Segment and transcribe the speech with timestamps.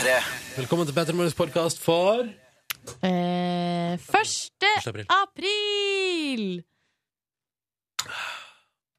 [0.00, 0.12] P3.
[0.56, 2.22] Velkommen til Petter Morgens podkast for
[3.04, 4.00] Eh, 1.
[4.86, 5.04] april.
[5.12, 6.62] april!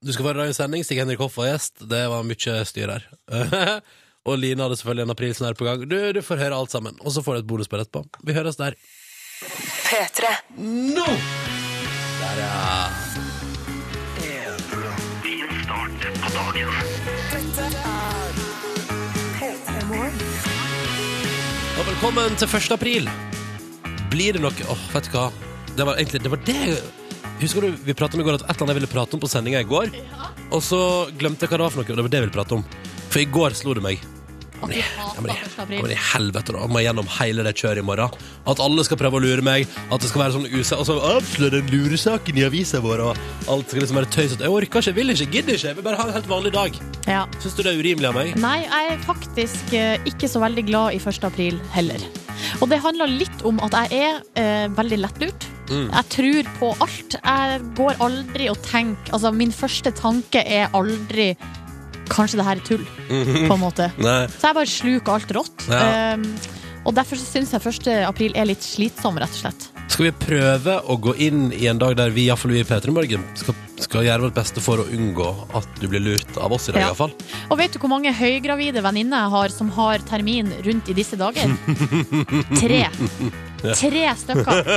[0.06, 0.86] Du skal være i sending.
[0.86, 1.82] Stig Henrik Hoff var gjest.
[1.90, 3.08] Det var mye styr her.
[4.28, 5.90] og Line hadde selvfølgelig en aprilsnarr på gang.
[5.90, 6.94] Du, du får høre alt sammen.
[7.02, 8.06] Og så får du et bonusspill på.
[8.22, 8.78] Vi høres der.
[9.42, 10.36] P3.
[10.62, 11.08] Nå!
[12.22, 12.91] Der, ja.
[22.02, 22.72] Velkommen til 1.
[22.74, 23.08] april.
[24.10, 25.28] Blir det noe Åh, vet du hva?
[25.78, 26.80] Det var egentlig Det var det
[27.38, 29.22] Husker du vi pratet om i går at et eller annet jeg ville prate om
[29.22, 29.94] på sendinga i går?
[30.50, 30.80] Og så
[31.14, 31.94] glemte jeg hva det var for noe.
[31.94, 32.66] Det var det jeg ville prate om.
[33.06, 34.02] For i går slo det meg.
[34.62, 35.56] At du hater men, 1.
[35.64, 35.82] april.
[35.86, 36.68] men i helvete, da.
[36.70, 38.16] Må gjennom hele det kjøret i morgen.
[38.50, 39.70] At alle skal prøve å lure meg.
[39.90, 40.78] At det skal være sånn use...
[40.78, 44.46] Og så avsløre den luresaken i avisa vår, og alt skal liksom være tøysete.
[44.46, 45.72] Jeg orker ikke, vil ikke, gidder ikke.
[45.72, 46.82] Jeg vil bare ha en helt vanlig dag.
[47.10, 47.24] Ja.
[47.42, 48.36] Syns du det er urimelig av meg?
[48.42, 51.24] Nei, jeg er faktisk eh, ikke så veldig glad i 1.
[51.32, 52.06] april heller.
[52.62, 55.48] Og det handler litt om at jeg er eh, veldig lettlurt.
[55.72, 55.88] Mm.
[55.88, 57.16] Jeg tror på alt.
[57.16, 61.32] Jeg går aldri og tenker Altså, min første tanke er aldri
[62.10, 63.92] Kanskje det her er tull, på en måte.
[64.02, 64.26] Nei.
[64.32, 65.68] Så jeg bare sluker alt rått.
[65.70, 66.16] Ja.
[66.16, 66.26] Um,
[66.82, 67.92] og derfor så syns jeg 1.
[68.08, 69.68] april er litt slitsom, rett og slett.
[69.92, 72.94] Skal vi prøve å gå inn i en dag der vi, iallfall vi i P3
[72.96, 75.28] Morgen, skal, skal gjøre vårt beste for å unngå
[75.60, 76.88] at du blir lurt av oss i dag, Ja.
[76.94, 77.12] iallfall?
[77.52, 81.20] Og vet du hvor mange høygravide venninner jeg har som har termin rundt i disse
[81.20, 81.54] dager?
[82.64, 82.86] Tre.
[83.62, 84.70] Tre stykker.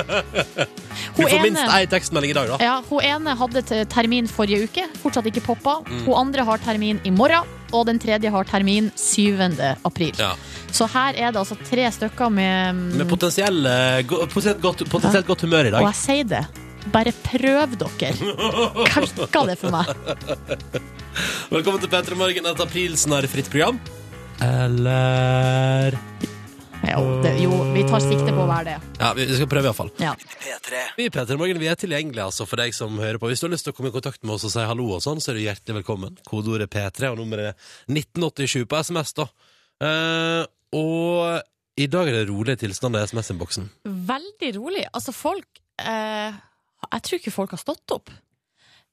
[1.17, 2.57] Hun får minst ene, ei tekstmelding i dag, da.
[2.63, 5.77] ja, hun ene hadde termin forrige uke, fortsatt ikke poppa.
[5.87, 6.03] Mm.
[6.07, 9.57] Hun andre har termin i morgen, og den tredje har termin 7.
[9.87, 10.12] april.
[10.19, 10.33] Ja.
[10.75, 13.62] Så her er det altså tre stykker med, Med potensiell,
[14.11, 15.81] potensielt, godt, potensielt godt humør i dag.
[15.83, 16.45] Og jeg sier det.
[16.93, 18.12] Bare prøv dere.
[18.91, 19.93] Kalka det for meg.
[21.55, 23.79] Velkommen til P3 Morgen, et aprilsnarrfritt program.
[24.45, 25.97] Eller
[26.85, 28.75] Jo, det, jo, vi tar sikte på å være det.
[29.01, 29.91] Ja, vi skal prøve, iallfall.
[30.03, 30.13] Ja.
[30.19, 30.83] P3.
[30.99, 33.31] Vi i P3 Morgen vi er tilgjengelige altså, for deg som hører på.
[33.31, 35.00] Hvis du har lyst til å komme i kontakt med oss og si hallo, og
[35.05, 36.19] sånn, så er du hjertelig velkommen.
[36.28, 39.15] Kodeordet P3 og nummeret er 1987 på SMS.
[39.17, 39.28] da.
[39.89, 40.43] Eh,
[40.77, 43.71] og i dag er det rolige tilstander i SMS-innboksen.
[44.12, 44.84] Veldig rolig.
[44.93, 46.37] Altså, folk eh,
[46.91, 48.12] Jeg tror ikke folk har stått opp.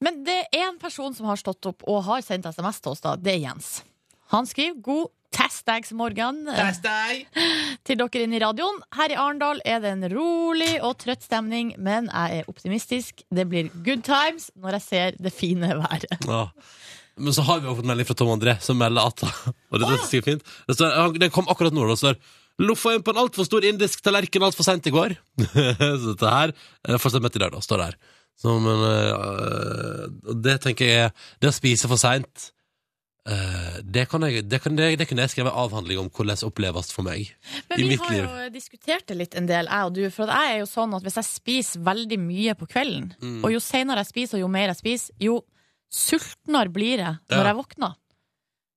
[0.02, 3.04] Men det er en person som har stått opp og har sendt SMS til oss,
[3.04, 3.18] da.
[3.20, 3.82] Det er Jens.
[4.32, 7.26] Han skriver 'God testdagsmorgen' Tastag.
[7.88, 8.82] til dere inne i radioen.
[8.98, 13.24] Her i Arendal er det en rolig og trøtt stemning, men jeg er optimistisk.
[13.32, 16.08] Det blir good times når jeg ser det fine været.
[16.28, 16.46] Ja.
[17.22, 19.88] Men så har vi jo fått melding fra Tom André som melder at Og det,
[19.88, 20.46] er fint.
[20.68, 21.84] Det, står, det kom akkurat nå.
[21.90, 22.22] Det står
[22.62, 25.16] Loffa inn på en altfor stor indisk tallerken altfor seint i går.
[25.42, 27.92] så dette her eh, Fortsatt midt i dag, da, står det.
[28.42, 32.52] Så, men øh, det tenker jeg er Det å spise for seint
[33.86, 37.06] det, kan jeg, det, kan, det, det kunne jeg skrevet avhandling om hvordan oppleves for
[37.06, 37.30] meg.
[37.70, 40.04] Men vi har jo diskutert det litt en del, jeg og du.
[40.10, 43.44] For jeg er jo sånn at hvis jeg spiser veldig mye på kvelden, Mm.
[43.46, 45.44] og jo senere jeg spiser, og jo mer jeg spiser, jo
[45.92, 47.44] sultnere blir jeg når Ja.
[47.52, 47.94] jeg våkner.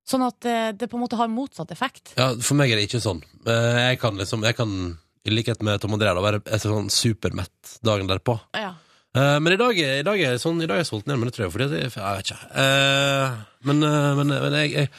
[0.05, 2.13] Sånn at det, det på en måte har motsatt effekt.
[2.15, 3.23] Ja, For meg er det ikke sånn.
[3.47, 8.05] Eh, Jeg kan liksom Jeg kan, i likhet med Tom André, være sånn supermett dagen
[8.07, 8.39] derpå.
[8.53, 8.75] Ja.
[9.15, 11.21] Eh, men i dag, i dag er jeg sånn, i dag er jeg sulten igjen,
[11.21, 12.39] men det tror jeg fordi at jeg, jeg vet ikke.
[12.51, 13.37] Uh,
[13.69, 14.89] men, uh, men, men jeg, jeg,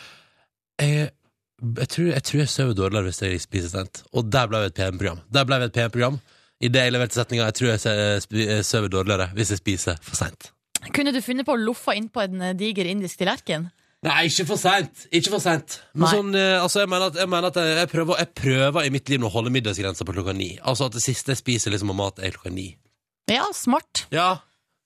[0.81, 1.11] jeg,
[1.67, 4.03] jeg, tror, jeg tror jeg sover dårligere hvis jeg spiser sent.
[4.17, 5.21] Og der ble vi et PM-program.
[5.37, 6.21] Der ble vi et PM-program.
[6.65, 10.49] I det jeg leverte setninga, jeg tror jeg sover dårligere hvis jeg spiser for seint.
[10.97, 13.69] Kunne du funnet på å loffe innpå en diger indisk tallerken?
[14.07, 15.05] Nei, ikke for seint!
[15.11, 15.81] Ikke for seint.
[15.97, 18.93] Men sånn, altså, jeg mener at, jeg, mener at jeg, jeg, prøver, jeg prøver i
[18.95, 20.55] mitt liv å holde middagsgrensa på klokka ni.
[20.65, 22.71] Altså at det siste jeg spiser liksom av mat, er klokka ni.
[23.31, 24.07] Ja, smart.
[24.15, 24.37] Ja,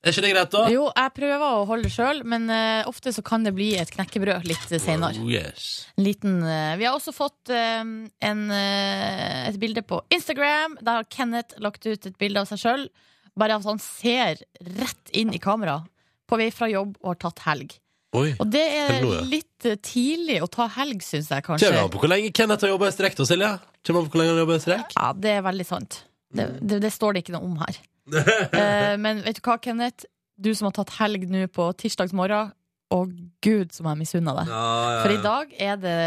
[0.01, 0.63] er ikke det greit, da?
[0.73, 3.91] Jo, jeg prøver å holde det sjøl, men uh, ofte så kan det bli et
[3.93, 5.13] knekkebrød litt senere.
[5.21, 5.67] Oh, yes.
[6.01, 10.79] Liten uh, Vi har også fått uh, en, et bilde på Instagram.
[10.81, 12.89] Der har Kenneth lagt ut et bilde av seg sjøl.
[13.37, 14.41] Bare at han ser
[14.81, 15.83] rett inn i kamera
[16.31, 17.77] på vei fra jobb og har tatt helg.
[18.17, 18.33] Oi.
[18.41, 19.21] Og det er Hello, ja.
[19.29, 21.69] litt tidlig å ta helg, syns jeg kanskje.
[21.69, 23.53] Kommer an på hvor lenge Kenneth har jobba i strekk, da, Silje.
[23.85, 24.97] Kommer an på hvor lenge han i strekk.
[24.97, 26.01] Ja, det er veldig sant.
[26.33, 27.79] Det, det, det står det ikke noe om her.
[28.61, 30.07] Eh, men vet du hva, Kenneth?
[30.41, 32.53] Du som har tatt helg nå på tirsdags morgen.
[32.91, 33.05] Å
[33.45, 34.49] gud, som jeg misunner deg.
[34.51, 35.99] For i dag er det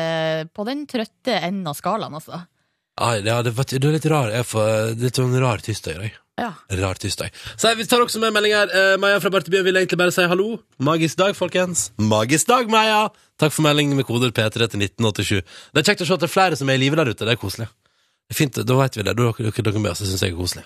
[0.52, 2.42] på den trøtte enden av skalaen, altså.
[3.00, 4.34] Ai, ja, det, var- det er litt rar.
[4.36, 4.68] Jeg får,
[4.98, 6.18] det litt sånn rar tirsdag i dag.
[6.42, 6.50] Ja.
[6.82, 7.30] Rar tirsdag.
[7.62, 8.68] Så Vi tar også med melding her.
[8.74, 10.58] Eh, Maja fra Bartebyen vil egentlig bare si hallo.
[10.84, 11.92] Magisk dag, folkens.
[12.02, 13.06] Magisk dag, Maja!
[13.40, 15.40] Takk for melding med koder P3 til 1987.
[15.74, 17.24] Det er kjekt å se at det er flere som er i live der ute.
[17.24, 17.70] Det er koselig.
[18.28, 19.14] Det er fint, Da vet vi det.
[19.16, 20.04] Da er dere, dere med oss.
[20.04, 20.66] Det syns jeg er koselig.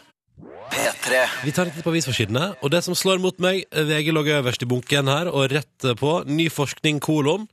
[1.07, 1.19] P3.
[1.45, 4.63] Vi tar en titt på avisforsidene, og det som slår mot meg VG logger øverst
[4.65, 7.47] i bunken her, og rett på ny forskning kolon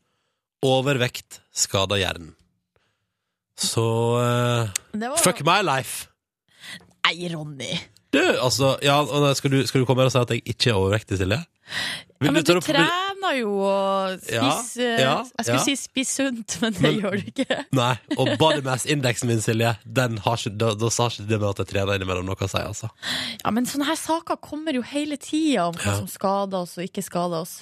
[0.64, 2.32] overvekt skader hjernen.
[3.54, 3.84] Så
[4.18, 6.08] uh, var fuck my life.
[7.06, 7.76] Nei, Ronny.
[8.14, 8.96] Du, altså ja,
[9.34, 11.40] skal, du, skal du komme her og si at jeg ikke er overvektig, Silje?
[12.25, 15.64] Ja, men du, du trener jo og Ja, spiser ja, Jeg skulle ja.
[15.64, 17.58] si spis sunt, men det Men- gjør du ikke.
[17.76, 17.90] Nei,
[18.20, 21.62] og body mass-indeksen min, Silje, den har ikke, da, da sa ikke det med at
[21.64, 22.90] jeg trener innimellom noe å si, altså.
[23.43, 25.96] Ja, Men sånne her saker kommer jo hele tida om hva Ja.
[26.02, 27.56] som skader oss og ikke skader oss.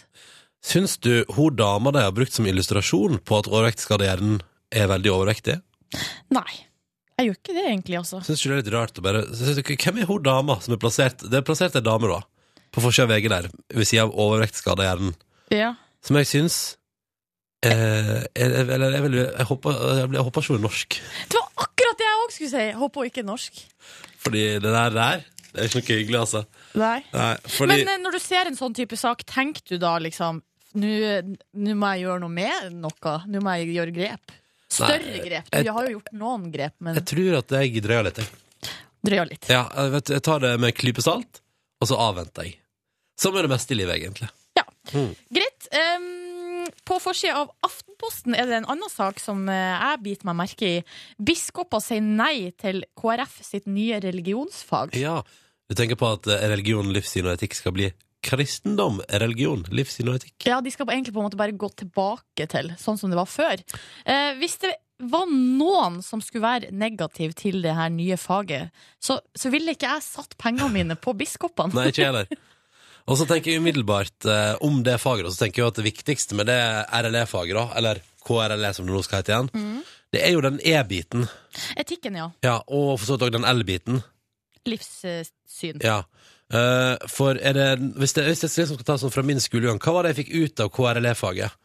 [0.63, 5.57] Syns du hun dama de har brukt som illustrasjon på at overvektsskadehjernen er veldig overvektig?
[6.35, 6.53] Nei.
[7.21, 8.21] Jeg gjør ikke det, egentlig, altså.
[8.27, 10.81] Syns ikke det er litt rart å bare synes Hvem er hun dama som er
[10.83, 12.21] plassert Det er plassert ei dame, da,
[12.73, 15.13] på forsida av VG der, ved sida av overvektsskadehjernen,
[15.53, 15.75] Ja.
[16.03, 16.57] som jeg syns
[17.67, 20.97] eh, jeg, Eller jeg, vil, jeg, håper, jeg, jeg håper ikke hun er norsk.
[21.29, 22.65] Det var akkurat det jeg òg skulle si!
[22.71, 23.61] Jeg Håper hun ikke er norsk.
[24.23, 25.23] Fordi det der, der
[25.53, 26.41] det er ikke noe hyggelig, altså.
[26.81, 26.99] Nei.
[27.13, 30.41] Nei, fordi Men eh, når du ser en sånn type sak, tenker du da liksom
[30.73, 33.17] nå må jeg gjøre noe med noe.
[33.29, 34.33] Nå må jeg gjøre grep.
[34.73, 35.51] Større Nei, grep.
[35.53, 38.73] jeg- Du har jo gjort noen grep, men jeg tror at jeg drøyer litt, jeg.
[39.05, 39.49] Drøyer litt.
[39.51, 41.41] Ja, jeg, vet, jeg tar det med en klype salt,
[41.83, 42.57] og så avventer jeg.
[43.21, 44.31] Som er det meste i livet, egentlig.
[44.57, 44.65] Ja.
[45.33, 45.69] Greit.
[45.73, 50.37] Um, på forsida av Aftenposten er det en annen sak som eh, jeg biter meg
[50.43, 50.85] merke i.
[51.19, 54.95] Biskoper sier nei til KrF sitt nye religionsfag.
[54.99, 55.23] Ja,
[55.69, 57.91] du tenker på at eh, religion, livssyn og etikk skal bli
[58.23, 60.47] kristendom, religion, livssyn og etikk.
[60.49, 63.31] Ja, De skal egentlig på en måte bare gå tilbake til sånn som det var
[63.31, 63.63] før.
[64.07, 68.71] Eh, hvis det var noen som skulle være negativ til det her nye faget,
[69.03, 71.75] så, så ville ikke jeg satt pengene mine på biskopene.
[71.75, 72.31] Nei, ikke jeg heller.
[73.11, 75.85] Og så tenker jeg umiddelbart eh, om det faget, og så tenker jeg at det
[75.89, 79.49] viktigste med det RLE-faget, da, eller KRLE som det nå skal hete igjen,
[80.15, 81.27] det er jo den E-biten,
[81.75, 82.29] Etikken, ja.
[82.47, 83.99] ja, og for så vidt òg den L-biten.
[84.71, 85.83] Livssyn.
[85.83, 86.05] Ja.
[86.53, 89.81] Eh, for er det, hvis, det, hvis jeg liksom skal ta sånn fra min skolegang,
[89.81, 91.59] hva var det jeg fikk ut av KRLE-faget?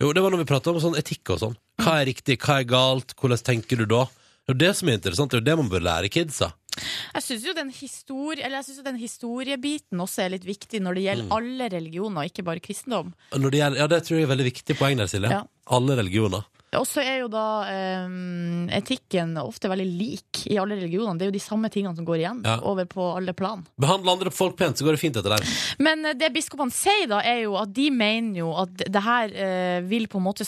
[0.00, 1.58] Jo, det var når vi pratet om sånn etikk og sånn.
[1.80, 4.06] Hva er riktig, hva er galt, hvordan tenker du da?
[4.08, 6.54] Det er jo det som er interessant, det er jo det man bør lære kidsa.
[6.80, 11.34] Jeg syns jo jo den historiebiten også er litt viktig når det gjelder Mm.
[11.36, 13.12] alle religioner, ikke bare kristendom.
[13.30, 15.30] Det gjelder, ja, det tror jeg er veldig viktig poeng der, Silje.
[15.30, 15.44] Ja.
[15.66, 16.46] Alle religioner.
[16.78, 17.66] Og så er jo da
[18.06, 21.18] um, etikken ofte veldig lik i alle religionene.
[21.18, 22.58] Det er jo de samme tingene som går igjen Ja.
[22.62, 23.66] over på alle plan.
[23.80, 25.44] Behandle andre folk pent, så går det fint etter der.
[25.78, 29.34] Men eh, det biskopene sier, da, er jo at de mener jo at det her
[29.34, 30.46] eh, vil på en måte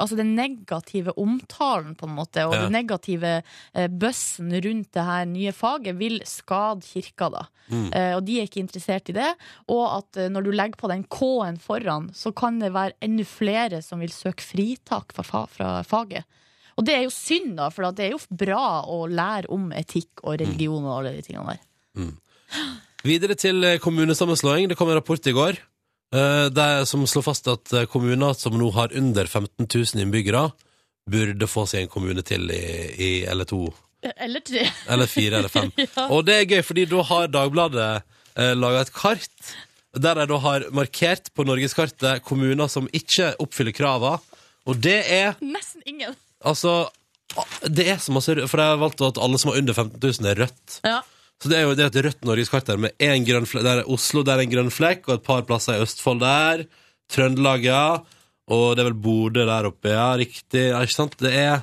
[0.00, 2.62] Altså den negative omtalen, på en måte, og Ja.
[2.62, 3.42] den negative
[3.74, 7.42] eh, bøssen rundt det her nye faget, vil skade kirka, da.
[7.68, 7.90] Mm.
[7.92, 9.34] Eh, og de er ikke interessert i det.
[9.68, 13.24] Og at eh, når du legger på den K-en foran, så kan det være enda
[13.28, 16.24] flere som vil søke fritak fra, fra faget.
[16.80, 20.22] Og det er jo synd, da, for det er jo bra å lære om etikk
[20.24, 22.14] og religion og alle de tingene der.
[23.04, 24.70] Videre til eh, kommunesammenslåing.
[24.70, 28.56] Det kom en rapport i går eh, der, som slår fast at eh, kommuner som
[28.56, 30.46] nå har under 15 000 innbyggere,
[31.10, 32.62] burde få seg en kommune til i,
[32.96, 33.66] i eller to,
[34.16, 34.64] Eller tre.
[34.88, 35.68] eller fire eller fem.
[35.84, 36.06] Ja.
[36.08, 37.90] Og det er gøy, fordi da har Dagbladet
[38.40, 39.52] eh, laga et kart
[40.00, 44.16] der de da har markert på norgeskartet kommuner som ikke oppfyller krava.
[44.70, 46.14] Og det er Nesten ingen.
[46.44, 46.88] Altså
[47.70, 50.30] Det er så masse For jeg har valgt at alle som har under 15 000,
[50.30, 50.78] er rødt.
[50.84, 51.00] Ja.
[51.40, 53.64] Så det er jo det er et rødt norgeskart der med en grønn flekk.
[53.64, 56.64] Der er Oslo der er en grønn flekk, og et par plasser i Østfold der.
[57.10, 57.84] Trøndelag, ja.
[58.50, 60.08] Og det er vel Bodø der oppe, ja.
[60.20, 60.66] Riktig.
[60.72, 61.14] Ja, ikke sant?
[61.22, 61.62] Det er,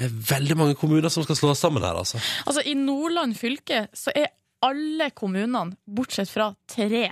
[0.00, 2.18] er veldig mange kommuner som skal slås sammen her, altså.
[2.46, 4.32] Altså, i Nordland fylke så er
[4.64, 7.06] alle kommunene, bortsett fra tre,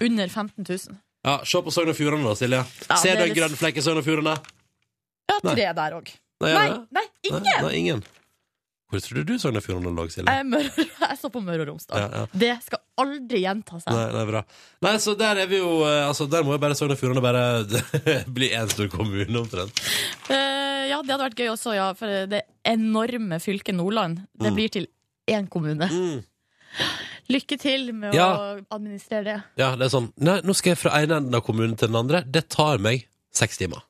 [0.00, 0.96] under 15 000.
[1.26, 2.62] Ja, Se på Sogn og Fjordane, da, Silje.
[2.88, 4.38] Ja, Ser du en litt- grønn flekk i Sogn og Fjordane?
[5.30, 5.54] Ja, Nei.
[5.54, 6.10] tre der òg.
[6.40, 7.42] Nei, Nei, nei, ingen!
[7.46, 8.02] nei, Nei, ingen!
[8.90, 10.26] Hvor trodde du Sogn og Fjordane lå, Silje?
[10.26, 12.00] Jeg, er jeg så på Møre og Romsdal.
[12.00, 12.22] Ja, ja.
[12.42, 13.92] Det skal aldri gjenta seg.
[13.94, 14.40] Nei, nei, bra.
[14.82, 17.22] Nei, så der er vi jo eh, Altså, der må jo bare Sogn og Fjordane
[17.22, 17.44] bare
[18.40, 19.78] bli én stor kommune, omtrent.
[20.26, 21.86] Uh, ja, det hadde vært gøy også, ja.
[21.94, 24.58] For det enorme fylket Nordland, det Mm.
[24.58, 24.88] blir til
[25.30, 25.86] én kommune.
[25.86, 26.24] Mm.
[27.30, 28.26] Lykke til med Ja.
[28.34, 29.36] å administrere det.
[29.60, 32.00] Ja, det er sånn Nei, nå skal jeg fra ene enden av kommunen til den
[32.00, 32.24] andre.
[32.26, 33.84] Det tar meg seks timer.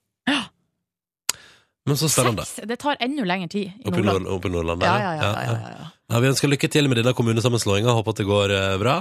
[1.90, 2.46] Men så spennende.
[2.48, 4.26] Seks, det tar enda lengre tid i Oppe i, Nordland.
[4.28, 4.84] Nord oppe i Nordland.
[4.86, 5.88] Ja, der, ja, ja, ja, ja, ja.
[6.10, 7.92] Ja, Vi ønsker lykke til med denne kommunesammenslåinga.
[7.98, 8.94] Håper at det går eh, bra.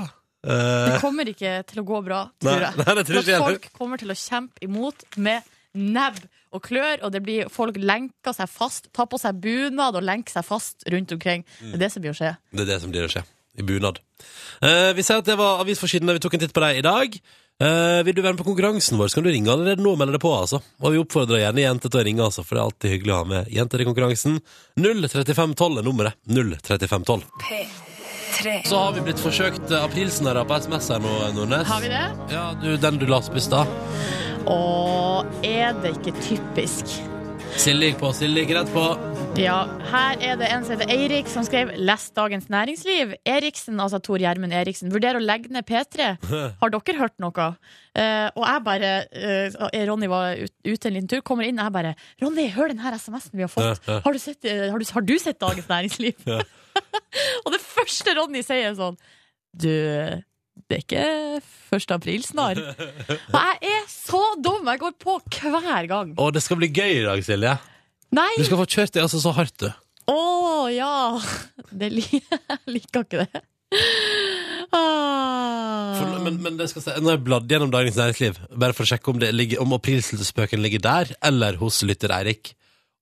[0.46, 2.82] Eh, Det kommer ikke til å gå bra, tror nei, jeg.
[2.84, 6.20] nei, det tror ikke jeg folk kommer til å kjempe imot med nebb
[6.56, 10.34] og klør, og det blir, folk lenker seg fast, tar på seg bunad og lenker
[10.40, 11.44] seg fast rundt omkring.
[11.60, 12.32] Det er det som blir å skje.
[12.56, 13.22] Det er det som blir å skje.
[13.60, 14.00] I bunad.
[14.64, 16.14] Eh, vi sier at det var avisforsidene.
[16.16, 17.16] Vi tok en titt på deg i dag.
[17.60, 20.00] Eh, vil du være med på konkurransen vår, så kan du ringe allerede nå og
[20.00, 20.32] melde deg på.
[20.32, 20.62] altså.
[20.80, 23.18] Og vi oppfordrer gjerne jenter til å ringe, altså, for det er alltid hyggelig å
[23.20, 24.38] ha med jenter i konkurransen.
[24.80, 26.16] 03512 er nummeret.
[26.24, 27.26] 03512.
[27.44, 28.56] P3.
[28.70, 31.68] Så har vi blitt forsøkt eh, aprilsnarra på SMS her nå, Nordnes.
[31.68, 32.06] Har vi det?
[32.32, 33.68] Ja, du, Den du la oss på i stad.
[34.48, 36.96] Og er det ikke typisk?
[37.60, 38.14] Silje gikk på.
[38.16, 38.88] Silje gikk rett på.
[39.38, 43.12] Ja, her er det en som heter Eirik som skrev Les Dagens Næringsliv.
[43.30, 46.08] Eriksen, altså Tor Gjermund Eriksen, vurderer å legge ned P3.
[46.62, 47.46] Har dere hørt noe?
[47.94, 51.76] Uh, og jeg bare uh, Ronny var ute en liten tur, kommer inn, og jeg
[51.78, 51.94] bare
[52.24, 53.86] Ronny, hør den her SMS-en vi har fått.
[54.06, 56.26] Har, du sett, eh, har, du, har du sett Dagens Næringsliv?
[56.30, 56.42] Ja.
[57.44, 58.96] og det første Ronny sier, er sånn
[59.52, 59.72] Du,
[60.70, 61.08] det er ikke
[61.76, 61.92] 1.
[61.92, 62.62] april snart.
[62.62, 64.70] Og jeg er så dum!
[64.70, 65.18] Jeg går på
[65.50, 66.14] hver gang.
[66.22, 67.58] Og det skal bli gøy i dag, Silje.
[68.16, 68.32] Nei!
[68.38, 69.70] Du skal få kjørt deg altså så hardt, du.
[70.10, 70.20] Å
[70.74, 70.94] ja!
[71.70, 73.44] Det li jeg liker ikke det.
[74.74, 75.98] Ah.
[75.98, 78.86] For, men, men det skal si, nå har jeg bladd gjennom Dagens Næringsliv, bare for
[78.86, 82.54] å sjekke om, det ligger, om aprilspøken ligger der, eller hos lytter Eirik.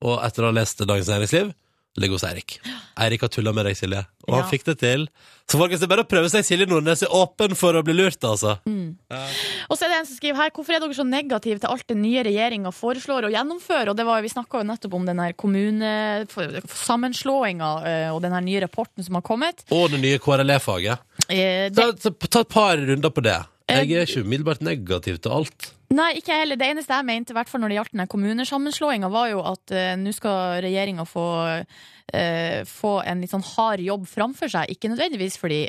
[0.04, 1.54] Og etter å ha lest Dagens Næringsliv,
[1.98, 2.60] ligger hos Eirik.
[3.02, 4.50] Eirik har tulla med deg, Silje, og han Ja.
[4.52, 5.08] fikk det til.
[5.50, 6.44] Så folkens, det er bare å prøve seg.
[6.46, 8.58] Silje Nordnes er åpen for å bli lurt, altså.
[8.68, 11.88] Og så er det en som skriver her Hvorfor er dere så negative til alt
[11.88, 13.90] den nye regjeringa foreslår å gjennomføre?
[13.90, 18.60] Og det var, Vi snakka jo nettopp om den her kommunesammenslåinga og den her nye
[18.66, 19.64] rapporten som har kommet.
[19.72, 20.98] Og det nye KRLE-faget.
[21.30, 23.40] Eh, Ta, det, ta, ta et par runder på det.
[23.68, 25.72] Jeg er ikke umiddelbart negativ til alt.
[25.92, 26.60] nei, ikke heller.
[26.60, 29.74] Det eneste jeg mente, i hvert fall når det gjaldt den kommunesammenslåinga, var jo at
[29.76, 31.26] uh, nå skal regjeringa få,
[31.64, 34.72] uh, få en litt sånn hard jobb framfor seg.
[34.72, 35.66] Ikke nødvendigvis fordi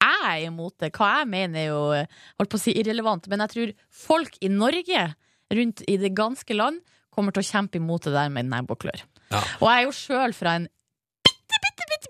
[0.00, 0.92] jeg er imot det.
[0.96, 3.28] Hva jeg mener er jo eh, holdt på å si irrelevant.
[3.30, 3.72] Men jeg tror
[4.06, 5.06] folk i Norge,
[5.52, 6.80] rundt i det ganske land,
[7.12, 8.86] kommer til å kjempe imot det der med nebb og.
[8.86, 9.42] Ja.
[9.60, 10.70] Og jeg er jo sjøl fra en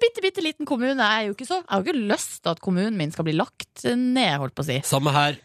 [0.00, 0.96] bitte, bitte, liten kommune.
[0.96, 3.26] Jeg, er jo ikke så, jeg har jo ikke lyst til at kommunen min skal
[3.28, 4.78] bli lagt ned, holdt på å si.
[4.88, 5.38] Samme her.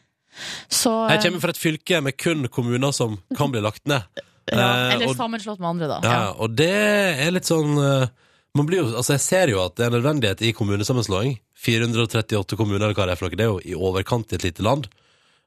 [0.68, 4.04] Så, Jeg kommer fra et fylke med kun kommuner som kan bli lagt ned.
[4.52, 6.00] ja, eh, eller og- sammenslått med andre, da.
[6.04, 6.32] Ja, Ja.
[6.38, 6.70] og det
[7.26, 8.08] er litt sånn eh,
[8.56, 11.40] man blir jo, altså Jeg ser jo at det er nødvendighet i kommunesammenslåing.
[11.58, 13.36] 438 kommuner, eller hva det er for noe.
[13.36, 14.88] Det er jo i overkant i et lite land.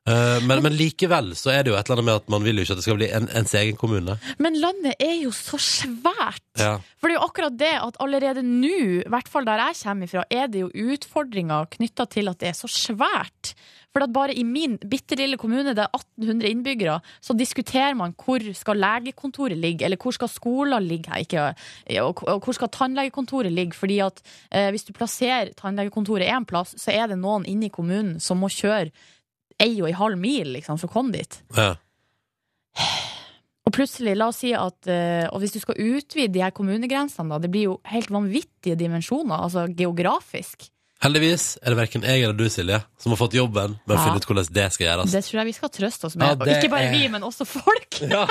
[0.08, 2.60] Eh, men, men likevel så er det jo et eller annet med at man vil
[2.60, 4.18] jo ikke at det skal bli en, ens egen kommune.
[4.40, 6.44] Men landet er jo så svært!
[6.58, 6.76] Ja.
[6.98, 10.08] For det er jo akkurat det at allerede nå, i hvert fall der jeg kommer
[10.08, 13.52] ifra, er det jo utfordringer knytta til at det er så svært.
[13.94, 18.14] For at bare i min bitte lille kommune, det er 1800 innbyggere, så diskuterer man
[18.20, 21.48] hvor skal legekontoret ligge, eller hvor skal skoler ligge, ikke,
[22.04, 23.76] og og hvor skal tannlegekontoret ligge.
[23.76, 24.20] Fordi at
[24.52, 28.38] eh, hvis du plasserer tannlegekontoret én plass, så er det noen inne i kommunen som
[28.38, 28.92] må kjøre
[29.60, 31.40] ei og ei halv mil liksom, for å komme dit.
[31.56, 31.74] Ja.
[33.68, 37.28] Og plutselig, la oss si at eh, Og hvis du skal utvide de her kommunegrensene,
[37.34, 40.70] da, det blir jo helt vanvittige dimensjoner, altså geografisk.
[41.04, 44.04] Heldigvis er det verken jeg eller du, Silje, som har fått jobben med å Ja.
[44.06, 45.12] finne ut hvordan det skal gjøres.
[45.12, 46.26] Det tror jeg vi skal trøste oss med.
[46.48, 48.00] Ja, ikke bare er- vi, men også folk.
[48.14, 48.24] Ja,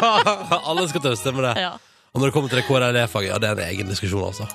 [0.65, 1.53] alle skal trøste med det.
[1.63, 1.77] Ja.
[2.13, 4.47] Og når det kommer til det KRLE-faget, ja, det er en egen diskusjon, altså.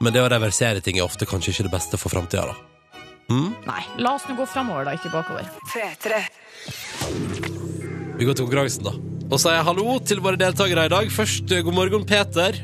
[0.00, 2.54] Men det å reversere ting er ofte kanskje ikke det beste for framtida, da.
[3.28, 3.50] Mm?
[3.68, 5.44] Nei, la oss nå gå framover, da, ikke bakover.
[5.68, 6.20] 3, 3.
[8.18, 8.92] Vi går til konkurransen, da.
[9.28, 11.10] Og sier hallo til våre deltakere i dag.
[11.12, 12.56] Først, eh, god morgen, Peter.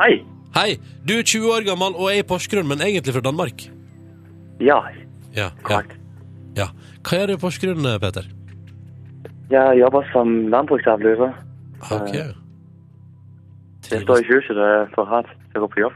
[0.00, 0.24] Hei.
[0.56, 0.70] Hei.
[1.06, 3.62] Du er 20 år gammel og er i Porsgrunn, men egentlig fra Danmark.
[4.60, 4.80] Ja,
[5.34, 5.50] Ja.
[5.70, 5.80] ja.
[6.56, 6.66] ja.
[7.02, 8.26] Hva gjør du i Porsgrunn, eh, Peter?
[9.50, 11.32] Jeg jobber som landbruksavløser.
[11.92, 12.14] Ok.
[13.90, 15.30] Jeg står i huset og er for hardt.
[15.54, 15.92] å gå på jobb.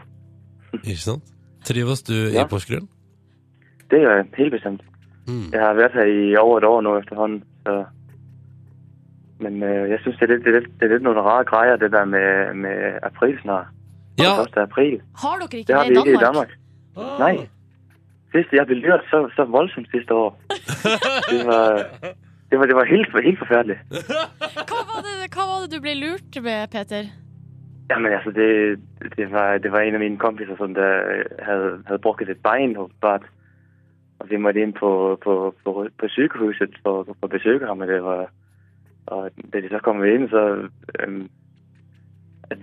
[0.84, 1.22] Ikke sant?
[1.64, 2.44] Trives du Ja.
[2.44, 2.86] i Porsgrunn?
[3.90, 4.82] Det gør jeg helt bestemt.
[5.28, 5.48] Mm.
[5.52, 7.44] Jeg har vært her i over et år nå efterhånden.
[7.66, 7.84] Så...
[9.40, 11.44] Men øh, jeg synes, det er, lidt, det, er lidt, det er lidt nogle rare
[11.44, 13.66] greier, det der med, med april snart.
[14.18, 14.42] Ja.
[14.42, 14.56] 1.
[14.56, 15.00] april.
[15.22, 16.50] Har dere ikke Det har det vi i ikke i Danmark?
[16.96, 17.18] Oh.
[17.18, 17.36] Nej.
[18.32, 20.30] Sidste jeg blev lyret så, så voldsomt sidste år.
[21.32, 21.66] Det var,
[22.50, 23.78] det var, det var helt, helt forfærdeligt.
[24.70, 27.04] Hva var, det, hva var det du ble lurt med, Peter?
[27.90, 28.78] Jamen altså, det,
[29.16, 30.90] det, var, det var en af mine kompiser, som der
[31.42, 33.24] havde, havde brugt et bein åbenbart.
[34.18, 38.02] Og vi måtte inn på, på, på, på sykehuset for, for besøke ham, og det
[38.02, 38.30] var...
[39.08, 40.68] Og da de så kom inn, så...
[41.00, 41.28] Øhm,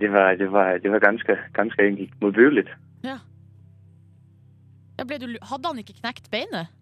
[0.00, 2.68] det var, det var, det var ganske, ganske enkelt modbydeligt.
[3.04, 3.18] Ja,
[5.04, 6.72] ble du, hadde han ikke knekt beinet?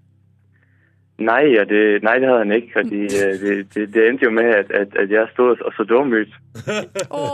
[1.18, 4.30] Nei, ja, det, nei, det hadde han ikke, fordi øh, det, det, det endte jo
[4.34, 6.32] med, at, at, at jeg stod og så dum ut.
[7.10, 7.24] Å,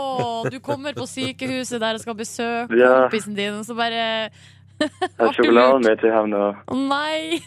[0.53, 3.05] du kommer på sykehuset der og skal besøke Ja.
[3.05, 4.29] kompisen din, og så bare
[4.89, 6.43] Havde chokolade med til ham, nå.
[6.71, 7.41] Å nei!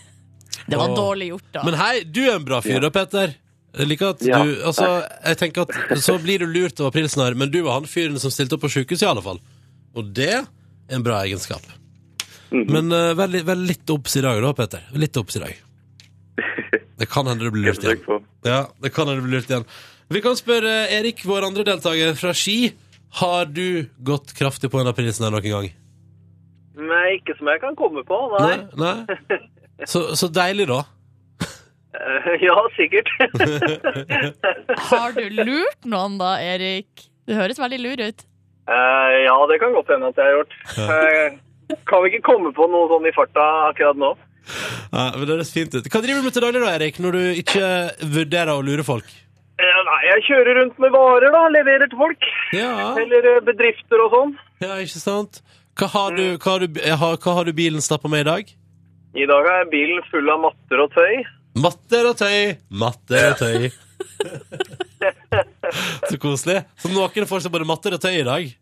[0.65, 0.97] Det var Åh.
[0.97, 1.63] dårlig gjort, da.
[1.67, 3.35] Men hei, du er en bra fyr da, Peter.
[3.75, 4.87] Jeg liker at Ja, du Altså,
[5.27, 8.31] jeg tenker at så blir du lurt av her, men du var han fyren som
[8.31, 9.41] stilte opp på sjukehuset, i alle fall.
[9.99, 10.45] Og det er
[10.95, 11.63] en bra egenskap.
[12.55, 12.71] Mhm.
[12.71, 14.85] Men uh, vær, li- vær litt obs i dag, da, Peter.
[14.95, 15.55] Litt obs i dag.
[16.99, 18.23] Det kan hende du blir lurt igjen.
[18.47, 19.65] Ja, det kan hende du blir lurt igjen.
[20.15, 22.71] Vi kan spørre Erik, vår andre deltaker fra Ski.
[23.19, 25.67] Har du gått kraftig på en av prilsen her noen gang?
[27.15, 28.57] Nei, ikke som jeg kan komme på, nei.
[28.81, 29.39] Nei?
[29.87, 30.83] Så, så deilig, da.
[32.43, 33.07] Ja, sikkert.
[34.91, 37.05] Har du lurt noen da, Erik?
[37.23, 38.25] Du høres veldig lur ut.
[38.67, 40.57] Uh, ja, det kan godt hende at jeg har gjort.
[40.75, 44.11] Eh, kan vi ikke komme på noe sånn i farta akkurat nå?
[44.91, 45.87] Ja, men det høres fint ut.
[45.87, 47.69] Hva driver du med til daglig, da, Erik, når du ikke
[48.17, 49.15] vurderer å lure folk?
[49.63, 51.45] Eh, nei, jeg kjører rundt med varer, da.
[51.61, 52.27] Leverer til folk.
[52.59, 52.73] Ja,
[53.05, 54.35] Eller bedrifter og sånn.
[54.67, 55.45] ja ikke sant?
[55.75, 58.51] Hva har du, hva har du, har, hva har du bilen stappa med i dag?
[59.15, 61.25] I dag er bilen full av matter og tøy.
[61.59, 63.67] Matter og tøy, matter og tøy.
[66.11, 66.61] Så koselig.
[66.79, 68.55] Så noen får seg både matter og tøy i dag.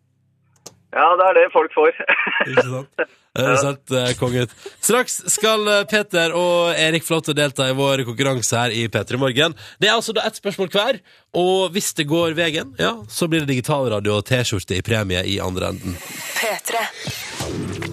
[0.93, 1.97] Ja, det er det folk får.
[2.51, 3.05] Ikke sant?
[3.33, 4.43] Det er sant, eh, konge.
[4.85, 8.75] Straks skal eh, Peter og Erik få lov til å delta i vår konkurranse her
[8.77, 9.57] i P3 Morgen.
[9.81, 11.01] Det er altså da ett spørsmål hver,
[11.41, 15.41] og hvis det går veien, ja, så blir det digitalradio og T-skjorte i premie i
[15.41, 15.97] andre enden.
[16.37, 17.92] P3.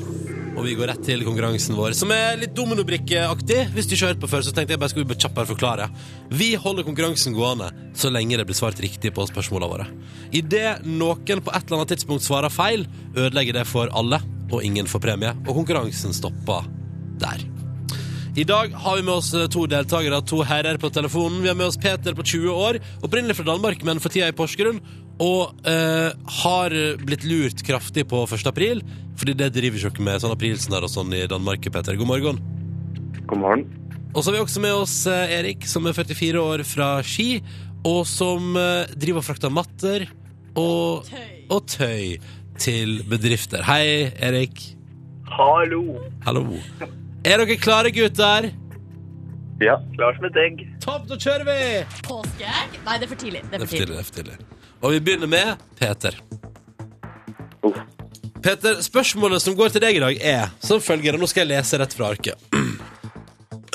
[0.59, 3.61] Og vi går rett til konkurransen vår, som er litt dominobrikkeaktig.
[3.71, 5.85] Hvis du ikke har hørt på før, så tenkte jeg bare skal vi kjappere forklare.
[6.35, 9.85] Vi holder konkurransen gående så lenge det blir svart riktig på spørsmålene våre.
[10.35, 12.83] Idet noen på et eller annet tidspunkt svarer feil,
[13.15, 16.67] ødelegger det for alle, og ingen får premie, og konkurransen stopper
[17.23, 17.47] der.
[18.35, 21.39] I dag har vi med oss to deltakere, to herrer på telefonen.
[21.41, 24.35] Vi har med oss Peter på 20 år, opprinnelig fra Danmark, men for tida i
[24.35, 24.83] Porsgrunn.
[25.19, 26.11] Og eh,
[26.43, 28.47] har blitt lurt kraftig på 1.
[28.47, 28.83] april,
[29.19, 31.97] fordi det driver ikke med sånn aprilsnarr og sånn i Danmark, Peter.
[31.99, 32.39] God morgen.
[33.27, 33.67] God morgen.
[34.15, 37.43] Og så har vi også med oss eh, Erik, som er 44 år fra Ski,
[37.87, 40.07] og som eh, driver og frakter matter
[40.57, 41.11] og,
[41.51, 42.17] og tøy
[42.59, 43.63] til bedrifter.
[43.67, 44.63] Hei, Erik.
[45.29, 45.83] Hallo.
[46.25, 46.43] Hallo.
[47.23, 48.49] Er dere klare, gutter?
[49.61, 49.75] Ja.
[49.95, 50.63] Klar som et egg.
[50.83, 51.59] Topp, da kjører vi!
[52.07, 52.79] Påskeegg?
[52.85, 53.43] Nei, det er for tidlig.
[53.51, 53.93] Det er for tidlig.
[53.93, 54.58] det er for tidlig.
[54.81, 56.15] Og vi begynner med Peter.
[57.63, 57.75] Uh.
[58.43, 61.57] Peter, spørsmålet som går til deg i dag, er som følger, og nå skal jeg
[61.57, 62.39] lese rett fra arket.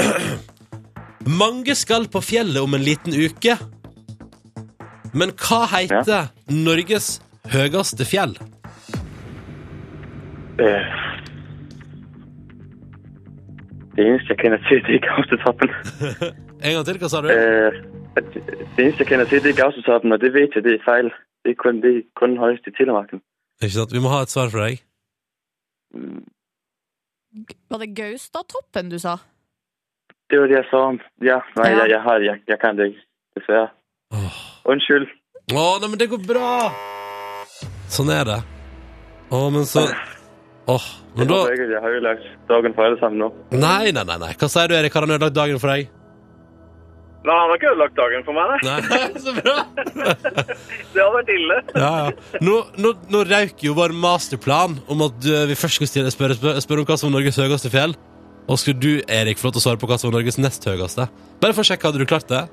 [1.42, 3.58] Mange skal på fjellet om en liten uke.
[5.14, 7.18] Men hva heter Norges
[7.52, 8.34] høyeste fjell?
[10.58, 11.02] Øh.
[13.94, 15.70] Det eneste, jeg kunne til, det er Gaustetoppen.
[16.64, 17.28] En gang til, hva sa du?
[17.28, 17.74] Øh,
[18.18, 18.42] at det
[18.78, 21.10] eneste, jeg kjenner til, det er Gausetoppen, og det vet jeg, det er feil.
[21.44, 23.20] Det er kun, det er kun høyest i Telemarken.
[23.62, 23.92] Ikke sant?
[23.92, 24.80] Vi må ha et svar fra deg.
[25.94, 26.22] Mm,
[27.70, 29.16] Var det Gaustatoppen du sa?
[30.30, 30.98] Det var det, jeg sa om.
[31.22, 31.82] Ja, Nei, Ja.
[31.82, 33.04] Jeg, jeg, har, jeg, jeg kan det ikke,
[33.38, 33.68] desværre.
[34.14, 34.38] Åh,
[34.72, 35.06] Undskyld.
[35.52, 36.48] Åh, nei, men det går bra!
[37.92, 38.40] Sånn er det.
[39.34, 39.84] Å, men så
[40.64, 43.28] Åh, men Jeg da håper ikke, at jeg har ødelagt dagen for alle sammen nå.
[43.52, 44.16] Nei, nei, nei.
[44.22, 44.30] nei.
[44.40, 44.94] Hva sier du, Erik?
[44.96, 45.90] Har han ødelagt dagen for deg?
[47.24, 48.74] Nei, han har ikke ødelagt dagen for meg, nei.
[48.84, 49.54] Nei, så bra!
[50.94, 51.60] Det hadde vært ille.
[51.72, 52.40] Ja, ja.
[52.44, 56.36] Nå, nå, nå røyk jo vår masterplan om at uh, vi først skulle stille, spørre,
[56.36, 57.96] spør, spør om hva som var Norges høyeste fjell.
[58.44, 60.68] Og skulle du, Erik, få lov til å svare på hva som var Norges nest
[60.68, 61.08] høyeste?
[61.40, 62.44] Bare for å sjekke, hadde du klart det?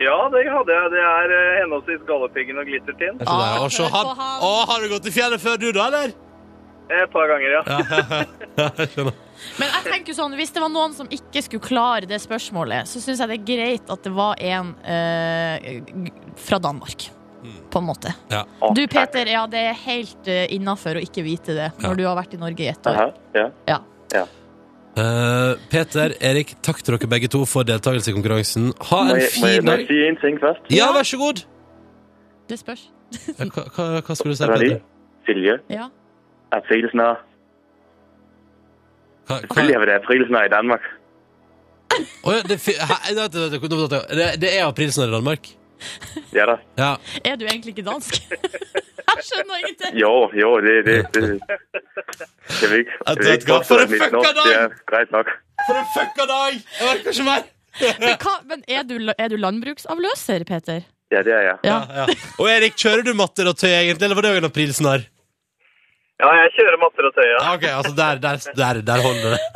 [0.00, 0.90] Ja, det hadde jeg.
[0.94, 3.20] Det er eh, henholdsvis Galdhøpiggen og Glittertind.
[3.20, 3.28] Er?
[3.28, 4.12] Ah, han.
[4.46, 6.14] Å, har du gått i fjellet før du, da, eller?
[6.90, 7.62] Et par ganger, ja.
[7.66, 8.24] Ja, ja,
[8.58, 9.18] ja, jeg skjønner.
[9.60, 13.00] Men jeg tenker sånn, hvis det var noen som ikke skulle klare det spørsmålet, så
[13.00, 15.80] syns jeg det er greit at det var en eh,
[16.36, 17.06] fra Danmark.
[17.72, 18.10] På en måte.
[18.28, 18.42] Ja.
[18.76, 18.82] Du.
[18.92, 21.86] Peter, ja, det er helt uh, innafor å ikke vite det Ja.
[21.86, 22.98] når du har vært i Norge i ett år.
[23.00, 23.06] Aha,
[23.38, 23.46] ja.
[23.70, 23.78] Ja.
[24.12, 24.24] Ja.
[24.98, 28.66] Uh, Peter, Erik, takk til dere begge to for deltakelse i konkurransen.
[28.90, 29.86] Ha en fin må jeg dag.
[29.88, 30.68] sige en ting først?
[30.74, 31.40] Ja, vær så god.
[32.50, 32.82] Det spørs.
[33.38, 34.82] Ja, Hva, hva, hva skulle du si, Peter?
[35.30, 35.56] Silje.
[35.72, 35.88] Ja.
[39.26, 40.88] Hva, Selvfølgelig har vi det aprilsnør i Danmark.
[42.24, 45.48] Oh, ja, det, det, det er aprilsnarr i Danmark?
[46.32, 46.56] Ja da.
[46.78, 46.90] Ja.
[47.24, 48.18] Er du egentlig ikke dansk?
[49.10, 49.96] jeg skjønner ingenting.
[50.00, 51.22] Jo, jo, det, det, det.
[52.60, 54.44] det vil ikke, jeg vil ikke for en fucka dag!
[54.46, 55.32] det er greit nok.
[55.66, 56.60] For en fucka dag!
[56.78, 57.48] Jeg orker ikke mer!
[58.02, 60.80] Men, hva, men er, du, er du landbruksavløser, Peter?
[61.14, 61.58] Ja, det er jeg.
[61.64, 61.76] Ja.
[61.86, 62.16] Ja, ja.
[62.42, 65.04] Og Erik, kjører du matter og tøy, egentlig, eller var det òg en aprilsnarr?
[66.20, 67.38] Ja, jeg kjører matter og tøy, ja.
[67.54, 69.40] Ok, altså der, der, der, der holder det.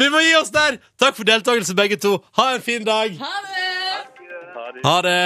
[0.00, 0.76] Vi må gi oss der!
[1.00, 2.12] Takk for deltakelse, begge to.
[2.38, 3.16] Ha en fin dag.
[3.20, 3.66] Ha det!
[4.84, 5.16] Ha det.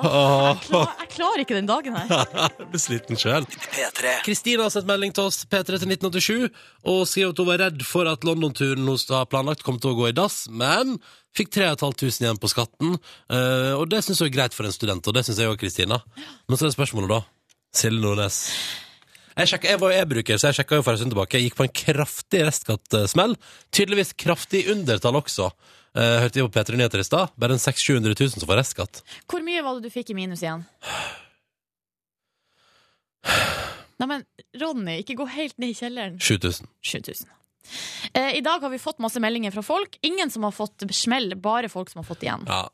[0.00, 2.06] Oh, Jeg, klar, jeg klarer ikke den dagen her.
[2.58, 3.44] Jeg blir sliten sjøl.
[4.26, 6.48] Kristina har sett melding til oss P3 til 1987
[6.90, 9.98] og skriver at hun var redd for at London-turen hun har planlagt, kom til å
[10.00, 10.96] gå i dass, men
[11.36, 12.90] fikk 3500 igjen på skatten.
[13.30, 15.60] eh, og det syns hun er greit for en student, og det syns jeg òg,
[15.60, 15.96] Kristina.
[16.48, 17.20] Men så er spørsmålet, da.
[17.76, 18.40] Silje Nordnes.
[19.36, 21.36] Jeg, sjekker, jeg var e-bruker, så jeg sjekka for en stund tilbake.
[21.36, 23.36] Jeg gikk på en kraftig restskattesmell.
[23.74, 25.50] Tydeligvis kraftig undertall også.
[25.96, 27.34] Eh, hørte vi på P3 Nyheter i stad.
[27.36, 29.02] Bare en 600 000 som får restskatt.
[29.28, 30.64] Hvor mye var det du fikk i minus igjen?
[34.00, 34.24] Nei, men
[34.60, 36.16] Ronny, ikke gå helt ned i kjelleren.
[36.20, 36.68] 7000.
[36.84, 37.28] 7000.
[38.12, 39.98] Eh, I dag har vi fått masse meldinger fra folk.
[40.06, 42.44] Ingen som har fått smell, bare folk som har fått igjen.
[42.48, 42.64] Ja.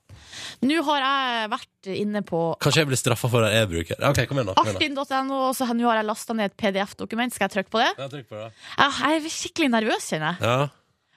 [0.62, 3.96] Nå har jeg vært inne på Kanskje jeg blir straffa for en e-bruker.
[3.98, 4.56] Ja, Ok, kom igjen, da.
[4.62, 7.34] Artin.no, og så nå har jeg lasta ned et PDF-dokument.
[7.34, 7.90] Skal jeg trykke på det?
[7.98, 8.50] Ja, trykk på det.
[8.78, 10.46] Jeg jeg er skikkelig nervøs, kjenner jeg.
[10.46, 10.68] Ja.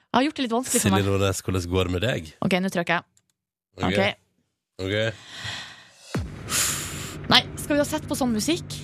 [0.06, 1.08] Jeg har gjort det litt vanskelig for Silje meg.
[1.12, 2.30] Nordnes, hvordan går det med deg?
[2.46, 3.04] Ok, nå trykker jeg.
[3.76, 3.84] Ok.
[3.92, 4.00] Ok.
[4.86, 4.96] Ok.
[7.28, 8.78] Nei, skal vi ha sett på sånn musikk?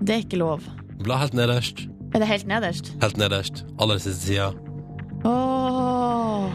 [0.00, 0.64] Det er ikke lov.
[1.04, 1.84] Bla helt nederst.
[2.10, 2.92] Er det helt nederst?
[3.02, 3.64] Helt nederst.
[3.78, 4.50] Aller siste sida.
[5.24, 6.50] Åh.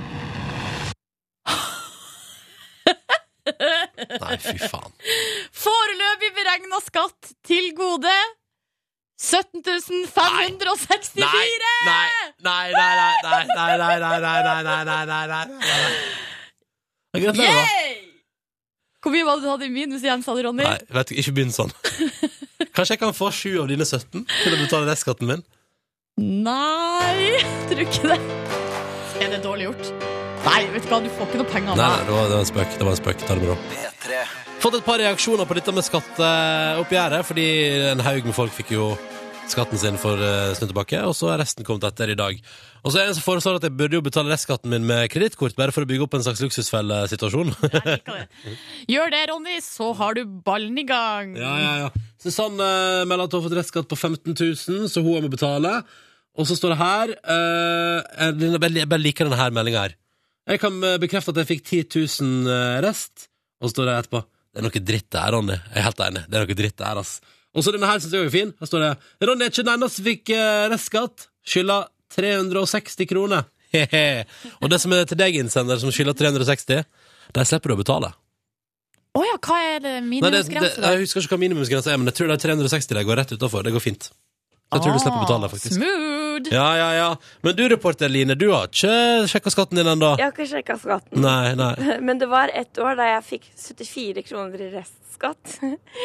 [4.25, 4.91] Nei, fy faen.
[5.55, 8.11] Foreløpig beregna skatt til gode
[9.21, 9.63] 17
[10.11, 11.23] 564!
[11.23, 11.47] Nei,
[11.85, 12.09] nei,
[12.43, 17.67] nei, nei, nei, nei, nei, nei, nei, nei, nei, nei, nei, nei, nei, Gratulerer, da.
[19.05, 20.65] Hvor mye var det du hadde i minus igjen, sa du, Ronny?
[20.65, 21.71] Nei, vet du, ikke begynn sånn.
[22.75, 25.43] Kanskje jeg kan få sju av dine 17 til å betale restskatten min?
[26.19, 28.17] Nei, tror ikke det.
[29.23, 29.91] Er det dårlig gjort?
[30.45, 32.07] Nei, vet du hva, du får ikke noe penger av Nei, nei, meg.
[32.09, 32.75] det var, det var en spøk.
[32.75, 33.23] Det var en spøk.
[33.25, 33.57] Ta det med ro.
[34.65, 37.47] Fått et par reaksjoner på dette med skatteoppgjøret, fordi
[37.93, 38.91] en haug med folk fikk jo
[39.51, 40.17] skatten sin for
[40.57, 42.39] stund tilbake, og så er resten kommet etter i dag.
[42.85, 45.07] Og så er det en som foreslår at jeg burde jo betale restskatten min med
[45.09, 47.49] kredittkort, bare for å bygge opp en slags luksusfellesituasjon.
[48.93, 51.33] Gjør det, Ronny, så har du ballen i gang.
[51.39, 51.87] Ja, ja, ja.
[52.21, 52.67] Susanne
[53.09, 55.79] melder at hun har fått restskatt på 15 000, så hun må betale.
[56.37, 59.97] Og så står det her uh, Jeg bare liker denne meldinga her.
[60.45, 63.31] Jeg kan eh, bekrefte at jeg fikk 10 000 eh, rest.
[63.57, 65.55] Og så står det etterpå Det er noe dritt det her, Ronny.
[65.57, 66.21] Jeg er helt enig.
[66.27, 67.15] Det er noe dritt det her, ass.
[67.55, 68.51] Og så denne her syns jeg er fin.
[68.59, 68.91] Her står det
[69.25, 70.33] Ronny er ikke den eneste som fikk
[70.75, 71.25] restskatt.
[71.49, 73.47] Skylder 360 kroner.
[73.75, 74.25] Hehe.
[74.61, 76.85] Og det som er til deg, innsender, som skylder 360,
[77.35, 78.11] der slipper du å betale.
[79.15, 81.99] Å ja, hva er det Nei, det, det, minimumsgrense jeg husker ikke hva minimumsgrensa er,
[82.01, 83.63] men jeg tror det er 360 Der går rett utafor.
[83.63, 84.09] Det går fint.
[84.73, 85.77] Jeg tror du slipper å betale, faktisk.
[85.77, 86.49] Smooth!
[86.51, 87.09] Ja, ja, ja.
[87.45, 90.15] Men du, reporter Line, du har ikke sjekka skatten din ennå?
[90.19, 91.21] Jeg har ikke sjekka skatten.
[91.23, 91.71] Nei, nei.
[92.07, 95.59] Men det var et år da jeg fikk 74 kroner i restskatt.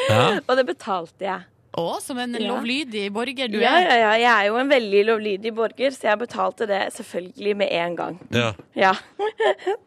[0.06, 0.22] Ja.
[0.48, 1.48] Og det betalte jeg.
[1.78, 2.48] Å, som en Ja.
[2.50, 3.86] lovlydig borger du Ja, er.
[3.86, 4.12] ja, ja.
[4.18, 8.18] Jeg er jo en veldig lovlydig borger, så jeg betalte det selvfølgelig med en gang.
[8.32, 8.52] ja.
[8.74, 8.94] Ja.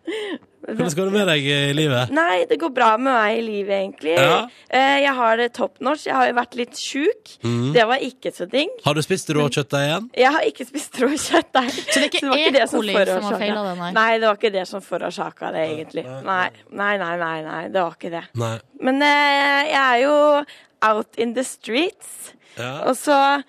[0.63, 2.11] Hvordan går det med deg i livet?
[2.15, 4.13] Nei, det går bra med meg i livet, egentlig.
[4.15, 4.45] Ja.
[4.71, 6.05] Eh, Jeg har det top norsk.
[6.07, 7.33] Jeg har jo vært litt sjuk.
[7.43, 7.73] Mm.
[7.75, 8.69] Det var ikke så digg.
[8.85, 10.07] Har du spist råkjøttdeig igjen?
[10.23, 11.67] Jeg har ikke spist rå kjøttdeig.
[11.91, 12.49] Så det er ikke var E.
[12.55, 13.91] det som coli som har forårsaka- det, nei?
[13.99, 16.05] Nei, det var ikke det som forårsaka det, egentlig.
[16.23, 18.23] Nei, nei, nei, nei, nei, det var ikke det.
[18.39, 18.55] Nei.
[18.79, 20.45] Men eh, jeg er jo
[20.83, 22.79] out in the streets, Ja.
[22.89, 23.41] og så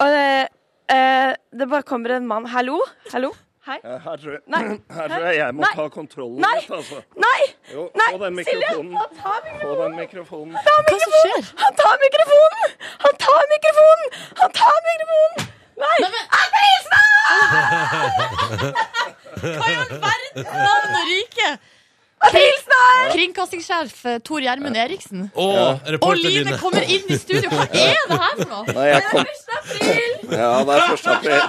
[0.00, 0.48] Og det,
[0.90, 2.80] eh, det bare kommer en mann Hallo?
[3.12, 3.30] Hallo?
[3.66, 3.78] Hei?
[3.84, 4.62] Her tror, jeg, Nei.
[4.96, 5.70] her tror jeg jeg må Nei.
[5.74, 6.54] ta kontrollen Nei.
[6.60, 6.98] litt, altså.
[7.16, 7.42] Nei!
[7.72, 8.60] Jo, Nei, få den Silje!
[8.60, 8.96] mikrofonen.
[9.00, 9.80] Han tar Få mikrofonen!
[9.84, 10.54] den mikrofonen.
[10.54, 11.42] Hva som skjer?
[11.62, 12.68] Han tar mikrofonen!
[13.06, 14.08] Han tar mikrofonen!
[14.42, 15.38] Han tar mikrofonen!
[15.84, 15.98] Nei!
[16.40, 17.14] Aprilsnarr!
[19.44, 20.44] Hva i all verden?
[20.44, 21.48] Navn og rike!
[22.28, 23.10] Aprilsnarr!
[23.14, 25.26] Kringkastingssjef eh, Tor Gjermund Eriksen.
[25.34, 26.58] Å, Og reporter Line Line.
[26.62, 27.50] kommer inn i studio.
[27.52, 28.76] Hva er det her for noe?
[28.78, 29.28] Nei, jeg kom,
[30.34, 31.06] ja, det er 1.
[31.14, 31.44] april.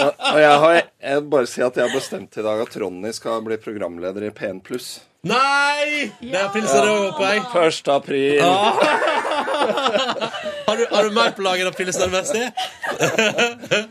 [0.00, 2.76] Og, og jeg har jeg vil bare si at jeg har bestemt i dag at
[2.82, 4.90] Ronny skal bli programleder i P1 pluss.
[5.20, 6.06] Nei!
[6.22, 7.40] Det er pilsen òg, håper jeg.
[7.68, 7.88] 1.
[7.92, 8.40] april.
[10.70, 12.46] Har du, har du mer på lager av pilsnermessig?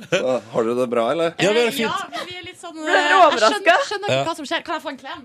[0.09, 1.33] Så, Har du det bra, eller?
[1.37, 1.91] Ja, det er Ja, fint.
[2.15, 4.23] men vi er litt sånn Ble dere eh, Jeg skjønner, skjønner ikke Ja.
[4.25, 4.61] hva som skjer.
[4.65, 5.21] Kan jeg få en klem?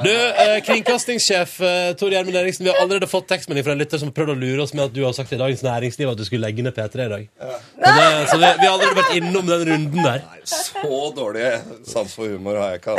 [0.00, 3.98] Du, eh, kringkastingssjef eh, Tor Gjermund Eriksen, vi har allerede fått tekstmelding fra en lytter
[4.02, 6.18] som har prøvd å lure oss med at du har sagt i Dagens Næringsliv at
[6.18, 7.24] du skulle legge ned P3 i dag.
[7.38, 7.46] Ja.
[7.84, 10.20] det, så vi, vi har allerede vært innom den runden der.
[10.26, 11.46] Nei, Så dårlig
[11.86, 12.96] sans for humor har jeg ikke.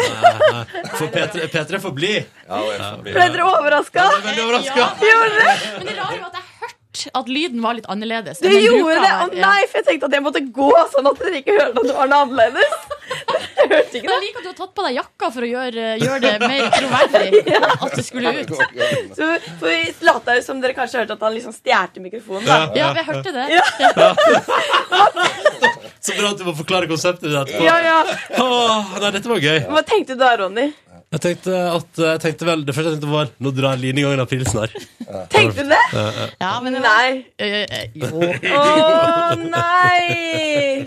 [1.01, 2.13] For P3, P3 får bli.
[2.47, 2.61] Ja,
[3.01, 3.15] bli.
[3.15, 4.05] Ble dere overraska?
[4.27, 4.87] Veldig overraska.
[5.01, 5.19] Ja.
[5.81, 8.41] Men det rare var at jeg hørte at lyden var litt annerledes.
[8.43, 9.11] Du gjorde det?
[9.15, 9.27] å.
[9.31, 9.45] Ja.
[9.47, 11.95] nei, for jeg tenkte at jeg måtte gå sånn at dere ikke hørte at det
[11.97, 12.73] var noe annerledes.
[13.61, 15.47] Jeg hørte ikke Men jeg liker at du har tatt på deg jakka for å
[15.49, 17.41] gjøre, gjøre det mer troverdig
[17.85, 18.53] at det skulle ut.
[19.13, 19.27] Så
[19.59, 22.47] for vi lata jo som dere kanskje hørte at han liksom stjal mikrofonen.
[22.47, 22.57] da.
[22.75, 23.45] Ja, vi hørte det.
[26.01, 27.63] Så bra at du må forklare konseptet ditt etterpå.
[27.67, 27.99] Ja, ja.
[28.41, 29.59] Åh, nei, dette var gøy.
[29.69, 30.71] Hva tenkte du da, Ronny?
[31.11, 34.05] Jeg tenkte at jeg tenkte vel, Det første jeg tenkte var Nå drar Line i
[34.05, 34.71] gang en aprilsnarr.
[35.33, 35.81] Tenkte du det?
[36.39, 37.25] Ja, men det var Nei.
[37.35, 38.21] Eh, eh, Jo.
[38.21, 40.85] Å nei!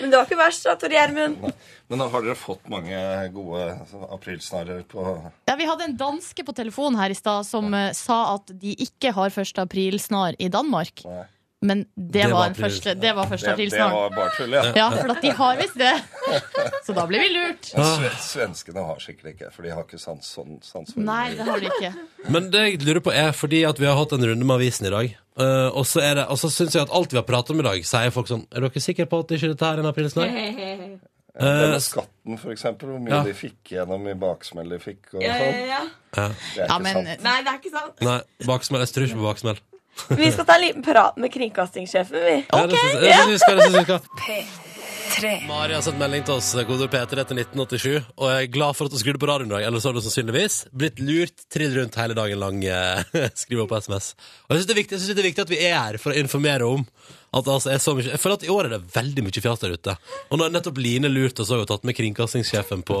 [0.00, 1.44] Men det var ikke verst, da, Tor Gjermund.
[1.90, 2.96] Men har dere fått mange
[3.34, 5.04] gode altså, aprilsnarrer på
[5.50, 8.72] Ja, vi hadde en danske på telefonen her i stad som eh, sa at de
[8.80, 9.60] ikke har 1.
[9.60, 11.04] aprilsnar i Danmark.
[11.04, 11.26] Nei.
[11.62, 14.62] Men det, Det var var, første, det var første Det, det var bare tull, ja.
[14.78, 15.90] Ja, for at de har visst det.
[16.86, 17.68] Så da blir vi lurt.
[17.76, 17.84] Ja,
[18.24, 21.60] Svenskene har sikkert ikke, for de har ikke sans, sånn, sans for Nei, det har
[21.60, 21.90] de ikke.
[22.32, 24.88] Men det jeg lurer på er fordi at vi har hatt en runde med avisen
[24.88, 25.12] i dag.
[25.40, 27.60] Uh, og så er det, og så syns jeg at alt vi har pratet om
[27.60, 30.32] i dag, sier folk sånn Er dere sikre på at ikke dette er en aprilsnarr?
[31.40, 33.22] Denne skatten, for eksempel, hvor mye Ja.
[33.24, 35.60] de fikk gjennom i baksmell de fikk og Ja, sånn.
[35.60, 35.82] ja, ja.
[36.10, 37.22] Det er Ja, ikke men sant.
[37.28, 38.00] Nei, det er ikke sant.
[38.08, 38.18] Nei,
[38.48, 38.80] baksmell.
[38.84, 39.60] Jeg tror ikke på baksmell.
[40.08, 42.36] Vi skal ta en liten prat med kringkastingssjefen, vi.
[42.52, 44.00] Ja, det synes jeg- det synes vi skal, det synes vi skal.
[45.10, 45.46] P3.
[45.48, 48.86] Mari har sendt melding til oss, kodeord P3 til 1987, og jeg er glad for
[48.86, 49.66] at du skrudde på radioen i dag.
[49.66, 53.02] Ellers har du sannsynligvis blitt lurt, trill rundt hele dagen lang, eh,
[53.42, 54.14] skriver på SMS.
[54.48, 54.76] Og jeg syns det
[55.16, 56.86] det er viktig at vi er her for å informere om
[57.30, 59.42] at det altså er så mye Jeg føler at i år er det veldig mye
[59.44, 59.92] fjas der ute.
[60.30, 62.96] Og nå har nettopp Line lurt oss og tatt med kringkastingssjefen på,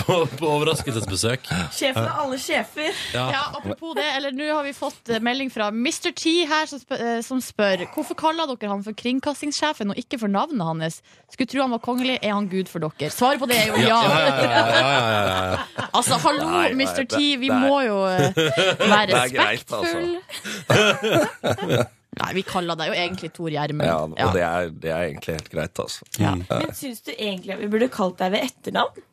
[0.00, 1.46] på, på overraskelsesbesøk.
[1.76, 2.90] Sjefen av alle sjefer.
[3.14, 3.28] Ja.
[3.36, 6.10] Ja, apropos det, eller nå har vi fått eh, melding fra Mr.
[6.18, 10.18] T her som spør, eh, som spør Hvorfor kaller dere han for kringkastingssjefen og ikke
[10.24, 10.98] for navnet hans?
[11.30, 13.10] Skulle tro han var kongelig, er han gud for dere?
[13.14, 14.02] Svaret på det er jo ja.
[14.02, 14.46] Ja, ja, ja, ja,
[14.82, 15.22] ja, ja,
[15.54, 15.62] ja.
[16.02, 17.06] Altså, hallo, Nei, nei, Mr.
[17.06, 18.34] T, vi det må jo eh,
[18.82, 21.86] være greit, altså.
[22.20, 23.88] Nei, vi kaller deg jo egentlig Tor Gjermund.
[23.88, 26.04] Ja, og det er, det er egentlig helt greit, altså.
[26.18, 29.06] Men syns du egentlig at vi burde kalt deg ved etternavn?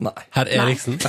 [0.00, 0.14] Nei.
[0.32, 0.96] Herr Eriksen.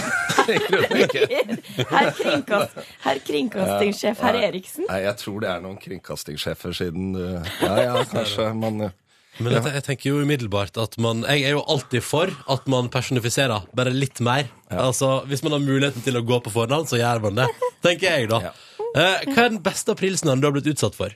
[1.91, 4.87] Herr, kringkast, her kringkastingssjef herr Eriksen.
[4.89, 8.97] Nei, jeg tror det er noen kringkastingssjefer siden uh, Ja, ja, kanskje, men uh,
[9.39, 12.89] Men jeg, jeg tenker jo umiddelbart at man Jeg er jo alltid for at man
[12.91, 14.49] personifiserer bare litt mer.
[14.67, 17.47] Altså, Hvis man har muligheten til å gå på fornavn, så gjør man det.
[17.85, 18.41] Tenker jeg, da.
[18.49, 18.53] Ja.
[18.95, 21.13] Eh, hva er den beste aprilsnarren du har blitt utsatt for?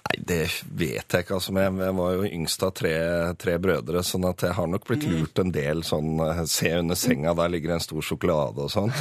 [0.00, 0.38] Nei, det
[0.74, 1.36] vet jeg ikke.
[1.36, 2.92] altså, Jeg, jeg var jo yngst av tre,
[3.38, 6.98] tre brødre, sånn at jeg har nok blitt lurt en del sånn uh, Se under
[6.98, 8.90] senga, der ligger en stor sjokolade og sånn.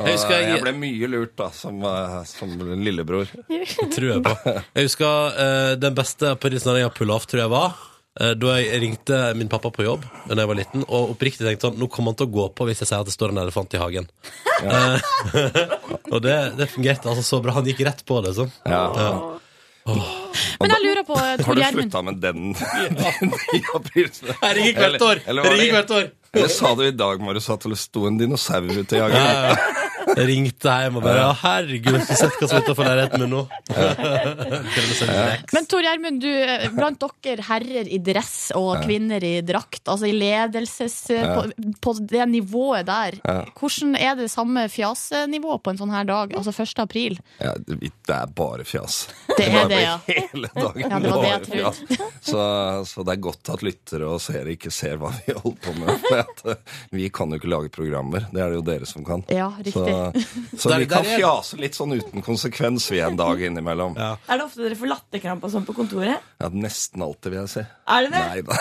[0.00, 2.48] Jeg jeg- ble mye lurt, da, som, uh, som
[2.80, 3.28] lillebror.
[3.92, 4.34] tror jeg på.
[4.78, 8.56] Jeg husker uh, den beste aprilsnarren jeg har pulla off, tror jeg var eh, da
[8.58, 11.86] jeg ringte min pappa på jobb da jeg var liten, og oppriktig tenkte sånn Nå
[11.92, 13.80] kommer han til å gå på hvis jeg sier at det står en elefant i
[13.80, 14.08] hagen.
[14.64, 14.98] Ja.
[16.12, 17.54] og det, det fungerte altså så bra.
[17.60, 18.34] Han gikk rett på det.
[18.36, 18.82] sånn Ja.
[20.60, 22.50] Men jeg lurer på, eh, Har du slutta med den
[23.56, 24.42] i aprilsnarren?
[24.42, 25.22] Jeg ringer hvert år!
[25.26, 26.10] Eller- eller år.
[26.30, 29.16] Eller sa du i dag, Marius, at det sto en dinosaur ute i hagen?
[29.18, 29.79] Jeg
[30.18, 33.42] ringte hjem og bare ja, herregud, du sett hva som er utenfor leiligheten min nå?
[35.54, 40.10] Men Tor Gjermund, du, eh, blant dere herrer i dress og kvinner i drakt, altså
[40.10, 40.98] i ledelses...
[41.20, 41.44] På,
[41.84, 43.16] på det nivået der,
[43.58, 46.82] hvordan er det samme fjasenivået på en sånn her dag, altså 1.
[46.82, 47.18] april?
[47.40, 49.02] Ja, det er bare fjas.
[49.36, 49.96] Det er det, ja.
[50.10, 51.98] Hele dagen Ja, det var det jeg.
[52.20, 52.40] Så,
[52.86, 55.92] så det er godt at lyttere og seere ikke ser hva vi holder på med.
[56.06, 58.26] For at, eh, vi kan jo ikke lage programmer.
[58.32, 59.24] Det er det jo dere som kan.
[59.32, 59.74] Ja, riktig.
[59.76, 59.86] Så,
[60.60, 63.96] så vi kan fjase litt sånn uten konsekvens vi en dag innimellom.
[63.98, 64.12] Ja.
[64.26, 66.24] Er det ofte dere får latterkrampe og sånn på kontoret?
[66.40, 67.64] Ja, Nesten alltid, vil jeg si.
[67.90, 68.22] Er det det?
[68.30, 68.54] Nei da.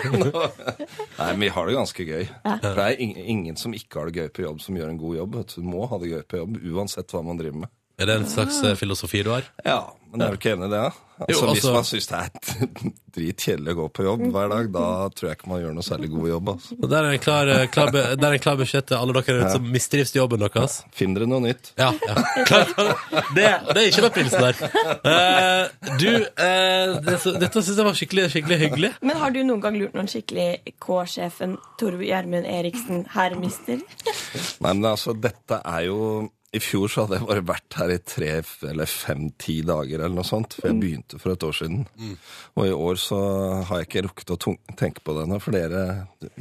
[1.20, 2.24] Nei, men vi har det ganske gøy.
[2.46, 5.20] For det er ingen som ikke har det gøy på jobb, som gjør en god
[5.20, 5.38] jobb.
[5.54, 7.72] Du må ha det gøy på jobb uansett hva man driver med.
[8.00, 9.44] Er det en slags eh, filosofi du har?
[9.60, 10.84] Ja, men er du ikke enig i det?
[10.88, 11.09] da?
[11.20, 12.30] Altså, Jo, Hvis altså- man syns det er
[13.16, 14.84] dritkjedelig å gå på jobb hver dag, da
[15.18, 16.50] tror jeg ikke man gjør noe særlig god jobb.
[16.54, 16.76] Altså.
[16.80, 19.16] Og Der er en klar, eh, klar, be- der er en klar beskjed til alle
[19.18, 19.48] dere ja.
[19.52, 20.76] som mistrives jobben deres.
[20.96, 21.72] Finn dere noe nytt.
[21.80, 22.14] Ja, ja.
[22.46, 22.72] Klar,
[23.34, 24.62] det, det er ikke den pilsen der.
[25.04, 28.92] Uh, du, uh, det, dette syns jeg var skikkelig, skikkelig hyggelig.
[29.02, 33.82] Men har du noen gang lurt noen skikkelig K-sjefen Tor Gjermund Eriksen, herr mister?
[34.62, 36.00] Nei, men altså, dette er jo
[36.50, 38.30] I fjor så hadde jeg bare vært her i tre
[38.66, 41.84] eller fem-ti dager eller noe sånt, for jeg begynte for et år siden.
[42.58, 43.18] Og i år så
[43.68, 44.38] har jeg ikke rukket å
[44.80, 45.84] tenke på det ennå, for dere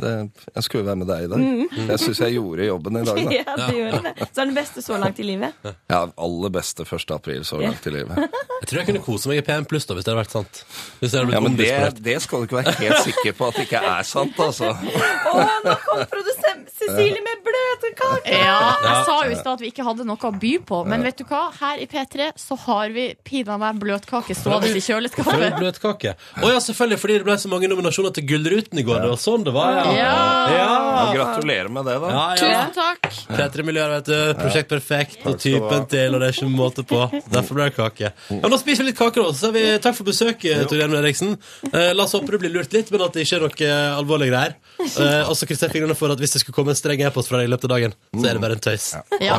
[0.01, 0.13] det,
[0.55, 1.45] Jeg skulle være med deg i dag.
[1.91, 3.35] Jeg syns jeg gjorde jobben i dag, da.
[3.39, 4.15] Ja, det gjør det.
[4.31, 5.69] Så er den beste så langt i livet.
[5.93, 7.13] Ja, aller beste 1.
[7.19, 8.25] april så langt i livet.
[8.59, 10.63] Jeg tror jeg kunne kose meg i PM Pluss hvis det hadde vært sant.
[11.03, 13.51] Hvis det hadde blitt Ja, men det, det skal du ikke være helt sikker på
[13.51, 14.73] at det ikke er sant, altså.
[14.73, 18.33] Å, nå kom produsent Cecilie med bløtkake!
[18.33, 21.03] Ja, jeg sa jo i stad at vi ikke hadde noe å by på, men
[21.03, 21.47] vet du hva?
[21.59, 25.57] Her i P3 så har vi pinadø meg bløtkake stående i kjøleskapet.
[25.57, 26.13] bløtkake.
[26.43, 29.01] Å ja, selvfølgelig, fordi det ble så mange nominasjoner til Gullruten i går.
[29.05, 29.95] Det var sånn det var, ja.
[29.97, 30.13] Ja.
[30.53, 32.11] Ja, Ja, gratulerer med det, da.
[32.13, 32.67] ja, ja.
[32.69, 33.09] Tusen takk.
[33.39, 34.17] P3 Miljøer, vet du.
[34.39, 37.01] Prosjekt Perfekt og typen til, og det er ikke måte på.
[37.31, 38.13] Derfor ble det kake.
[38.29, 39.33] Ja, nå spiser vi litt kake, da.
[39.33, 41.35] Så sier vi takk for besøket, Torgeir Eriksen.
[41.71, 44.09] Eh, la oss håpe du blir lurt litt, men at det ikke er noe alvorlig
[44.09, 44.55] alvorlige greier.
[44.79, 47.31] Eh, og så krysser jeg fingrene for at hvis det skulle komme en streng e-post
[47.31, 48.87] fra deg i løpet av dagen, så er det bare en tøys.
[48.93, 49.03] Ja.
[49.19, 49.37] Ja.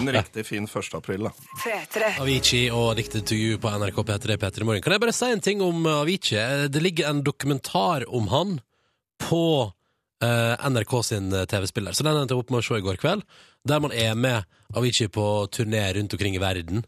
[0.51, 0.95] Fin 1.
[0.99, 1.33] april, da.
[2.21, 4.83] Avicii og diktet to You på NRK P3 P3 Morgen.
[4.85, 6.71] Kan jeg bare si en ting om eh, Avicii?
[6.75, 8.57] Det ligger en dokumentar om han
[9.23, 9.45] på
[10.25, 11.95] eh, NRK sin eh, TV-spiller.
[11.95, 13.23] Så den endte jeg opp med å se i går kveld,
[13.69, 16.85] der man er med Avicii på turné rundt omkring i verden.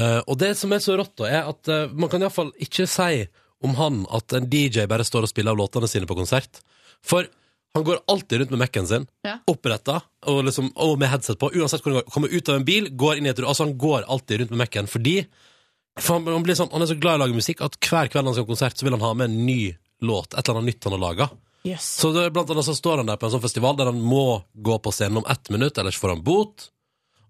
[0.00, 2.88] Eh, og det som er så rått, da, er at eh, man kan iallfall ikke
[2.90, 3.26] si
[3.64, 6.60] om han at en DJ bare står og spiller av låtene sine på konsert.
[7.04, 7.28] For
[7.74, 9.38] han går alltid rundt med Mac-en sin, Ja.
[9.50, 11.50] oppretta, og, liksom, og med headset på.
[11.54, 12.10] Uansett hvor han går.
[12.14, 13.48] Kommer ut av en bil, går inn i et rom.
[13.50, 15.26] Altså, han går alltid rundt med Mac-en fordi
[16.00, 18.08] for han, han, blir sånn, han er så glad i å lage musikk at hver
[18.10, 20.34] kveld han skal ha konsert, så vil han ha med en ny låt.
[20.34, 21.28] Et eller annet nytt han har laga.
[21.64, 21.86] Yes.
[22.00, 24.42] Så det, blant annet så står han der på en sånn festival der han må
[24.52, 26.66] gå på scenen om ett minutt, ellers får han bot.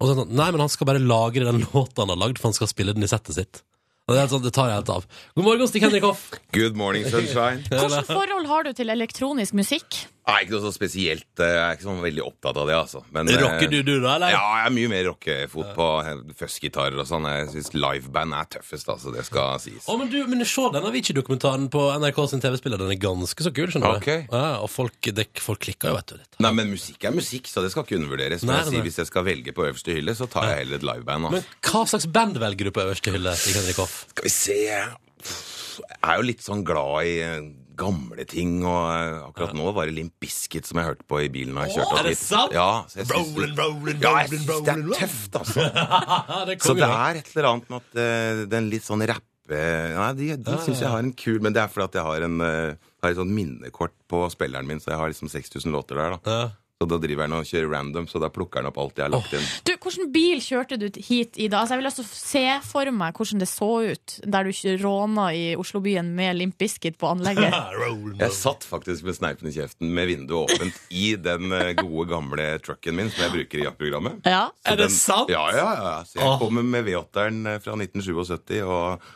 [0.01, 2.21] Og så er han sånn, nei, men han skal bare lagre den låta han har
[2.25, 3.63] lagd, for han skal spille den i settet sitt.
[4.09, 5.05] Og det, er sånn, det tar jeg helt av.
[5.37, 6.27] God morgen, Stig Henrik Hoff.
[6.53, 7.63] Good morning, sunshine.
[7.71, 10.03] Hvilket forhold har du til elektronisk musikk?
[10.25, 11.27] Nei, ikke noe så spesielt.
[11.37, 13.03] eh, Jeg er ikke sånn veldig opptatt av det, altså.
[13.13, 14.33] Men, eh, Rocker du, du, da, eller?
[14.33, 17.27] Ja, jeg er mye mer rockefot på eh, fuzzgitarer og sånn.
[17.29, 19.13] Jeg syns liveband er tøffest, altså.
[19.13, 19.85] Det skal sies.
[19.85, 22.81] Å, men du, men se den Avicii-dokumentaren på NRK sin TV-spiller.
[22.81, 24.25] Den er ganske så kul, skjønner okay.
[24.25, 24.33] du.
[24.39, 26.23] Ja, og folk, det, folk klikker jo, vet du.
[26.23, 26.39] Litt.
[26.41, 28.47] Nei, men musikk er musikk, så det skal ikke undervurderes.
[28.49, 30.81] Men Nei, jeg sier, hvis jeg skal velge på øverste hylle, så tar jeg heller
[30.81, 31.29] et liveband.
[31.29, 31.61] Men Altså.
[31.69, 34.07] hva slags band velger du på øverste hylle, Henrik Hoff?
[34.15, 37.39] Skal vi se Jeg er jo litt sånn glad i eh,
[37.79, 41.29] gamle ting, og eh, akkurat nå var det Limp Bizkit som jeg hørte på i
[41.33, 41.55] bilen.
[41.57, 42.57] når jeg kjørte er det sant?
[42.57, 45.69] Ja, så jeg rolling, rollin', ja, jeg syns det er tøft, altså.
[46.49, 50.11] det Så det er et eller annet med at uh, den litt sånn rappe Nei,
[50.17, 52.39] de, de syns jeg har en kul Men det er fordi at jeg har, en,
[52.41, 56.17] uh, har et sånt minnekort på spilleren min, så jeg har liksom 6000 låter der.
[56.17, 56.45] da Ja.
[56.85, 59.13] Så da driver han og kjører random, så da plukker han opp alt jeg har
[59.15, 59.45] lagt inn.
[59.65, 61.63] Du, Hvilken bil kjørte du hit i dag?
[61.63, 65.45] Altså, jeg vil altså se for meg hvordan det så ut der du råna i
[65.61, 67.55] Oslobyen med Limp Biscuit på anlegget.
[68.25, 72.47] Jeg satt faktisk med sneipen i kjeften med vinduet åpent i den eh, gode, gamle
[72.65, 74.21] trucken min som jeg bruker i jaktprogrammet.
[74.29, 74.45] Ja.
[74.65, 75.33] Er det den- sant?
[75.33, 75.95] Ja, ja, ja.
[76.09, 79.07] Så jeg kommer med V8-eren eh, fra 1977 og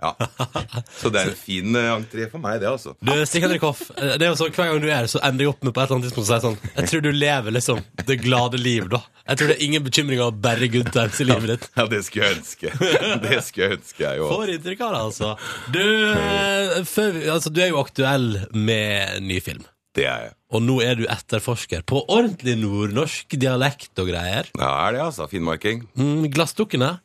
[0.00, 0.14] Ja.
[0.96, 2.94] Så det er en fin eh, entré for meg, det, altså.
[3.04, 5.20] Du, Stig Henrik Hoff, eh, det er jo sånn, hver gang du er her, så
[5.26, 7.10] ender jeg opp med på et eller annet tidspunkt å si sånn Jeg tror du
[7.12, 9.02] lever liksom det glade liv, da.
[9.26, 11.68] Jeg tror det er ingen bekymringer bare good times i livet ditt.
[11.76, 12.72] Ja, det skulle jeg ønske.
[13.26, 14.32] Det skulle jeg ønske, jeg òg.
[14.32, 15.34] Får inntrykk av det, altså.
[15.76, 19.68] Du, eh, før, altså, du er jo aktuell med ny film.
[19.96, 20.34] Det er jeg.
[20.54, 24.48] Og nå er du etterforsker på ordentlig nordnorsk dialekt og greier.
[24.56, 25.28] Ja, er det, altså.
[25.30, 25.84] Finnmarking.
[25.98, 26.96] Mm, Glassdukkene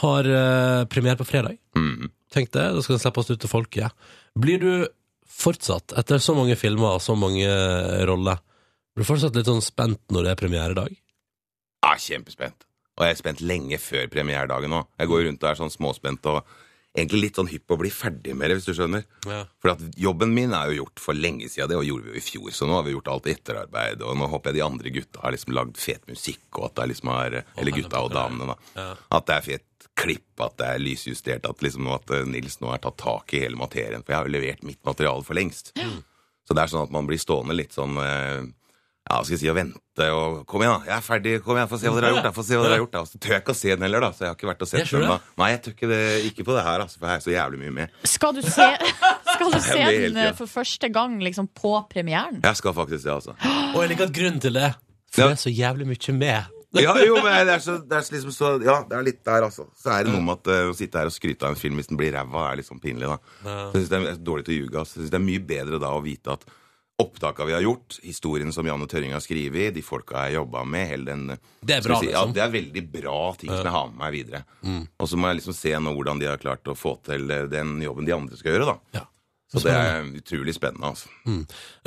[0.00, 1.58] har uh, premiere på fredag.
[1.76, 2.10] Mm.
[2.34, 4.08] Tenk det, da skal den slippes ut til folket.
[4.38, 4.72] Blir du
[5.38, 7.48] fortsatt, etter så mange filmer og så mange
[8.08, 8.40] roller,
[8.94, 10.96] blir du fortsatt litt sånn spent når det er premieredag?
[11.84, 12.66] Ja, kjempespent.
[12.98, 14.88] Og jeg er spent lenge før premieredagen òg.
[14.98, 16.40] Jeg går rundt og er sånn småspent og
[16.98, 19.04] egentlig litt sånn hypp på å bli ferdig med det, hvis du skjønner.
[19.28, 19.44] Ja.
[19.62, 22.18] For at jobben min er jo gjort for lenge siden, det og gjorde vi jo
[22.18, 22.50] i fjor.
[22.56, 25.36] Så nå har vi gjort alt etterarbeid, og nå håper jeg de andre gutta har
[25.36, 28.88] liksom lagd fet musikk, og at det liksom har Eller gutta og damene, da.
[29.14, 32.70] At det er fet klipp, at det er lysjustert, at liksom at eh, Nils nå
[32.72, 34.04] har tatt tak i hele materien.
[34.04, 35.74] For jeg har jo levert mitt materiale for lengst.
[36.48, 38.46] Så det er sånn at man blir stående litt sånn eh,
[39.08, 40.88] ja, skal jeg si, og vente og Kom igjen, da!
[40.90, 41.30] Jeg er ferdig!
[41.44, 42.26] Kom igjen, Få se hva dere har gjort!
[42.28, 43.00] da, få se hva dere har gjort da.
[43.04, 44.10] Og så tør jeg ikke å se den heller, da.
[44.12, 45.06] Så jeg har ikke vært og sett den.
[45.08, 46.00] da Nei, jeg tør ikke det.
[46.28, 47.96] Ikke på det her, altså, for jeg er så jævlig mye med.
[48.12, 48.68] Skal du se,
[49.32, 50.34] skal du se den eh, ja.
[50.36, 52.42] for første gang liksom på premieren?
[52.44, 53.34] Jeg skal faktisk det, altså.
[53.72, 54.70] Og jeg liker at grunnen til det,
[55.08, 55.30] for Ja.
[55.32, 56.54] det er så jævlig mye med.
[56.84, 59.22] Ja, jo, men det er, så, det er så liksom så Ja, det er litt
[59.24, 59.68] der, altså.
[59.78, 61.80] Så er det noe med at uh, å sitte her og skryte av en film
[61.80, 63.18] hvis den blir ræva, er litt sånn pinlig, da.
[63.40, 64.74] Så jeg synes det er dårlig til å ljuge.
[64.82, 64.98] Altså.
[64.98, 66.44] Jeg synes det er mye bedre da å vite at
[66.98, 70.88] opptaka vi har gjort, historien som Janne Tørring har skrevet, de folka jeg jobba med,
[70.90, 72.32] hele den Det er bra, si, ja, liksom.
[72.34, 74.40] det er veldig bra ting som jeg har med meg videre.
[74.98, 77.46] Og så må jeg liksom se nå hvordan de har klart å få til eh,
[77.52, 78.98] den jobben de andre skal gjøre, da.
[78.98, 79.04] Ja.
[79.48, 81.08] Så det er utrolig spennende, altså.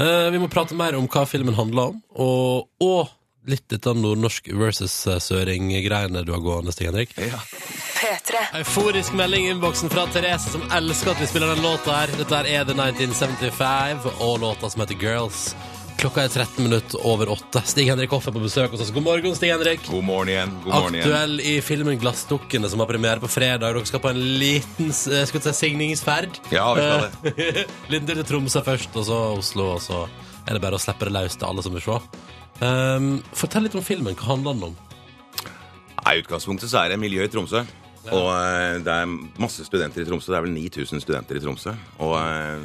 [0.01, 3.11] Eh, vi må prate mer om hva filmen handler om, og, og
[3.47, 7.15] litt av nordnorsk versus eh, søring-greiene du har gående, Stig Henrik.
[7.15, 8.45] P3.
[8.61, 12.15] Euforisk melding i innboksen fra Therese, som elsker at vi spiller den låta her.
[12.19, 15.51] Dette er The 1975, og låta som heter Girls.
[16.01, 17.61] Klokka er 13 minutter over åtte.
[17.69, 18.93] Stig Henrik Hoff er på besøk hos oss.
[18.93, 19.83] God morgen, Stig Henrik.
[19.85, 20.55] God morgen igjen.
[20.63, 21.05] God morgen igjen.
[21.05, 23.67] Aktuell i filmen Glassdukkene, som har premiere på fredag.
[23.67, 26.41] Dere skal på en liten eh, skal si, signingsferd.
[26.53, 27.65] Ja, vi skal det.
[27.93, 30.05] liten tur til Tromsø først, og så Oslo, og så
[30.47, 31.99] er det bare å slippe det løs til alle som vil se.
[32.61, 34.15] Um, fortell litt om filmen.
[34.17, 34.75] Hva handler den om?
[36.01, 37.63] I utgangspunktet så er det miljø i Tromsø.
[38.09, 39.09] Og eh, det er
[39.41, 40.31] masse studenter i Tromsø.
[40.33, 41.73] Det er vel 9000 studenter i Tromsø.
[42.01, 42.63] Og eh,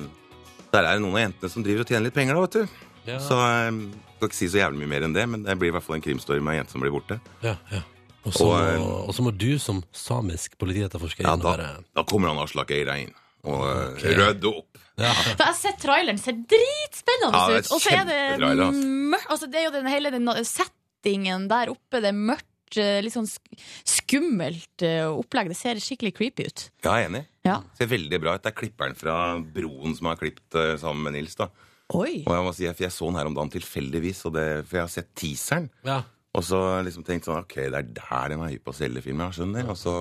[0.72, 2.78] der er det noen av jentene som driver og tjener litt penger, da, vet du.
[3.06, 3.18] Ja.
[3.22, 3.74] Så jeg
[4.16, 5.98] skal ikke si så jævlig mye mer enn det, men det blir i hvert fall
[5.98, 7.20] en krimstory med ei jente som blir borte.
[7.44, 7.82] Ja, ja.
[8.26, 11.68] Og så Og, eh, så må du som samisk politietterforsker Ja, inn da, og bare
[11.94, 13.12] da kommer han Aslak Eira inn
[13.46, 14.16] og okay.
[14.18, 14.82] rydde opp.
[14.98, 15.12] ja.
[15.12, 17.72] For jeg har sett traileren, ser dritspennende Ja, det ut.
[17.76, 19.30] Og så er det mørkt.
[19.32, 22.00] Altså, det er jo den hele den settingen der oppe.
[22.02, 25.52] Det er mørkt, eh, litt sånn skummelt eh, opplegg.
[25.52, 26.66] Det ser skikkelig creepy ut.
[26.82, 27.24] Ja, jeg er enig.
[27.46, 27.60] Ja.
[27.78, 28.44] Ser veldig bra ut.
[28.44, 31.38] Det er klipperen fra Broen som har klippet eh, sammen med Nils.
[31.38, 31.50] da.
[31.94, 32.24] Oi.
[32.24, 34.86] Og jeg må si, jeg så den her om dagen tilfeldigvis, og det, for jeg
[34.88, 35.70] har sett teaseren.
[35.86, 36.02] ja.
[36.36, 39.02] Og så liksom tenkt sånn Ok, det er der den er hypp på å selge
[39.04, 39.24] filmen.
[39.30, 39.70] jeg Skjønner.
[39.72, 39.94] Og så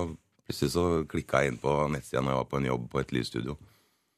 [0.46, 3.14] Plutselig så klikka jeg inn på nettsida når jeg var på en jobb på et
[3.16, 3.56] lydstudio.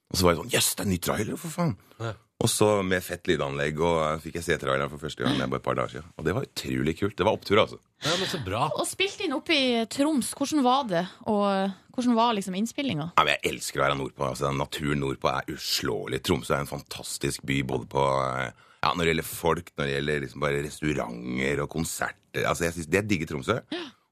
[0.08, 1.76] Og så var jeg sånn Jøss, det er en ny trailer, for faen!
[2.00, 2.14] Ja.
[2.38, 5.50] Og så med fett lydanlegg, og eh, fikk jeg se traileren for første gang med
[5.50, 6.12] bare et par dager siden.
[6.14, 7.16] Og det var utrolig kult.
[7.18, 7.80] Det var opptur, altså.
[8.04, 8.68] Ja, men så bra.
[8.78, 10.30] Og spilt inn oppe i Troms.
[10.38, 11.02] Hvordan var det?
[11.26, 13.08] Og hvordan var liksom innspillinga?
[13.18, 14.28] Ja, men jeg elsker å være nordpå.
[14.28, 16.22] Altså, naturen nordpå er uslåelig.
[16.28, 18.54] Tromsø er en fantastisk by både på eh,
[18.84, 22.44] ja, når det gjelder folk, når det gjelder liksom bare restauranter og konserter.
[22.46, 23.58] Altså, jeg synes, Det digger Tromsø.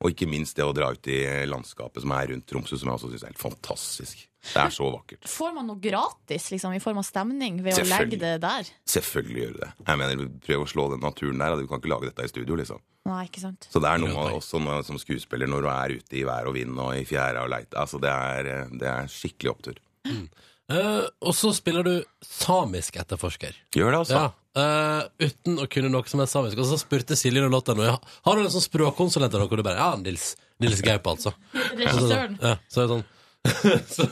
[0.04, 2.98] Og ikke minst det å dra ut i landskapet som er rundt Tromsø, som jeg
[2.98, 4.26] også syns er helt fantastisk.
[4.46, 5.24] Det er så vakkert.
[5.26, 8.68] Får man noe gratis liksom, i form av stemning ved å legge det der?
[8.92, 9.70] Selvfølgelig gjør du det.
[9.88, 11.56] Jeg mener, Prøv å slå den naturen der.
[11.58, 12.82] Du kan ikke lage dette i studio, liksom.
[13.06, 13.68] Nei, ikke sant?
[13.72, 16.50] Så det er noe med også når, som skuespiller når du er ute i vær
[16.50, 17.74] og vind og i fjæra og leite.
[17.78, 19.80] Altså, det er, det er skikkelig opptur.
[20.06, 21.94] Eh, og så spiller du
[22.26, 23.54] samisk etterforsker.
[23.74, 24.22] Gjør det, altså.
[24.26, 26.60] Ja, eh, uten å kunne noe som er samisk.
[26.62, 29.52] Og så spurte Silje låta ja, Har du en sånn språkkonsulent eller noe?
[29.52, 30.34] Og du bare Ja, Nils.
[30.62, 31.34] Nils Gaup, altså.
[31.80, 32.40] Regissøren.
[32.40, 33.06] Ja, så er det sånn
[33.86, 34.02] så,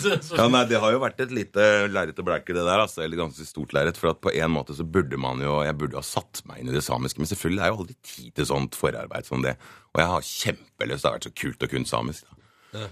[0.00, 2.80] så, så, Ja, nei, Det har jo vært et lite lerret å bleike, det der.
[2.80, 3.98] Altså, eller ganske stort lerret.
[4.00, 6.70] For at på en måte så burde man jo Jeg burde ha satt meg inn
[6.72, 7.20] i det samiske.
[7.20, 9.56] Men selvfølgelig det er jo aldri tid til sånt forarbeid som det.
[9.92, 11.02] Og jeg har kjempelyst.
[11.02, 12.24] Det har vært så kult å kunne samisk.
[12.28, 12.38] Da.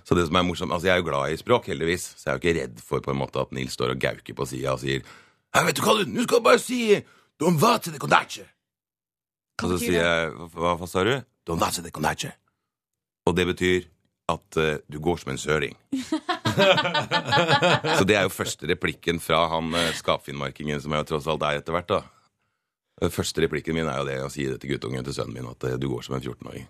[0.04, 2.10] Så det som er morsomt Altså, jeg er jo glad i språk, heldigvis.
[2.18, 4.36] Så jeg er jo ikke redd for på en måte at Nils står og gauker
[4.36, 5.04] på sida og sier
[5.54, 6.80] Hei, vet du hva, du, nå skal du bare si
[7.40, 8.44] Don vate de conache.
[9.62, 11.14] Og så sier jeg Hva, hva sa du?
[11.48, 12.30] Don vate de conache.
[13.26, 13.88] Og det betyr
[14.30, 15.74] at uh, du går som en søring.
[17.96, 21.58] Så det er jo første replikken fra han uh, skapfinnmarkingen som jeg tross alt er
[21.58, 21.90] etter hvert.
[21.90, 22.00] da.
[23.08, 25.64] Første replikken min er jo det å si det til guttungen til sønnen min, at
[25.64, 26.66] eh, du går som en 14-åring.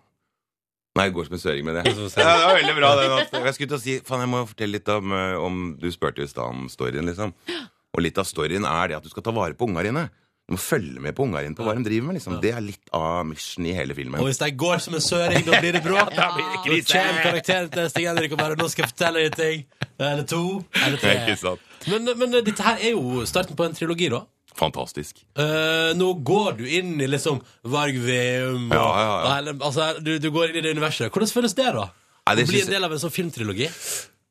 [0.98, 1.96] Nei, du går som en søring, med jeg.
[2.22, 2.90] Ja, det var veldig bra.
[3.00, 5.58] Den, at, jeg skulle til å si, faen, jeg må fortelle litt om, eh, om
[5.80, 7.34] Du spurte i stad om storyen, liksom.
[7.96, 10.08] Og litt av storyen er det at du skal ta vare på unga dine.
[10.50, 12.16] Du må følge med på unga dine på hva de driver med.
[12.18, 12.40] liksom.
[12.42, 14.18] Det er litt av mission i hele filmen.
[14.18, 16.10] og hvis de går som en søring, da blir det bråk.
[16.20, 16.48] Da blir
[16.80, 19.64] det Da kommer karakteren til Stig Henrik og bare 'Nå skal jeg fortelle deg ting'.
[19.98, 20.64] Eller to.
[20.74, 21.14] Eller er tre.
[21.22, 21.60] ikke sant.
[21.86, 24.24] Men, men eh, dette her er jo starten på en trilogi, da.
[24.58, 25.22] Fantastisk.
[25.38, 27.38] Uh, nå går du inn i liksom
[27.70, 29.20] Varg Veum og, Ja, ja, ja.
[29.22, 31.12] og hele, altså, du, du går inn i det universet.
[31.12, 31.86] Hvordan føles det, da?
[32.26, 33.70] Nei, det Å bli en del av en sånn filmtrilogi?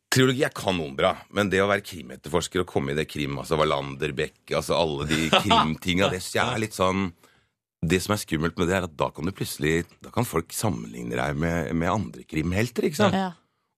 [0.09, 4.13] Trilogi er kanonbra, men det å være krimetterforsker og komme i det krim, altså Wallander,
[4.17, 7.11] Beck, altså alle de krimtinga, det syns jeg er litt sånn
[7.79, 10.49] Det som er skummelt med det, er at da kan du plutselig Da kan folk
[10.55, 13.19] sammenligne deg med, med andre krimhelter, ikke sant?
[13.19, 13.29] Ja.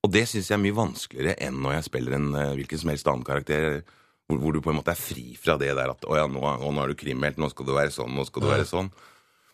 [0.01, 2.93] Og det syns jeg er mye vanskeligere enn når jeg spiller en eh, hvilken som
[2.93, 3.83] helst annen karakter,
[4.25, 6.41] hvor, hvor du på en måte er fri fra det der at å ja, nå,
[6.41, 8.89] å, nå er du krimhelt, nå skal du være sånn, nå skal du være sånn.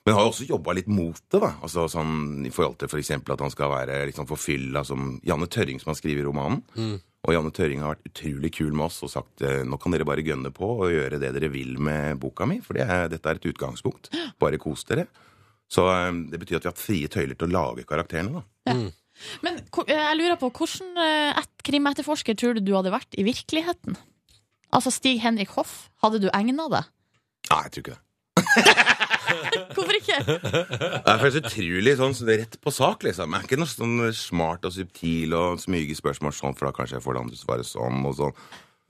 [0.08, 1.50] Men har jo også jobba litt mot det, da.
[1.66, 3.10] Altså sånn I forhold til f.eks.
[3.18, 6.62] at han skal være liksom forfylla som Janne Tørring, som han skriver i romanen.
[7.28, 10.08] Og Janne Tørring har vært utrolig kul med oss og sagt eh, nå kan dere
[10.08, 13.28] bare gønne på og gjøre det dere vil med boka mi, for det er, dette
[13.28, 14.08] er et utgangspunkt.
[14.40, 15.10] Bare kos dere.
[15.68, 18.78] Så eh, det betyr at vi har hatt frie tøyler til å lage karakterene, da.
[19.44, 21.02] Men eh, jeg lurer på, hvordan
[21.44, 24.00] et krimetterforsker tror du du hadde vært i virkeligheten?
[24.72, 26.86] Altså Stig Henrik Hoff, hadde du egna det?
[27.52, 28.96] Nei, jeg tror ikke det.
[29.76, 30.20] Hvorfor ikke?
[30.28, 33.34] Det er faktisk utrolig sånn rett på sak, liksom.
[33.34, 36.98] Jeg er ikke noe sånn smart og subtil og smyge spørsmål sånn, for da kanskje
[37.00, 38.40] jeg får det andre svaret sånn og sånn.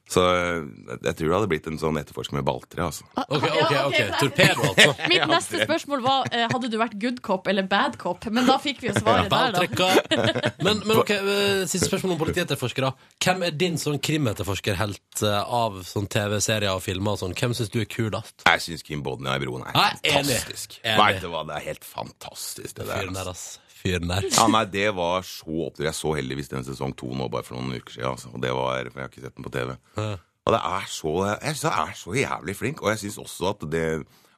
[0.07, 0.61] Så eh,
[1.03, 3.03] jeg tror det hadde blitt en sånn etterforsker med balltre, altså.
[3.27, 3.95] Ok, ok, Ja, ok.
[3.97, 4.13] ok.
[4.21, 4.93] Torpedo, altså.
[5.11, 8.55] Mitt neste spørsmål var eh, hadde du vært good cop eller bad cop, men da
[8.63, 9.65] fikk vi jo svaret der, da.
[9.67, 10.55] Balltrekka.
[10.63, 12.93] Men, men ok, eh, siste spørsmål om politietterforskere.
[13.23, 17.35] Hvem er din sånn krimetterforskerhelt eh, av sånn TV-serier og filmer og sånn?
[17.37, 18.45] Hvem syns du er kulest?
[18.47, 20.31] Jeg syns Kim Bodnia i Broen er Nei, enig.
[20.39, 20.79] fantastisk.
[20.87, 20.97] Enig.
[21.17, 23.03] Vet du hva, det er helt fantastisk, det der.
[23.03, 23.59] Fyren der, Altså.
[23.59, 23.66] ass.
[23.87, 24.29] Fyren der.
[24.35, 25.87] Ja, nei, det var så opptur.
[25.87, 28.11] Jeg så heldigvis den sesong to nå bare for noen uker siden.
[28.13, 28.31] Altså.
[28.33, 29.73] Og det var, for jeg har ikke sett den på TV.
[29.97, 30.13] Ja.
[30.47, 32.83] Og det er så, jeg synes det er så jævlig flink.
[32.83, 33.89] Og jeg syns også at det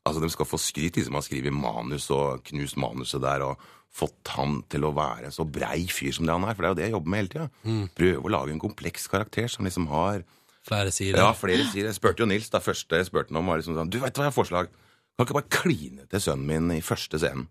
[0.07, 3.59] Altså, de skal få skryt, de som har skrevet manus og knust manuset der, og
[3.93, 6.55] fått han til å være så brei fyr som det han er.
[6.55, 7.47] For det er jo det jeg jobber med hele tida.
[7.67, 7.83] Mm.
[7.99, 10.23] Prøve å lage en kompleks karakter som liksom har
[10.69, 11.17] Flere sider.
[11.17, 11.87] Ja, flere sider.
[11.87, 14.13] Jeg spurte jo Nils, da første jeg spurte han om, var liksom sånn Du, vet
[14.13, 14.73] du hva jeg har forslag?
[15.17, 17.47] Kan ikke bare kline til sønnen min i første scenen?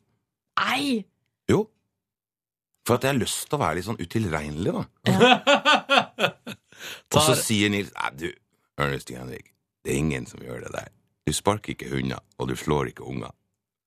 [0.60, 1.02] Nei!
[1.50, 1.64] Jo.
[2.88, 4.84] For at jeg har lyst til å være litt sånn utilregnelig, da.
[7.16, 8.28] Og så sier Nils Nei, du,
[8.80, 9.50] Ernest Henrik,
[9.84, 10.88] det er ingen som gjør det der.
[11.28, 13.34] Du sparker ikke hunder, og du slår ikke unger.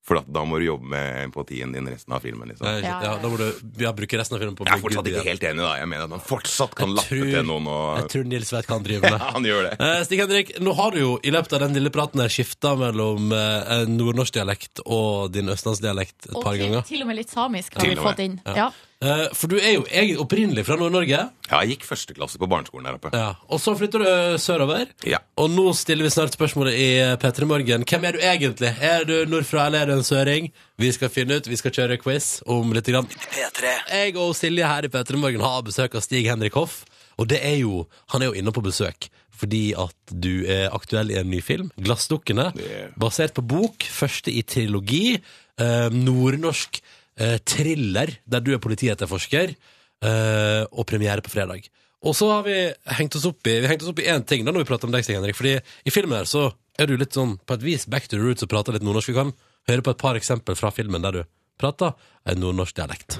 [0.01, 2.49] For at da må du jobbe med empatien din resten av filmen.
[2.49, 2.65] liksom.
[2.65, 3.11] Ja, ja, ja.
[3.21, 3.45] da må du
[3.83, 5.75] ja, bruke resten av filmen på Jeg er fortsatt ikke helt enig, da.
[5.77, 7.67] Jeg mener at man fortsatt kan lappe tror- til noen
[7.99, 9.19] Jeg tror Nils vet hva han driver med.
[9.21, 9.73] Ja, han gjør det.
[9.85, 12.73] Eh, Stig Henrik, nå har du jo i løpet av den lille praten her skifta
[12.81, 16.87] mellom eh, nordnorsk dialekt og din østlandsdialekt et Og par til, ganger.
[16.89, 18.39] til og med litt samisk har Til vi fått inn.
[18.57, 18.71] Ja.
[19.01, 21.21] Eh, for du er jo egentlig opprinnelig fra Nord-Norge.
[21.47, 23.09] Ja, jeg gikk første klasse på barneskolen der oppe.
[23.17, 23.31] Ja.
[23.49, 24.91] Og så flytter du eh, sørover.
[25.09, 25.23] Ja.
[25.41, 27.85] Og nå stiller vi snart spørsmålet i eh, P3 Morgen.
[27.89, 28.73] Hvem er du egentlig?
[28.77, 30.51] Er du nordfra, eller er du en søring?
[30.81, 31.49] Vi skal finne ut.
[31.49, 32.91] Vi skal kjøre quiz om litt.
[32.91, 33.07] Grann.
[33.37, 36.83] Jeg og Silje her i P3 Morgen har besøk av Stig Henrik Hoff.
[37.17, 39.09] Og det er jo, han er jo inne på besøk
[39.41, 42.91] fordi at du er aktuell i en ny film, 'Glassdukkene', yeah.
[42.93, 45.15] basert på bok, første i trilogi,
[45.57, 46.77] eh, nordnorsk
[47.19, 49.55] eh, thriller, der du er politietterforsker,
[50.03, 51.69] eh, og premiere på fredag.
[52.01, 52.55] Og så har vi
[52.97, 54.89] hengt oss opp i Vi hengt oss opp i én ting da når vi prater
[54.89, 55.37] om deg, Stig Henrik.
[55.37, 56.47] Fordi i filmen her så
[56.79, 59.11] er du litt sånn på et vis back to the roots og prater litt nordnorsk.
[59.13, 59.33] Vi kan
[59.69, 61.21] høre på et par eksempler fra filmen der du
[61.61, 61.93] prater
[62.25, 63.19] en nordnorsk dialekt.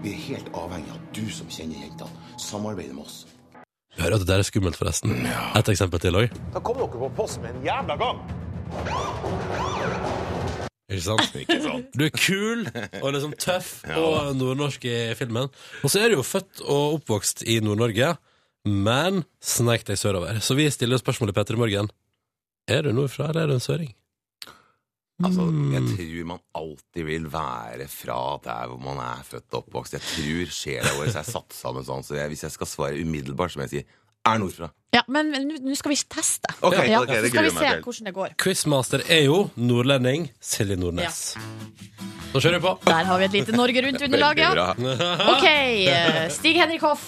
[0.00, 3.26] Vi er helt avhengig av at du som kjenner jentene, samarbeider med oss.
[3.96, 5.26] Du hører at det der er skummelt, forresten.
[5.58, 6.30] Et eksempel til òg.
[6.54, 8.18] Da kommer dere på posten med en jævla gang.
[10.88, 11.34] Ikke sant?
[11.36, 11.90] Ikke sant?
[11.92, 12.62] Du er kul
[13.02, 15.50] og liksom tøff og nordnorsk i filmen.
[15.84, 18.14] Og så er du jo født og oppvokst i Nord-Norge,
[18.68, 20.40] men sneik deg sørover.
[20.44, 21.90] Så vi stiller spørsmålet Petter i morgen.
[22.68, 23.92] Er du nordfra, eller er du en søring?
[25.24, 25.96] Altså, jeg Mm.
[25.96, 29.92] tror man alltid vil være fra der hvor man er født og oppvokst.
[29.96, 33.50] Jeg tror sjela vår er satt sammen sånn, så jeg, hvis jeg skal svare umiddelbart,
[33.50, 33.84] så må jeg si
[34.34, 34.70] er nordfra.
[34.94, 36.48] Ja, men nå nå skal vi teste.
[36.64, 38.34] Okay, ja, okay, det så skal vi se hvordan det går.
[38.40, 41.20] Quizmaster er jo nordlending Silje Nordnes.
[42.32, 42.72] Da kjører vi på.
[42.88, 44.72] Der har vi et lite Norge Rundt-underlag, ja.
[45.34, 47.04] Ok, eh, Stig Henrik Hoff.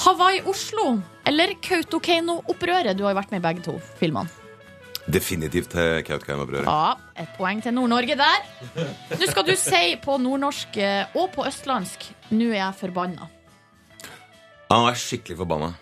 [0.00, 0.94] Hawaii Oslo
[1.28, 2.96] eller Kautokeino-opprøret?
[2.96, 4.32] Du har jo vært med i begge to filmene.
[5.10, 6.64] Definitivt Kautokeino-opprøret.
[6.64, 8.48] Ja, Et poeng til Nord-Norge der.
[9.12, 13.28] Nå skal du si på nordnorsk eh, og på østlandsk 'Nå er jeg forbanna'.
[14.70, 15.72] Han er skikkelig forbanna.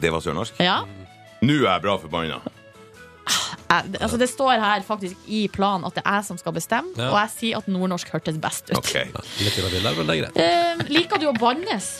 [0.00, 0.58] Det var sørnorsk.
[0.62, 0.80] Ja.
[1.42, 2.40] Nå er jeg bra forbanna.
[3.68, 6.94] Eh, Altså, det står her faktisk i planen at det er jeg som skal bestemme,
[6.96, 7.10] Ja.
[7.10, 8.78] og jeg sier at nordnorsk hørtes best ut.
[8.78, 8.94] Ok.
[9.44, 10.38] Litt inhabil der, men det er greit.
[10.40, 11.90] Eh, liker du å bannes?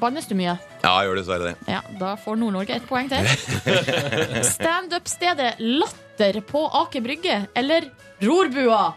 [0.00, 0.54] Bannes du mye?
[0.82, 1.56] Ja, jeg gjør dessverre det.
[1.68, 3.28] Ja, da får Nord-Norge et poeng til.
[4.56, 7.90] Standup-stedet Latter på Aker Brygge eller
[8.24, 8.94] Rorbua?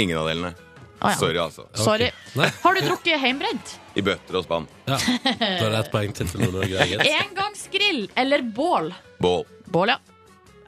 [0.00, 0.54] Ingen av delene.
[1.00, 1.16] Ah, ja.
[1.16, 1.64] Sorry, altså.
[1.74, 2.10] Sorry.
[2.34, 2.50] Okay.
[2.62, 3.70] Har du drukket heimbrent?
[3.96, 4.66] I bøtter og spann.
[4.84, 4.98] Ja.
[5.00, 7.06] Da er det ett poeng til for Nord-Norge.
[7.22, 8.90] Engangsgrill eller bål?
[9.20, 9.46] Bål.
[9.72, 9.96] Bål, ja.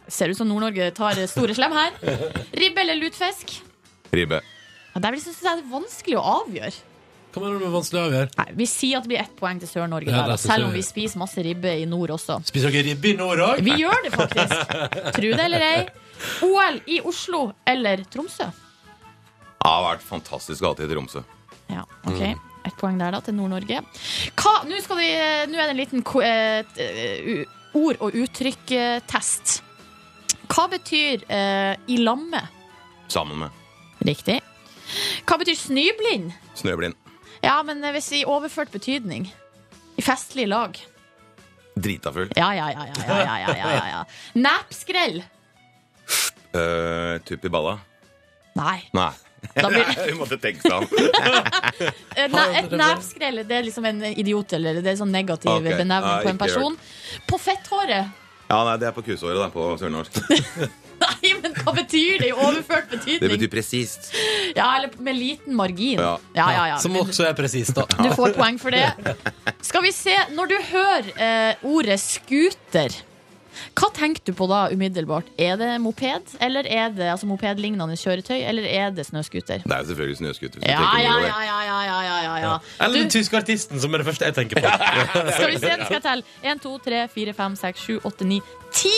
[0.09, 1.93] Ser ut som Nord-Norge tar store slem her.
[2.57, 3.59] Ribbe eller lutfisk?
[4.13, 4.41] Ribbe.
[4.95, 6.81] Ja, det er jeg det er vanskelig å avgjøre.
[7.33, 8.31] Hva mener du med vanskelig å avgjøre?
[8.41, 10.83] Nei, vi sier at det blir ett poeng til Sør-Norge, Ja, der, selv om vi
[10.85, 12.43] spiser masse ribbe i nord også.
[12.49, 13.63] Spiser dere ribbe i nord òg?
[13.65, 14.75] Vi gjør det faktisk.
[15.17, 15.79] Tro det eller ei.
[16.49, 18.51] OL i Oslo eller Tromsø?
[19.63, 21.21] Det har vært fantastisk å ha til i Tromsø.
[21.71, 22.23] Ja, ok.
[22.67, 23.79] Ett poeng der, da, til Nord-Norge.
[24.67, 27.45] Nå skal vi- nå er det en liten eh, eh,
[27.75, 29.63] ord- og uttrykk-test.
[30.53, 32.43] Hva betyr uh, 'i lamme'?
[33.09, 33.51] Sammen med
[34.05, 34.41] Riktig.
[35.25, 36.33] Hva betyr snøblind?
[36.55, 36.95] Snøblind.
[37.43, 39.31] Ja, men eh, hvis i overført betydning.
[39.97, 40.77] I festlig lag.
[41.79, 42.29] Drita full.
[42.37, 42.85] Ja, ja, ja.
[42.85, 44.05] ja, ja, ja, ja, ja,
[44.35, 45.23] Nepskrell.
[46.53, 47.79] Uh, tupp i balla.
[48.55, 48.83] Nei.
[48.93, 49.13] Nei.
[49.55, 50.87] Da blir- Vi måtte tenke seg om.
[52.17, 52.29] Eh,
[52.63, 55.75] Et nervskrelle det er liksom en idiot, eller det er sånn negativ okay.
[55.79, 56.77] benevning på en person.
[57.29, 58.19] På fetthåret?
[58.53, 60.19] Ja, nei, det er på kusåret, da, på sørnorsk.
[61.03, 63.23] Nei, men hva betyr det i overført betydning?
[63.25, 64.13] Det betyr presist.
[64.55, 65.99] Ja, eller med liten margin.
[65.99, 66.13] Ja.
[66.37, 66.67] ja, ja.
[66.75, 66.77] ja.
[66.79, 67.87] Som også er presist, da.
[67.99, 69.17] Du får poeng for det.
[69.67, 72.95] Skal vi se, når du hører eh, ordet scooter,
[73.79, 75.29] hva tenker du på da umiddelbart?
[75.41, 79.65] Er det moped, eller er det altså mopedlignende kjøretøy, eller er det snøscooter?
[79.65, 80.65] Det er selvfølgelig snøscooter.
[80.67, 82.57] Ja, ja, ja, ja, ja, ja, ja, ja, ja.
[82.81, 84.75] Eller den tyske artisten, som er det første jeg tenker på.
[85.37, 86.25] skal vi se, skal jeg telle.
[86.43, 88.41] 1, 2, 3, 4, 5, 6, 7, 8, 9,
[88.73, 88.91] 10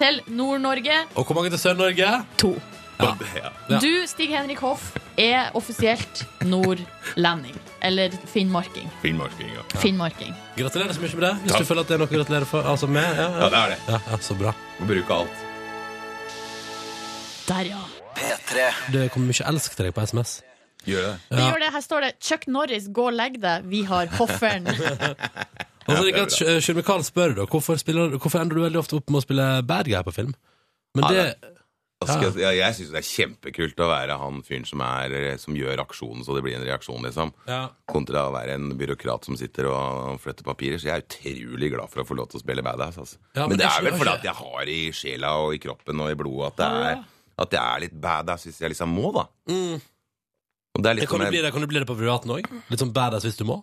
[0.00, 0.98] til Nord-Norge.
[1.14, 2.10] Og hvor mange til Sør-Norge?
[2.38, 2.54] To.
[2.98, 3.16] Ja.
[3.68, 3.78] Ja.
[3.82, 7.56] Du, Stig Henrik Hoff, er offisielt nordlending.
[7.84, 8.88] Eller finnmarking.
[9.02, 9.64] Finnmarking, ja.
[9.80, 10.34] Finnmarking.
[10.56, 11.32] Gratulerer så mye med det.
[11.42, 11.60] Hvis Takk.
[11.60, 13.04] du føler at det er noe å gratulere for, altså med.
[13.04, 13.48] Ja, Ja, ja.
[13.52, 13.78] det er det.
[13.92, 14.54] Ja, ja, så bra.
[14.80, 15.44] Må bruke alt.
[17.48, 17.82] Der, ja.
[18.16, 18.68] P3.
[18.92, 20.38] Det kommer mye elsk til deg på SMS.
[20.86, 21.14] Gjør det.
[21.36, 21.68] Det gjør det.
[21.74, 23.66] Her står det 'Chuck Norris, gå og legg deg'.
[23.68, 24.66] Vi har hofferen.
[25.86, 28.56] Og så Ja, liker jeg er at Sjur Mikael spør da, hvorfor, spiller, hvorfor ender
[28.58, 30.32] du veldig ofte opp med å spille bad guy på film?
[30.96, 31.55] Men Ja, det
[32.04, 35.80] skal Ja, jeg syns det er kjempekult å være han fyren som, er, som gjør
[35.80, 37.32] aksjonen så det blir en reaksjon, liksom.
[37.48, 37.62] ja.
[37.88, 40.76] Kontra å være en byråkrat som sitter og flytter papirer.
[40.82, 43.00] Så jeg er utrolig glad for å få lov til å spille badass.
[43.00, 43.20] Altså.
[43.32, 45.60] Ja, men men, det det er vel fordi at jeg har i sjela og i
[45.62, 47.04] kroppen og i blodet at det er,
[47.46, 49.24] at jeg er litt badass hvis jeg liksom må, da.
[49.48, 49.80] Mm.
[50.76, 52.44] Det kan, du bli, det, kan du bli det på privaten òg?
[52.68, 53.62] Litt sånn badass hvis du må?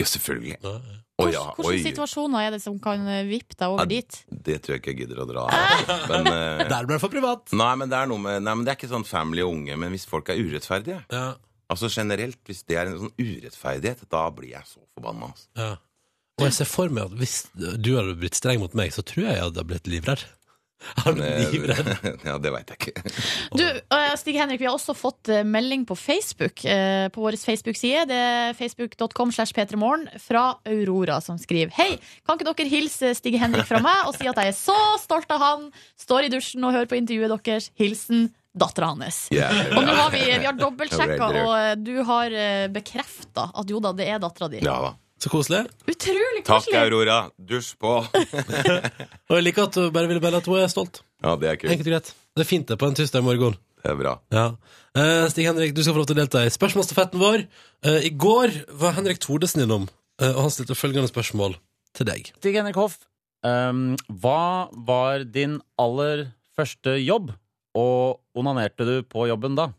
[0.00, 0.58] Ja, selvfølgelig.
[0.60, 0.98] Ja, ja.
[1.28, 1.78] Hvilke ja, oi.
[1.84, 4.18] situasjoner er det som kan eh, vippe deg over Ja, dit?
[4.28, 5.46] Det tror jeg ikke jeg gidder å dra.
[6.10, 7.54] Men, uh, Der ble det for privat.
[7.56, 9.76] nei, men det er noe med Nei, men det er ikke sånn family og unge,
[9.80, 11.32] men hvis folk er urettferdige Ja.
[11.72, 15.30] Altså generelt, hvis det er en sånn urettferdighet, da blir jeg så forbanna.
[15.32, 15.48] Altså.
[15.56, 15.70] Ja.
[16.40, 19.24] Og jeg ser for meg at hvis du hadde blitt streng mot meg, så tror
[19.24, 20.24] jeg jeg hadde blitt livredd.
[21.02, 21.88] Har du livredd?
[22.28, 23.12] ja, det veit jeg ikke.
[23.60, 26.64] Du, eh, Stig Henrik, vi har også fått eh, melding på Facebook.
[26.64, 28.04] eh, På vår Facebook-side.
[28.10, 33.38] Det er facebook.com slash p3morgen fra Aurora som skriver Hei, kan ikke dere hilse Stig
[33.40, 35.68] Henrik fra meg og si at jeg er så stolt av han?
[36.00, 37.70] Står i dusjen og hører på intervjuet deres.
[37.78, 39.26] Hilsen dattera hans.
[39.32, 39.70] Yeah.
[39.72, 42.34] Og nå har vi, vi har dobbeltsjekka, og du har
[42.74, 44.60] bekrefta at jo da, det er dattera di.
[44.60, 44.90] Ja da.
[45.22, 45.66] Så koselig.
[45.86, 46.66] Utrolig Takk.
[46.80, 47.18] Aurora.
[47.38, 47.92] Dusj på.
[49.30, 51.04] Og jeg liker at du bare ville melde at hun er stolt.
[51.22, 51.70] Ja, det er kult.
[51.70, 52.08] Enkelt og greit.
[52.34, 53.54] Det er fint det på en tirsdag morgen.
[53.82, 54.16] Det er bra.
[54.34, 54.46] Ja.
[54.98, 57.44] Eh, Stig Henrik, du skal få lov til å delta i spørsmålsstafetten vår.
[57.86, 59.86] Eh, I går var Henrik Tordesen innom,
[60.18, 61.54] eh, og han stilte følgende spørsmål
[61.98, 62.32] til deg.
[62.40, 62.98] Stig Henrik Hoff,
[63.46, 63.92] um,
[64.22, 67.30] hva var din aller første jobb?
[67.78, 69.70] Og onanerte du på jobben da?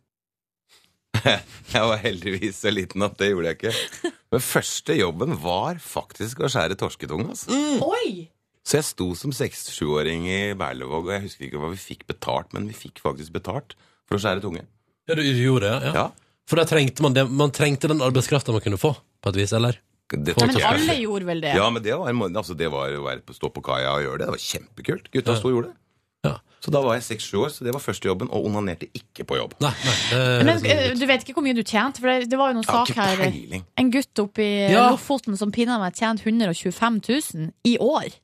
[1.74, 4.12] Jeg var heldigvis så liten at det gjorde jeg ikke.
[4.34, 7.30] Men første jobben var faktisk å skjære torsketunge.
[7.34, 7.60] Altså.
[7.86, 8.28] Oi!
[8.64, 12.54] Så jeg sto som 6-7-åring i Berlevåg, og jeg husker ikke hva vi fikk betalt,
[12.56, 13.76] men vi fikk faktisk betalt
[14.08, 14.64] for å skjære tunge.
[15.10, 15.96] Ja, du gjorde det, ja?
[15.98, 16.06] Ja.
[16.48, 17.26] For da trengte man det.
[17.32, 18.94] Man trengte den arbeidskrafta man kunne få,
[19.24, 19.80] på et vis, eller?
[20.14, 21.54] Det, Men alle gjorde vel det?
[21.58, 24.22] Ja, men det var, altså, det var å være på, stå på kaia og gjøre
[24.22, 24.28] det.
[24.28, 25.08] Det var kjempekult.
[25.16, 25.78] Gutta sto og gjorde det.
[26.64, 29.36] Så da var jeg 6-7 år, så det var første jobben, og onanerte ikke på
[29.36, 29.56] jobb.
[29.60, 29.74] Nei,
[30.48, 32.00] Men eh, du vet ikke hvor mye du tjente?
[32.00, 33.66] For det, det var jo noen sak her peiling.
[33.82, 34.86] En gutt oppe i Ja.
[34.94, 38.16] Lofoten som pinadø meg tjente 125 000 i år.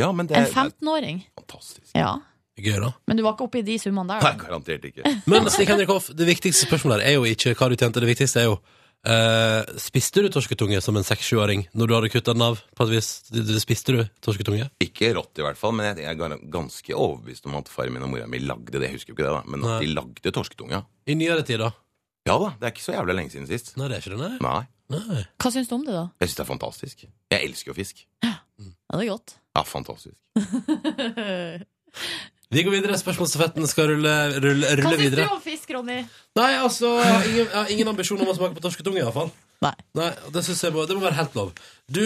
[0.00, 1.22] Ja, men det En 15-åring.
[1.38, 1.92] Fantastisk.
[1.94, 2.16] Ja.
[2.58, 2.90] Gøy, da.
[3.06, 4.26] Men du var ikke oppe i de summene der?
[4.26, 5.14] Nei, garantert ikke.
[5.30, 8.42] Men Stig Henrik Hoff, det viktigste spørsmålet er jo ikke hva du tjente, det viktigste
[8.42, 8.56] er jo
[9.06, 12.58] eh, Spiste du torsketunge som en 6-7-åring når du hadde kutta den av?
[12.74, 13.10] på et vis?
[13.62, 14.70] Spiste du torsketunge?
[14.82, 18.06] Ikke rått i hvert fall, men jeg, jeg er ganske overbevist om at faren min
[18.06, 18.86] og mora mi lagde det.
[18.88, 20.82] Jeg husker jo ikke det, da, men at de lagde torsketunge.
[21.08, 21.70] I nyere tid, da?
[22.28, 23.72] Ja da, det er ikke så jævlig lenge siden sist.
[23.80, 24.36] Nei, det er ikke det, nei.
[24.44, 24.64] Nei.
[24.88, 25.22] Nei.
[25.40, 26.06] Hva syns du om det, da?
[26.20, 27.02] Jeg syns det er fantastisk.
[27.32, 28.04] Jeg elsker jo fisk.
[28.24, 29.36] Ja, det er godt.
[29.58, 30.14] Ja, fantastisk.
[32.48, 32.94] Vi går videre.
[33.00, 36.00] Spørsmålsstafetten skal rulle, rulle, Hva rulle syns du om fisk, Ronny?
[36.38, 39.30] Nei, altså, jeg har ingen, jeg har ingen ambisjon om å smake på torsketunge, iallfall.
[39.58, 39.72] Nei.
[39.98, 41.48] Nei, det, synes jeg må, det må være helt lov.
[41.90, 41.98] Du,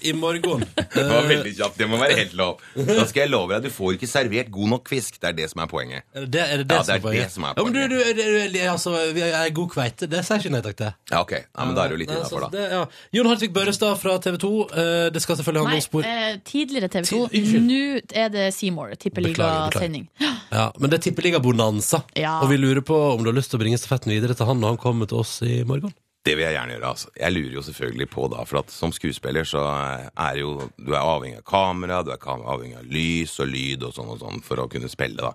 [0.00, 0.62] i morgen
[0.96, 1.76] Det var eh, veldig kjapt.
[1.78, 2.62] Det må være helt lov.
[2.74, 5.20] Da skal jeg love deg, du får ikke servert god nok fisk.
[5.22, 6.02] Det er det som er poenget.
[6.16, 7.28] Er det det, er det, det Ja, som det er er poenget?
[7.28, 8.16] det som er Ja, men du, poenget.
[8.16, 10.08] du, du, du, altså, vi er god kveite.
[10.16, 10.90] Det sier ikke nei takk til.
[11.12, 11.34] Ja, ok.
[11.36, 12.50] Ja, men da er det jo litt Nei, innafor, så da.
[12.56, 12.82] det, ja.
[13.20, 14.50] Jon Hartvig Børrestad fra TV 2.
[14.66, 16.10] eh, det skal selvfølgelig handle Nei, om spor.
[16.10, 17.22] eh, tidligere TV 2.
[17.30, 17.70] Ti- unnskyld.
[17.70, 18.96] Nå er det Seymour.
[18.98, 20.08] Tippeligasending.
[20.50, 22.02] Ja, men det er tippeliga-bonanza.
[22.18, 22.38] Ja.
[22.42, 24.60] Og vi lurer på om du har lyst til å bringe stafetten videre til han
[24.62, 25.94] når han kommer til oss i morgen.
[26.26, 26.88] Det vil jeg gjerne gjøre.
[26.90, 27.10] altså.
[27.14, 30.98] Jeg lurer jo selvfølgelig på, da, for at som skuespiller så er jo Du er
[30.98, 34.64] avhengig av kamera, du er avhengig av lys og lyd og sånn og sånn for
[34.64, 35.34] å kunne spille, da.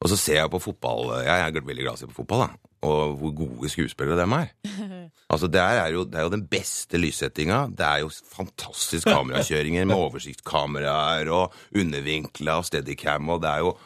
[0.00, 2.46] Og så ser jeg på fotball Jeg er veldig glad i å se på fotball,
[2.46, 2.70] da.
[2.88, 4.52] Og hvor gode skuespillere dem er.
[5.30, 7.68] Altså, det er jo, det er jo den beste lyssettinga.
[7.78, 13.76] Det er jo fantastisk kamerakjøringer med oversiktskameraer og undervinkla og steadycam, og det er jo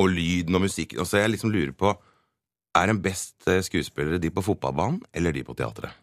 [0.00, 0.98] Og lyden og musikken.
[1.02, 1.92] Og så jeg liksom lurer på
[2.74, 5.94] Er den beste skuespillere de på fotballbanen eller de på teatret?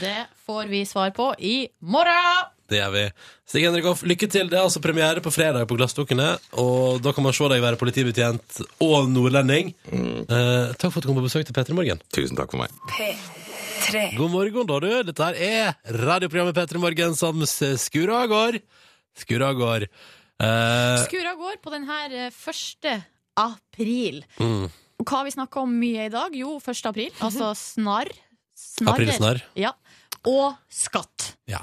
[0.00, 2.48] Det får vi svar på i morgen!
[2.70, 3.02] Det gjør vi.
[3.50, 4.46] Stig Henrik Hoff, lykke til.
[4.50, 6.28] Det er altså premiere på fredag på Glassdukkene.
[6.62, 9.72] Og da kan man se deg være politibetjent og nordlending.
[9.90, 12.02] Eh, takk for at du kom på besøk til P3 Morgen.
[12.14, 12.76] Tusen takk for meg.
[12.94, 14.04] P3.
[14.14, 14.90] God morgen, da, du.
[15.10, 18.60] Dette her er radioprogrammet P3 Morgen som skurrer skurer av går.
[19.18, 19.88] Skurer av går.
[20.40, 23.09] Eh, av går på den her eh, 1.
[23.38, 24.24] april.
[24.40, 24.70] mm.
[25.00, 26.34] Hva har vi snakka om mye i dag?
[26.36, 26.80] Jo, 1.
[26.90, 27.08] april.
[27.24, 28.10] Altså snarr.
[28.84, 29.40] Aprilsnarr.
[29.56, 29.70] Ja.
[30.28, 31.30] Og skatt.
[31.48, 31.62] Ja.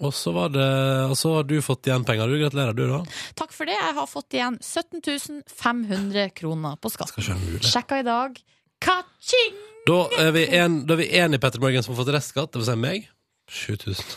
[0.00, 0.66] Og så var det
[1.10, 2.28] Og så har du fått igjen penger.
[2.28, 3.00] Du Gratulerer, du, da.
[3.36, 3.76] Takk for det.
[3.76, 7.16] Jeg har fått igjen 17 500 kroner på skatt.
[7.64, 8.36] Sjekka i dag.
[8.80, 9.56] Ka-ching!
[9.88, 12.52] Da er vi en, da er vi en i Petter Morgen som har fått restskatt,
[12.52, 13.08] det vil si meg.
[13.48, 14.14] 7000.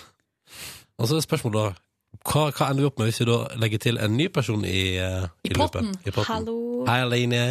[0.99, 1.67] Og så er spørsmålet da
[2.23, 4.83] hva, hva ender vi opp med hvis vi da legger til en ny person i,
[5.01, 5.89] uh, i, potten.
[5.89, 5.89] loopen?
[6.05, 6.29] I potten.
[6.29, 6.57] Hallo.
[6.87, 7.41] Hei, Aline.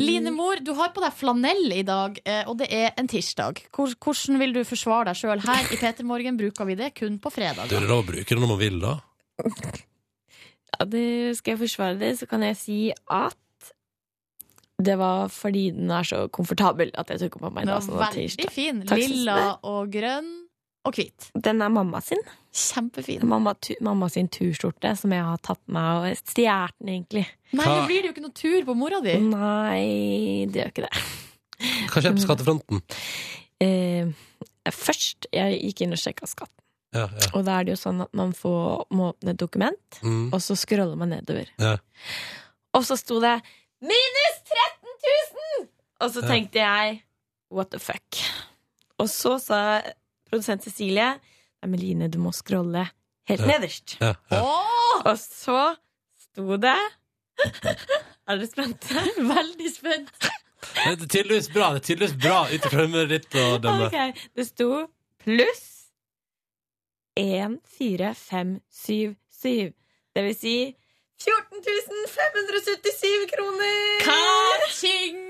[0.00, 3.64] Line Mor, du har på deg flanell i dag, eh, og det er en tirsdag.
[3.74, 5.42] Hvor, hvordan vil du forsvare deg sjøl?
[5.44, 7.68] Her i Peter Morgen bruker vi det kun på fredag.
[7.68, 8.94] Du, det er lov å bruke det når man vil, da.
[10.74, 13.38] Ja, det skal jeg forsvare det, så kan jeg si at
[14.82, 17.68] det var fordi den er så komfortabel at jeg tok den på meg.
[17.68, 18.50] Den da, var sånn veldig tirsdag.
[18.50, 18.80] fin.
[18.90, 19.36] Lilla
[19.70, 20.32] og grønn
[20.84, 21.30] og hvit.
[21.34, 22.20] Den er mamma sin.
[22.54, 23.24] Kjempefin.
[23.26, 27.24] Mamma, tu, mamma sin turskjorte som jeg har tatt med meg og stjålet den egentlig.
[27.56, 29.14] Nei, nå blir det jo ikke noe tur på mora di.
[29.18, 31.04] Nei, det gjør ikke det.
[31.90, 32.82] Hva skjer på skattefronten?
[33.64, 34.12] Eh,
[34.74, 36.60] først jeg gikk inn og sjekka skatten.
[36.94, 37.28] Ja, ja.
[37.34, 40.28] Og da er det jo sånn at man får, må åpne et dokument, Mm.
[40.32, 41.48] og så scroller man nedover.
[41.58, 41.76] Ja.
[42.74, 43.40] Og så sto det
[43.82, 44.94] 'minus 13
[45.62, 45.68] 000!'
[46.00, 47.02] Og så tenkte jeg
[47.50, 48.20] what the fuck.
[48.98, 49.82] Og så sa
[50.34, 52.88] produsent Cecilie Det er Meline du må scrolle
[53.30, 53.46] helt Ja.
[53.54, 53.96] nederst.
[54.02, 54.42] Ja, ja.
[55.08, 55.60] Og så
[56.26, 56.74] sto det
[58.28, 59.00] Er dere spente?
[59.34, 60.12] Veldig spent.
[60.74, 61.70] Det er tydeligvis bra.
[61.74, 63.88] Det er tydeligvis bra ut ifra humøret ditt å dømme.
[63.90, 64.12] Okay.
[64.36, 64.68] Det sto
[65.20, 65.64] pluss
[67.20, 69.12] 1, 4, 5, 7,
[69.42, 69.72] 7.
[70.16, 70.54] Det vil si
[71.22, 71.62] 14
[72.10, 74.00] 577 kroner!
[74.04, 75.20] Ka-ching!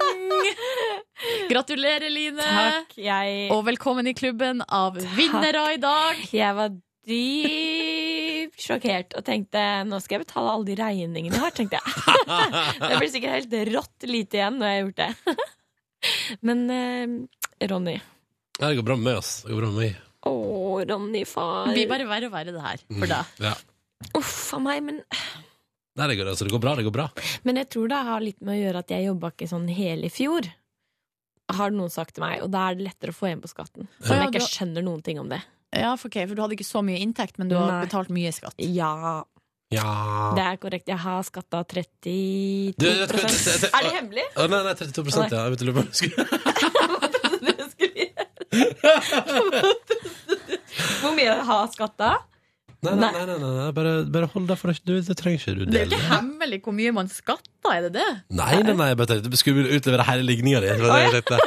[1.53, 2.41] Gratulerer, Line.
[2.43, 2.97] Takk.
[2.99, 6.23] Jeg, Og velkommen i klubben av vinnere i dag.
[6.35, 6.73] jeg var
[7.05, 11.53] dypt sjokkert og tenkte nå skal jeg betale alle de regningene jeg har.
[11.55, 11.87] tenkte jeg.
[12.89, 15.37] Det blir sikkert helt rått lite igjen når jeg har gjort det.
[16.49, 19.35] Men eh, Ronny Ja, det går bra med meg, ass.
[19.45, 20.01] Det går bra med meg.
[20.25, 20.33] Å,
[20.89, 21.69] Ronny, far.
[21.69, 23.35] Det blir bare verre og verre, det her, for deg.
[23.37, 23.51] Mm.
[23.51, 23.55] Ja.
[24.17, 25.03] Uff a meg, men
[25.97, 26.73] Nei, det går, altså, det går bra.
[26.75, 27.07] Det går bra.
[27.47, 30.05] Men jeg tror det har litt med å gjøre at jeg jobba ikke sånn hele
[30.09, 30.43] i fjor.
[31.55, 33.87] Har noen sagt til meg, og da er det lettere å få igjen på skatten.
[34.01, 35.43] Selv om Ja, jeg ikke skjønner noen ting om det.
[35.75, 37.85] Ja, for, okay, for du hadde ikke så mye inntekt, men du har Nei.
[37.87, 38.55] betalt mye skatt.
[38.59, 39.23] Ja,
[39.75, 40.33] Ja.
[40.37, 40.87] det er korrekt.
[40.89, 44.25] Jeg har skatta 32 Du, hva, jeg- jeg- Er det hemmelig?
[44.37, 45.39] Å, nei, nei, 32 ja.
[45.45, 46.25] Jeg vet ikke, hva du Skulle-
[51.03, 52.11] Hvor mye har skatta?
[52.85, 53.69] Nei, nei, nei, nei, nei, nei.
[53.77, 54.81] Bare, bare hold deg for deg.
[54.85, 57.87] Du, det trenger ikke du Det er jo ikke hemmelig hvor mye man skatter, er
[57.87, 58.09] det det?
[58.37, 60.73] Nei, nei, nei, jeg bare tenkte skulle utlevere hele ligninga di.
[60.73, 61.39] Det var det jeg tenkte.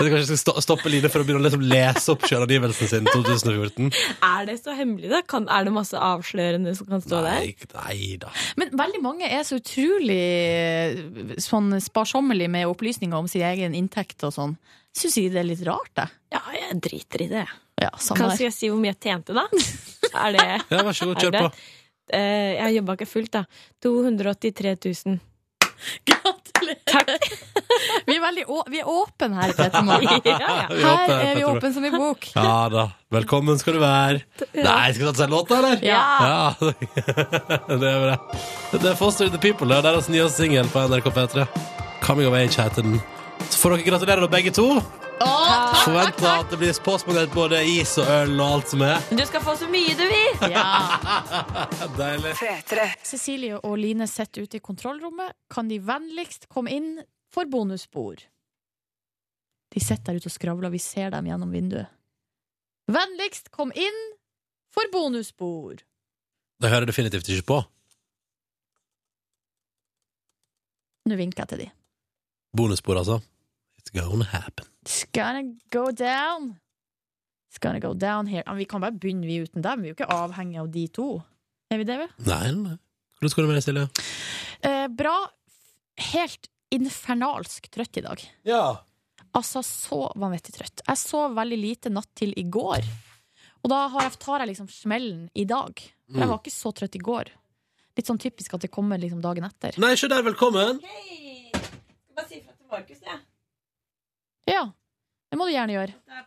[0.00, 2.88] Jeg tenkte kanskje jeg skal stoppe Line for å begynne å liksom lese opp selvangivelsen
[2.88, 3.90] sin 2014.
[4.24, 5.20] Er det så hemmelig, da?
[5.28, 7.44] Kan, er det masse avslørende som kan stå der?
[7.44, 8.32] Nei, nei da.
[8.60, 11.02] Men veldig mange er så utrolig eh,
[11.44, 14.56] sånn sparsommelig med opplysninger om sin egen inntekt og sånn.
[14.96, 16.06] Syns jeg det er litt rart, det?
[16.34, 17.46] Ja, jeg driter i det.
[17.80, 19.46] Ja, Kan skal jeg si hvor mye jeg tjente, da?
[20.10, 21.50] Er det Ja, vær så god, kjør på.
[22.10, 23.44] Jeg jeg jobba ikke fullt, da.
[23.86, 24.72] 283
[25.06, 25.20] 000.
[26.10, 27.28] Gratulerer!
[28.08, 30.18] Vi er veldig å vi er åpne her i Petter Morgen.
[30.28, 30.64] Ja, ja.
[30.66, 32.26] Er Her er vi åpne som i bok.
[32.34, 32.82] Ja da.
[33.14, 34.24] Velkommen skal du være.
[34.58, 35.80] Nei, skal vi ta en låt, eller?
[35.86, 36.00] Ja.
[36.20, 36.72] Ja.
[37.70, 38.18] det er bra.
[38.74, 39.70] Det er Foster the People.
[39.70, 41.46] Det er deres nye singel på NRK P3.
[42.04, 42.98] Coming of Age heter den.
[43.50, 44.66] Får dere gratulere da, begge to.
[45.20, 49.02] Forventer at det blir påsmakt både is og øl og alt som er.
[49.12, 50.38] Du skal få så mye du vil!
[50.54, 50.64] Ja.
[51.98, 52.32] Deilig.
[53.04, 55.34] Cecilie og Line sitter ute i kontrollrommet.
[55.52, 56.94] Kan de vennligst komme inn
[57.30, 58.24] for bonusbord?
[59.70, 61.90] De sitter der ute og skravler, vi ser dem gjennom vinduet.
[62.90, 64.00] Vennligst kom inn
[64.72, 65.84] for bonusbord.
[66.60, 67.60] Det hører definitivt ikke på.
[71.10, 71.68] Nå vinker jeg til de.
[72.56, 73.20] Bonusbord, altså.
[73.92, 74.66] It's gonna happen.
[74.84, 76.58] It's gonna go down.
[77.50, 78.42] It's gonna go down here.
[78.46, 79.82] Men Vi kan bare begynne vi uten dem.
[79.82, 81.22] Vi er jo ikke avhengig av de to.
[81.70, 82.08] Er vi det, vel?
[82.26, 82.76] Nei, nei.
[83.20, 83.88] Hvordan går det med deg, Silje?
[84.62, 85.16] Eh, bra.
[86.12, 88.22] Helt infernalsk trøtt i dag.
[88.46, 88.62] Ja.
[89.34, 90.82] Altså så vanvittig trøtt.
[90.86, 92.86] Jeg sov veldig lite natt til i går.
[93.62, 95.74] Og da har jeg, tar jeg liksom smellen i dag.
[96.06, 96.20] For Mm.
[96.20, 97.28] jeg var ikke så trøtt i går.
[97.96, 99.76] Litt sånn typisk at det kommer liksom dagen etter.
[99.78, 100.80] Nei, se der, velkommen.
[100.82, 101.50] Hei!
[101.52, 103.06] Skal bare si fra til Markus, jeg.
[103.06, 103.18] Ja,
[105.30, 105.94] det må du gjerne gjøre.
[106.06, 106.26] Det er.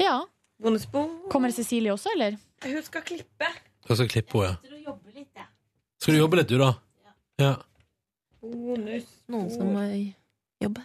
[0.00, 0.14] Ja.
[0.60, 1.10] Bonusbord.
[1.32, 2.36] Kommer Cecilie også, eller?
[2.64, 3.48] Hun skal klippe.
[3.88, 4.56] Hun skal klippe henne?
[4.64, 5.48] Til jobbe litt, jeg.
[6.00, 6.70] Skal du jobbe litt, du, da?
[7.40, 7.54] Ja.
[8.40, 9.08] Bonus.
[9.28, 10.04] Noen som jobber.
[10.64, 10.84] jobbe.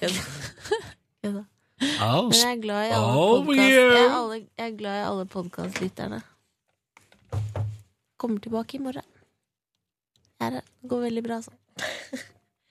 [0.00, 1.44] Kødda.
[2.00, 6.20] Men jeg er glad i alle Oh, jeg, er alle, er glad i alle podkastlytterne.
[8.20, 9.06] Kommer tilbake i morgen.
[10.40, 10.68] Er her.
[10.80, 11.58] Det går veldig bra, sånn.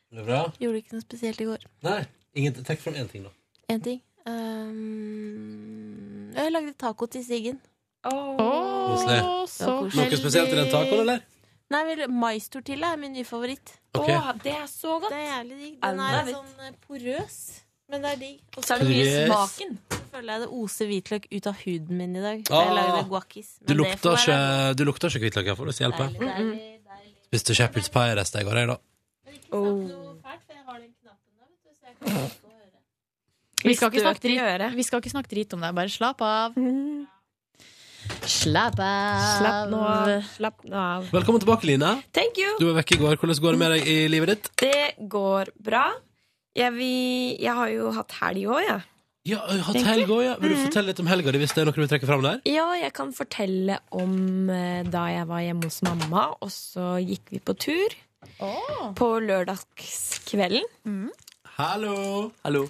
[0.09, 0.39] Det?
[0.61, 1.65] Gjorde ikke noe spesielt i går.
[1.86, 1.99] Nei.
[2.36, 3.32] Ingen, trekk fram én ting, da.
[3.73, 3.99] Én ting.
[4.30, 7.57] Um, jeg lagde taco til Siggen.
[8.05, 9.19] Koselig.
[9.51, 11.19] så Noe spesielt i den tacoen, eller?
[11.69, 13.75] Nei, vel, maistortilla er min nye favoritt.
[13.93, 14.07] Ok.
[14.09, 15.11] Åh, det er så godt.
[15.13, 15.75] Det er jævlig digg.
[15.84, 17.36] Den er litt sånn eh, porøs,
[17.93, 18.39] men det er digg.
[18.57, 19.27] Og Så er det mye Yes.
[19.30, 19.71] smaken.
[19.91, 22.39] så føler jeg det oser hvitløk ut av huden min i dag.
[22.49, 22.53] Ah.
[22.65, 23.49] Jeg lagde guacis.
[23.61, 26.03] Du det lukter får ikke, være du lukter ikke hvitløk, får du si hjelpe.
[26.09, 27.13] deilig, deilig, deilig.
[27.30, 28.77] Spiste shepherd's pie resten i går, jeg, da.
[29.30, 30.09] Snakke
[33.60, 35.72] Støt i drit, vi skal ikke snakke drit om det.
[35.76, 36.56] Bare slapp av.
[38.30, 39.24] Slapp av.
[39.39, 40.12] Slapp nå av.
[40.38, 41.10] Slapp nå av.
[41.14, 41.89] Velkommen tilbake, Line.
[42.16, 42.54] Thank you.
[42.62, 43.18] Du var vekke i går.
[43.20, 44.52] Hvordan går det med deg i livet ditt?
[44.64, 45.84] Det går bra.
[46.58, 48.82] Jeg, vil, jeg har jo hatt helg òg, jeg.
[49.30, 50.34] Ja, jeg hatt helg òg, ja.
[50.39, 50.66] Vil du Mhm.
[50.66, 52.39] fortelle litt om helga di, hvis det er noe du vil trekke fram der?
[52.50, 57.30] Ja, jeg kan fortelle om eh, da jeg var hjemme hos mamma, og så gikk
[57.36, 57.93] vi på tur
[58.95, 60.64] på lørdagskvelden.
[61.60, 62.30] Hallo.
[62.45, 62.62] Hallo.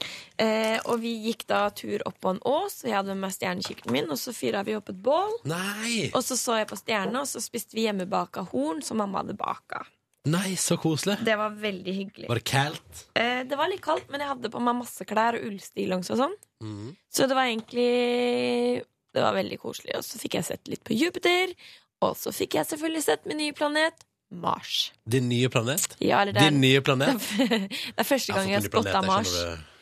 [0.42, 3.36] Eh, og vi gikk da tur opp på en ås, og jeg hadde med meg
[3.36, 5.36] stjernekikkerten min, og så fyra vi opp et bål.
[5.52, 6.08] Nei.
[6.18, 9.36] Og så så jeg på stjerna, og så spiste vi hjemmebaka horn som mamma hadde
[9.38, 9.84] baka.
[10.34, 11.20] Nei, så koselig.
[11.22, 12.32] Det var veldig hyggelig.
[12.32, 13.04] Var det kaldt?
[13.14, 16.22] Eh, det var litt kaldt, men jeg hadde på meg masse klær og ullstillongs og
[16.24, 16.36] sånn.
[16.66, 16.90] Mm.
[17.14, 17.92] Så det var egentlig
[19.14, 19.96] Det var veldig koselig.
[19.98, 21.54] Og så fikk jeg sett litt på Jupiter.
[22.06, 24.92] Og så fikk jeg selvfølgelig sett min nye planet, Mars.
[25.10, 25.88] Din nye planet?
[26.02, 27.22] Ja, eller det er- Din nye planet?
[27.96, 29.32] Det er første gang jeg har spotta Mars.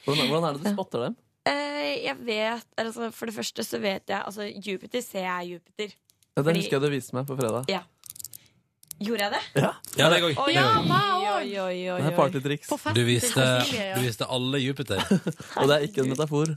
[0.05, 1.17] Hvordan, hvordan er det du spotter dem?
[1.47, 5.93] Eh, jeg vet, altså For det første så vet jeg Altså, Jupiter ser jeg Jupiter.
[6.37, 7.65] Ja, det husker jeg du viste meg på fredag.
[7.71, 7.79] Ja.
[8.99, 9.61] Gjorde jeg det?
[9.61, 10.31] Ja, Ja, det går.
[10.41, 11.37] Oh, går.
[11.37, 12.71] oi, oi, oi, Det er partytriks.
[12.95, 13.43] Du viste,
[13.95, 15.03] du viste alle Jupiter.
[15.59, 16.55] Og det er ikke en metafor.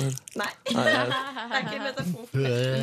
[0.00, 0.08] Nei.
[0.36, 2.26] Nei, Det er ikke en metafor.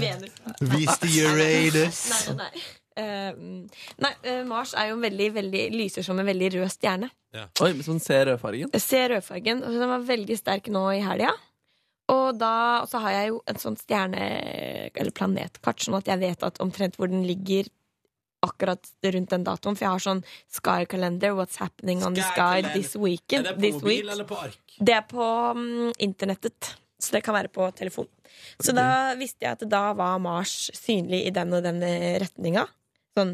[0.06, 0.32] Venus.
[0.78, 2.00] Viste Uranus.
[2.14, 2.64] Nei, nei,
[3.00, 3.32] Eh,
[4.04, 7.10] nei, uh, Mars er jo veldig, veldig, lyser som en veldig rød stjerne.
[7.34, 8.74] Oi, hvis man ser rødfargen.
[8.82, 11.32] Ser rødfargen, og den var veldig sterk nå i helga.
[12.14, 16.44] Og da så har jeg jo en sånn stjerne- eller planetkart, sånn at jeg vet
[16.44, 17.70] at omtrent hvor den ligger
[18.44, 19.78] akkurat rundt den datoen.
[19.78, 22.74] For jeg har sånn Sky Calendar, What's happening on the sky Calendar.
[22.76, 23.48] this weekend.
[23.48, 24.12] Er det på mobil week.
[24.12, 24.78] eller på ark?
[24.78, 26.76] Det er på um, internettet.
[27.00, 28.08] Så det kan være på telefon.
[28.60, 31.82] Så da visste jeg at da var Mars synlig i den og den
[32.24, 32.68] retninga.
[33.18, 33.34] Sånn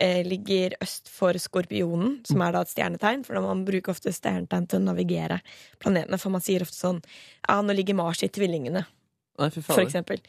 [0.00, 3.24] eh, ligger øst for Skorpionen, som er da et stjernetegn.
[3.26, 5.40] For man bruker ofte stjernetegn til å navigere
[5.82, 6.18] planetene.
[6.22, 7.02] For man sier ofte sånn
[7.48, 8.86] Ja, nå ligger Mars i tvillingene,
[9.40, 10.20] Nei, for, for eksempel.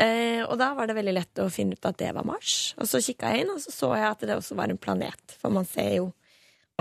[0.00, 2.74] Eh, og da var det veldig lett å finne ut at det var Mars.
[2.80, 5.36] Og så kikka jeg inn, og så så jeg at det også var en planet.
[5.40, 6.10] For man ser jo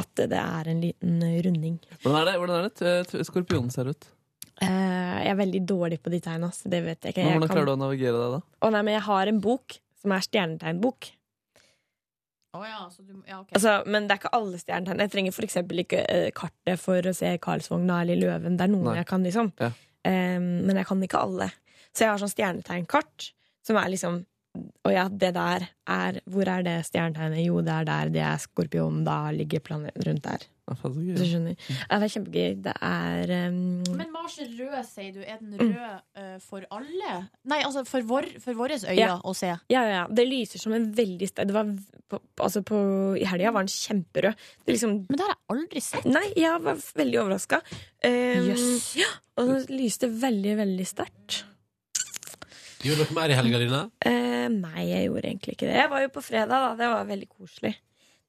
[0.01, 1.75] at det er en liten runding.
[2.01, 2.69] Hvordan er det, hvordan er
[3.13, 4.07] det skorpionen ser ut?
[4.61, 8.31] Eh, jeg er veldig dårlig på de tegna, hvordan kan- klarer du å navigere deg
[8.37, 8.39] da?
[8.61, 11.11] Å nei, men jeg har en bok som er stjernetegnbok.
[13.55, 15.01] Altså, men det er ikke alle stjernetegn.
[15.01, 18.59] Jeg trenger for eksempel ikke uh, kartet for å se Karlsvogna eller Løven.
[18.59, 18.99] Det er noen Nei.
[18.99, 19.49] jeg kan, liksom.
[19.61, 19.71] Ja.
[20.03, 21.49] Um, men jeg kan ikke alle.
[21.93, 23.31] Så jeg har sånn stjernetegnkart
[23.65, 24.21] som er liksom
[24.53, 27.39] Å ja, det der er Hvor er det stjernetegnet?
[27.41, 28.09] Jo, det er der.
[28.13, 29.01] Det er skorpionen.
[29.07, 30.43] Da ligger planeten rundt der.
[30.63, 31.57] Du skjønner?
[31.89, 32.53] Ja, det er kjempegøy.
[32.63, 33.57] Det er um...
[33.97, 35.19] Men Mars er rød, sier du.
[35.25, 35.73] Er den Mm.
[35.73, 37.15] rød uh, for alle?
[37.49, 39.17] Nei, altså for, vår, for våre øyne Ja.
[39.19, 39.49] å se.
[39.73, 40.03] Ja, ja, ja.
[40.07, 41.73] Det lyser som en veldig sterk det var,
[42.13, 42.77] på, altså på,
[43.19, 44.45] I helga var den kjemperød.
[44.63, 46.05] Det liksom, Men det har jeg aldri sett.
[46.13, 47.59] Nei, jeg var veldig overraska.
[48.05, 48.93] Um, yes.
[49.01, 49.09] ja,
[49.41, 51.41] og den lyste veldig, veldig sterkt.
[52.83, 53.81] Gjorde dere mer i helga Line?
[54.05, 55.75] Eh, nei, jeg gjorde egentlig ikke det.
[55.79, 56.71] Jeg var jo på fredag, da.
[56.79, 57.73] Det var veldig koselig.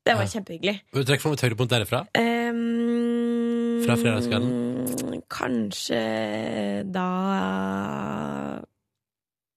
[0.05, 0.29] Det var Ja.
[0.35, 0.75] kjempehyggelig.
[0.93, 2.01] Vil du trekke fram et høydepunkt derifra?
[2.21, 5.23] Um, Fra fredagskvelden?
[5.33, 6.03] Kanskje
[6.93, 7.09] da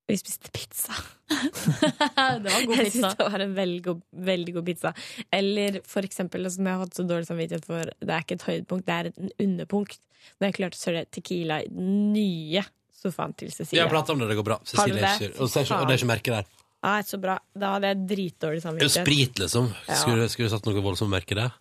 [0.07, 0.93] vi spiste pizza.
[1.27, 2.83] det var god pizza.
[2.83, 4.93] Jeg synes det var en veldig god, veldig god pizza.
[5.35, 8.45] Eller for eksempel, som jeg har hatt så dårlig samvittighet for, det er ikke et
[8.47, 9.99] høydepunkt, det er et underpunkt.
[10.39, 12.63] Når jeg klarte å søle Tequila i den nye
[12.97, 13.83] sofaen til Vi Cecilie.
[13.83, 14.57] har pratet om det, det går bra.
[14.65, 16.49] Cecilie er ikke og, og det er ikke merke der.
[16.87, 17.37] Nei, så bra.
[17.57, 19.05] Da hadde jeg dritdårlig er jo samvittighet.
[19.05, 19.69] sprit, liksom.
[20.01, 21.55] Skulle, skulle satt noe voldsomt merke der?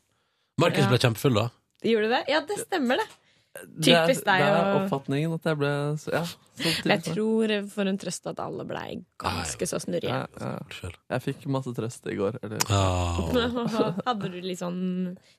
[0.61, 0.89] Markus Ja.
[0.93, 1.47] ble kjempefull, da.
[1.84, 2.22] Gjorde du det?
[2.32, 3.09] Ja, det stemmer, det.
[3.67, 5.71] Det er, Typisk deg det er oppfatningen at jeg ble
[6.03, 6.25] så- Ja.
[6.57, 10.09] Så Jeg tror for en trøst at alle blei ganske så snurrige.
[10.09, 10.91] Ja, ja.
[11.13, 12.39] Jeg fikk masse trøst i går.
[12.43, 12.65] Eller.
[14.07, 14.79] Hadde du litt sånn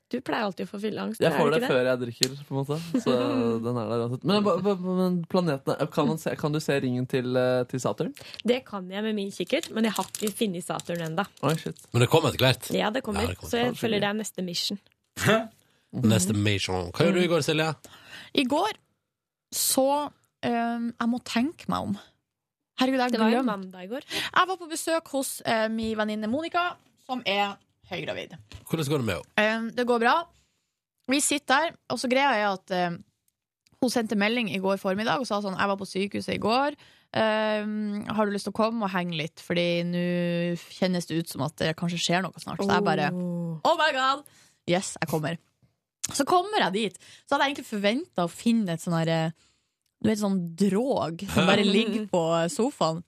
[0.08, 1.20] Du pleier alltid å få fylleangst.
[1.20, 2.78] Jeg får det, det før jeg drikker, på en måte.
[3.02, 3.16] Så
[3.66, 4.24] den er der uansett.
[4.30, 4.46] Men,
[5.00, 8.14] men planetene kan, man se, kan du se ringen til, eh, til Saturn?
[8.46, 11.26] Det kan jeg med min kikkert, men jeg har ikke funnet Saturn ennå.
[11.42, 11.50] Oh.
[11.92, 12.70] Men det kommer etter hvert.
[12.78, 13.26] Ja, det kommer.
[13.26, 13.50] Ja, det kommer.
[13.50, 14.78] Så jeg føler det er neste mission.
[15.88, 16.90] Neste Mission.
[16.92, 17.72] Hva gjorde du i går, Silje?
[18.34, 18.78] I går
[19.54, 21.94] så um, Jeg må tenke meg om.
[22.78, 24.04] Herregud, jeg Det var jo glemte mandag i går.
[24.12, 26.70] Jeg var på besøk hos uh, min venninne Monica,
[27.06, 27.56] som er
[27.90, 28.36] høygravid.
[28.68, 29.56] Hvordan går det med henne?
[29.56, 30.14] Um, det går bra.
[31.08, 33.00] Vi sitter der, og så greia er at um,
[33.80, 36.76] hun sendte melding i går formiddag og sa sånn Jeg var på sykehuset i går.
[37.08, 39.40] Um, har du lyst til å komme og henge litt?
[39.40, 40.04] Fordi nå
[40.76, 42.60] kjennes det ut som at det kanskje skjer noe snart.
[42.60, 44.26] Så jeg bare Oh my god!
[44.68, 45.38] Yes, jeg kommer.
[46.14, 46.96] Så kommer jeg dit.
[47.26, 49.20] Så hadde jeg egentlig forventa å finne et sånn herre
[49.98, 52.22] Du vet, sånn drog som bare ligger på
[52.54, 53.02] sofaen.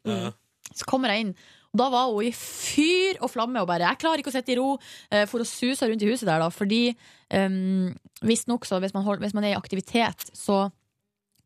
[0.74, 1.34] Så kommer jeg inn,
[1.70, 4.52] og da var hun i fyr og flamme og bare 'Jeg klarer ikke å sitte
[4.52, 4.78] i ro',
[5.10, 6.96] eh, for å suse rundt i huset der, da, fordi
[7.30, 10.72] um, visstnok så hvis man, hold, hvis man er i aktivitet, så,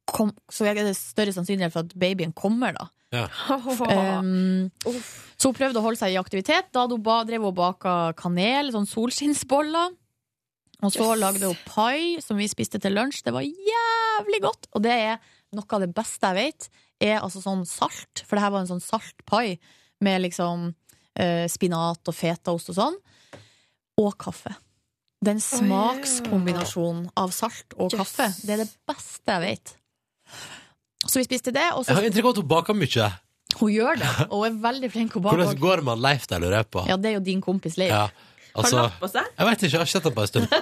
[0.07, 2.88] kom, så er det større sannsynlighet for at babyen kommer, da.
[3.12, 3.28] Ja.
[4.18, 4.70] Um,
[5.38, 6.72] så hun prøvde å holde seg i aktivitet.
[6.72, 9.92] Da ba, drev hun og baka kanel, sånn solskinnsboller.
[10.85, 11.20] Og så Yes.
[11.20, 13.22] lagde hun pai, som vi spiste til lunsj.
[13.24, 14.66] Det var jævlig godt!
[14.74, 15.18] Og det er
[15.55, 16.68] noe av det beste jeg vet,
[17.01, 18.22] er altså sånn salt.
[18.26, 19.59] For det her var en sånn salt pai
[20.05, 20.74] med liksom
[21.16, 22.97] eh, spinat og fetaost og sånn.
[24.03, 24.55] Og kaffe.
[25.24, 28.01] Den smakskombinasjonen av salt og Yes.
[28.01, 29.74] kaffe, det er det beste jeg vet.
[31.07, 33.12] Så vi spiste det, og så Jeg har inntrykk av at hun baker mye.
[33.61, 35.37] Hun gjør det, og er veldig flink til å bake.
[35.37, 36.87] Hvordan går det med Leif der, lurer jeg på?
[36.89, 37.91] Ja, det er jo din kompis Leif.
[37.91, 38.09] Ja.
[38.55, 39.30] Altså, Har han lagt på seg?
[39.38, 40.46] Jeg vet ikke, jeg har ikke sett den på en stund.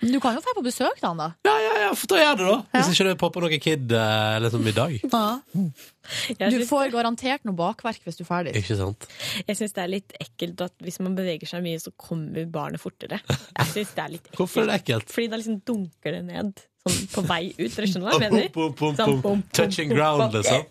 [0.00, 1.26] Du kan jo dra på besøk til han, da.
[1.44, 2.58] Ja, ja, ja, for da gjør det, da.
[2.78, 4.94] Hvis ikke det popper noe Kid eh, i dag.
[5.12, 6.48] Ja.
[6.50, 8.54] Du får garantert noe bakverk hvis du er ferdig.
[8.60, 9.04] Ikke sant?
[9.44, 12.80] Jeg syns det er litt ekkelt at hvis man beveger seg mye, så kommer barnet
[12.82, 13.20] fortere.
[13.28, 14.40] Jeg synes det er litt ekkelt.
[14.40, 15.12] Hvorfor er det ekkelt?
[15.12, 17.68] Fordi da liksom dunker det ned sånn på vei ut.
[17.76, 18.50] Dere skjønner hva jeg mener?
[18.56, 19.20] Pum, pum, Sånn, pum.
[19.20, 20.64] pum, pum, Touching ground, liksom.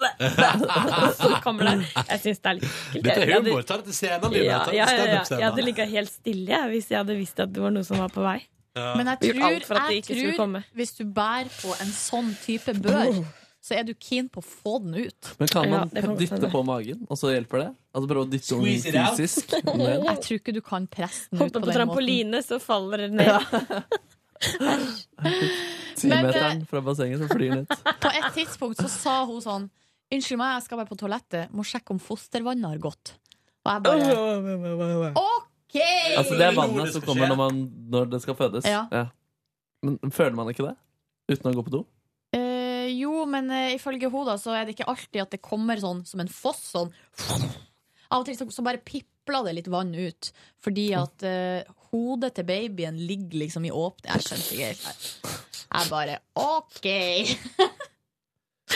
[1.20, 1.90] Så kommer det.
[1.96, 3.04] Jeg syns det er litt ekkelt.
[3.04, 3.66] Dette er humor.
[3.68, 4.46] Ta det til scenen din.
[4.46, 5.20] Ja, ja, ja, ja.
[5.28, 8.12] Jeg hadde ligget helt stille hvis jeg hadde visst at det var noe som var
[8.14, 8.38] på vei.
[8.74, 13.22] Men jeg tror, jeg tror hvis du bærer på en sånn type bør,
[13.60, 15.32] så er du keen på å få den ut.
[15.40, 17.68] Men kan man ja, kan dytte på magen, og så hjelper det?
[17.92, 19.18] Altså prøve å dytte out.
[19.18, 20.06] fysisk Men...
[20.06, 21.80] Jeg tror ikke du kan presse den ut Hoppe på på den måten.
[21.80, 23.34] trampoline, så faller den ned.
[26.00, 27.76] Timeteren fra bassenget som flyr ned.
[28.00, 29.68] På et tidspunkt så sa hun sånn
[30.10, 31.52] Unnskyld meg, jeg skal bare på toalettet.
[31.54, 33.14] Må sjekke om fostervannet har gått.
[33.62, 35.76] Og jeg bare OK!
[36.18, 37.60] Altså Det er vannet som kommer når, man,
[37.92, 38.66] når det skal fødes.
[38.66, 39.06] Ja.
[39.86, 40.74] Men føler man ikke det?
[41.30, 41.84] Uten å gå på do?
[42.34, 46.02] Eh, jo, men eh, ifølge henne så er det ikke alltid at det kommer sånn
[46.08, 46.62] som en foss.
[46.74, 46.90] Sånn.
[48.10, 50.32] Av og til så, så bare pipler det litt vann ut.
[50.64, 55.38] Fordi at eh, hodet til babyen ligger liksom i åpne Jeg skjønte ikke helt.
[55.70, 56.90] Jeg bare OK!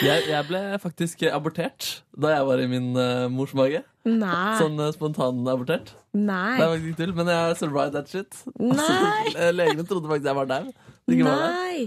[0.02, 3.84] Jeg, jeg ble faktisk abortert da jeg var i min uh, mors mage.
[4.04, 4.54] Nei.
[4.58, 5.94] Sånn uh, spontanabortert.
[6.14, 6.56] Nei.
[6.58, 8.40] Det er faktisk tull, men jeg survived that shit.
[8.58, 8.78] Nei.
[8.80, 10.72] Så, eh, legene trodde faktisk jeg var dau.
[11.06, 11.86] Nei!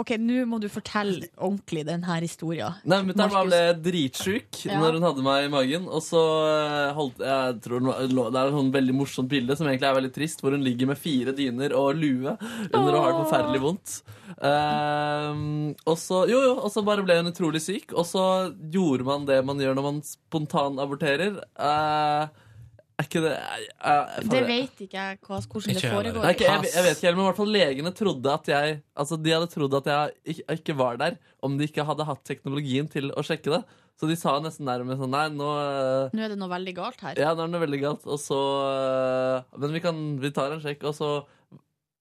[0.00, 2.76] OK, nå må du fortelle ordentlig denne historien.
[2.88, 4.78] Nei, Mutter'n bare ble dritsjuk Ja.
[4.80, 5.88] når hun hadde meg i magen.
[5.88, 9.90] Og så eh, holdt jeg tror Det er et sånn veldig morsomt bilde som egentlig
[9.90, 12.36] er veldig trist, hvor hun ligger med fire dyner og lue
[12.72, 13.96] under og har det forferdelig vondt.
[14.34, 18.24] Um, og så jo, jo, og så bare ble hun utrolig syk, og så
[18.72, 21.38] gjorde man det man gjør når man spontanaborterer.
[21.58, 22.26] Uh,
[22.98, 26.22] er ikke det jeg- jeg- Det vet ikke jeg hva, hvordan det foregår.
[26.22, 28.82] Nei, ikke, jeg, jeg vet ikke helt, men i hvert fall legene trodde at jeg
[28.96, 32.22] Altså de hadde trodd at jeg ikke, ikke var der om de ikke hadde hatt
[32.24, 33.64] teknologien til å sjekke det.
[33.98, 37.00] Så de sa nesten nærmest sånn Nei, nå eh, Nå er det noe veldig galt
[37.00, 37.14] her.
[37.18, 38.06] Ja, nå er det noe veldig galt.
[38.06, 38.38] Og så
[38.74, 41.10] eh, Men vi kan Vi tar en sjekk, og så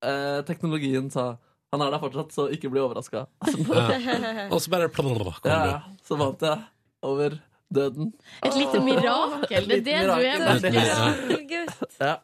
[0.03, 1.37] eh, Teknologien sa
[1.73, 3.23] han er der fortsatt, så ikke bli overraska.
[3.49, 4.45] Ja.
[4.53, 4.91] Og så bare
[5.49, 5.79] ja.
[6.05, 6.59] Så vant jeg
[7.01, 7.39] over
[7.75, 8.13] døden.
[8.45, 9.69] Et lite mirakel.
[9.69, 11.73] Det er det du er, Markus.
[12.01, 12.15] Ja.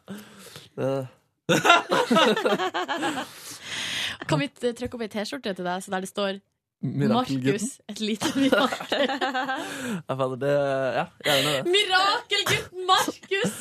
[4.30, 6.32] Kan vi trykke opp ei T-skjorte til deg så der det står.
[6.82, 9.02] Markus, et lite mirakel.
[10.40, 10.52] det
[10.96, 11.64] Ja, gjerne det.
[11.68, 13.58] Mirakelgutten Markus!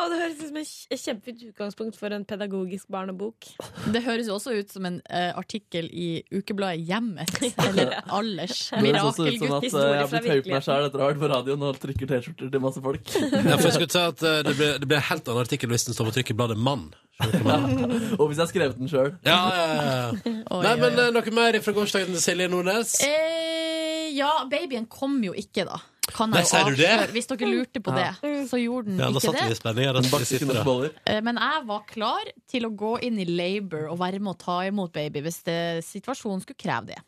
[0.00, 3.50] Og det høres ut som et kjempefint utgangspunkt for en pedagogisk barnebok.
[3.92, 7.36] Det høres jo også ut som en uh, artikkel i ukebladet Hjemmet.
[7.68, 8.70] Eller Allers.
[8.80, 11.32] Mirakelgutthistorie at eh, jeg har fra blitt høyt meg sjæl etter å ha vært på
[11.34, 13.14] radioen og trykker T-skjorter til masse folk.
[13.20, 15.76] Ja, for jeg skulle si at eh, det ble, det ble en helt annen artikkel
[15.76, 16.88] hvis den står på trykk i bladet Mann.
[17.20, 19.12] Og hvis jeg har skrevet den sjøl.
[19.26, 20.34] Ja, ja, ja.
[20.64, 21.06] Nei, men oi.
[21.14, 22.96] noe mer fra gårsdagen til Silje Nordnes?
[23.06, 25.78] Eh, ja, babyen kom jo ikke, da.
[26.10, 26.88] Kan Nei, jeg jo sier du det?
[26.90, 27.12] avsløre.
[27.14, 28.08] Hvis dere lurte på Ja.
[28.22, 29.58] det, så gjorde den Ja, da ikke satt vi i det.
[29.60, 29.84] spenning.
[29.86, 30.90] Ja, da satt vi sitte der.
[31.06, 34.38] Eh, Men jeg var klar til å gå inn i labor og være med å
[34.40, 37.00] ta imot baby hvis det, situasjonen skulle kreve det.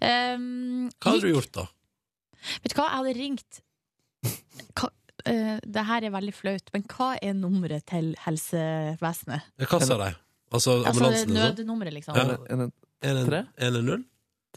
[0.00, 1.66] Um, Hva hadde du gjort, da?
[2.62, 3.60] Vet du hva, jeg hadde ringt
[4.78, 4.88] hva,
[5.28, 9.48] eh, Det her er veldig flaut, men hva er nummeret til helsevesenet?
[9.68, 10.10] Hva sa de?
[10.48, 11.36] Altså ambulansen?
[11.36, 12.16] Altså nødnummeret, liksom.
[12.16, 12.38] Ja.
[13.04, 13.48] 113?
[13.58, 14.04] 113?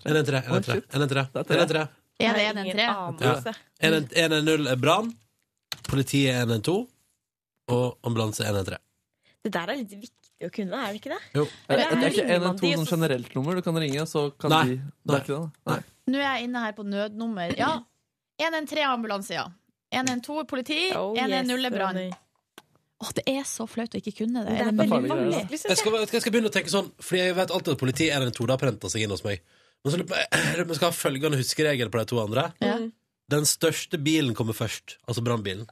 [0.06, 0.84] 113?
[0.92, 1.88] 113?
[2.22, 2.80] Er det 113?
[3.20, 3.54] Ja.
[3.82, 5.12] 110 er brann,
[5.90, 6.88] politiet er 112,
[7.72, 8.82] og ambulanse er 113.
[9.44, 11.22] Det der er litt viktig å kunne, er det ikke det?
[11.36, 11.46] Jo.
[11.68, 14.30] Er det er ikke 112 de, sånn og så- generelt nummer du kan ringe, så
[14.38, 14.66] kan Nei.
[14.66, 15.52] de Det er ikke det.
[15.66, 15.80] Nei.
[16.12, 17.58] Nå er jeg inne her på nødnummer.
[17.58, 17.72] Ja.
[18.42, 19.48] 113 ambulanse, ja.
[19.92, 22.02] 112 politi, Oh, 110 er brann.
[23.02, 24.54] Åh, det er så flaut å ikke kunne det.
[24.54, 25.42] Det er Er veldig vanlig.
[25.52, 28.22] Jeg skal, jeg skal begynne å tenke sånn, fordi jeg vet alltid at politiet er
[28.22, 29.42] 112, det har prenta seg inn hos meg.
[29.84, 32.52] Men så vi skal ha følgende huskeregel på de to andre.
[33.32, 35.66] Den største bilen kommer først, altså brannbilen.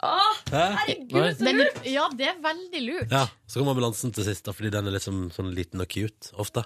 [0.50, 1.80] Herregud, så lurt!
[1.86, 3.12] Ja, det er veldig lurt.
[3.14, 6.32] Ja, Så kommer ambulansen til sist, da, fordi den er liksom sånn liten og cute
[6.40, 6.64] ofte.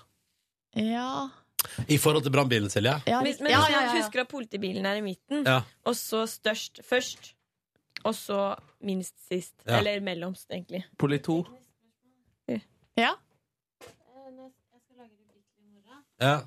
[0.80, 1.30] Ja.
[1.90, 2.94] I forhold til brannbilen, Silje.
[3.08, 3.94] Ja, men Ja, hvis ja, man ja, ja.
[4.00, 5.60] husker at politibilen er i midten, Ja.
[5.86, 7.34] og så størst først,
[8.04, 8.40] og så
[8.84, 9.56] minst sist.
[9.66, 9.80] Ja.
[9.80, 10.84] Eller mellomst, egentlig.
[10.98, 11.42] Poli to.
[12.98, 13.16] Ja.
[16.22, 16.42] Ja.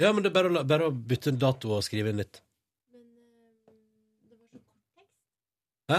[0.00, 2.38] Ja, men det er bare, å bare å bytte en dato og skrive inn nytt.
[5.90, 5.98] Hæ?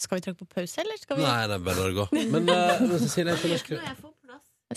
[0.00, 2.06] Skal vi trykke på pause, eller skal vi Nei, det er bare å gå.
[2.32, 3.98] Men, uh, men Cecilie, jeg skjønner ikke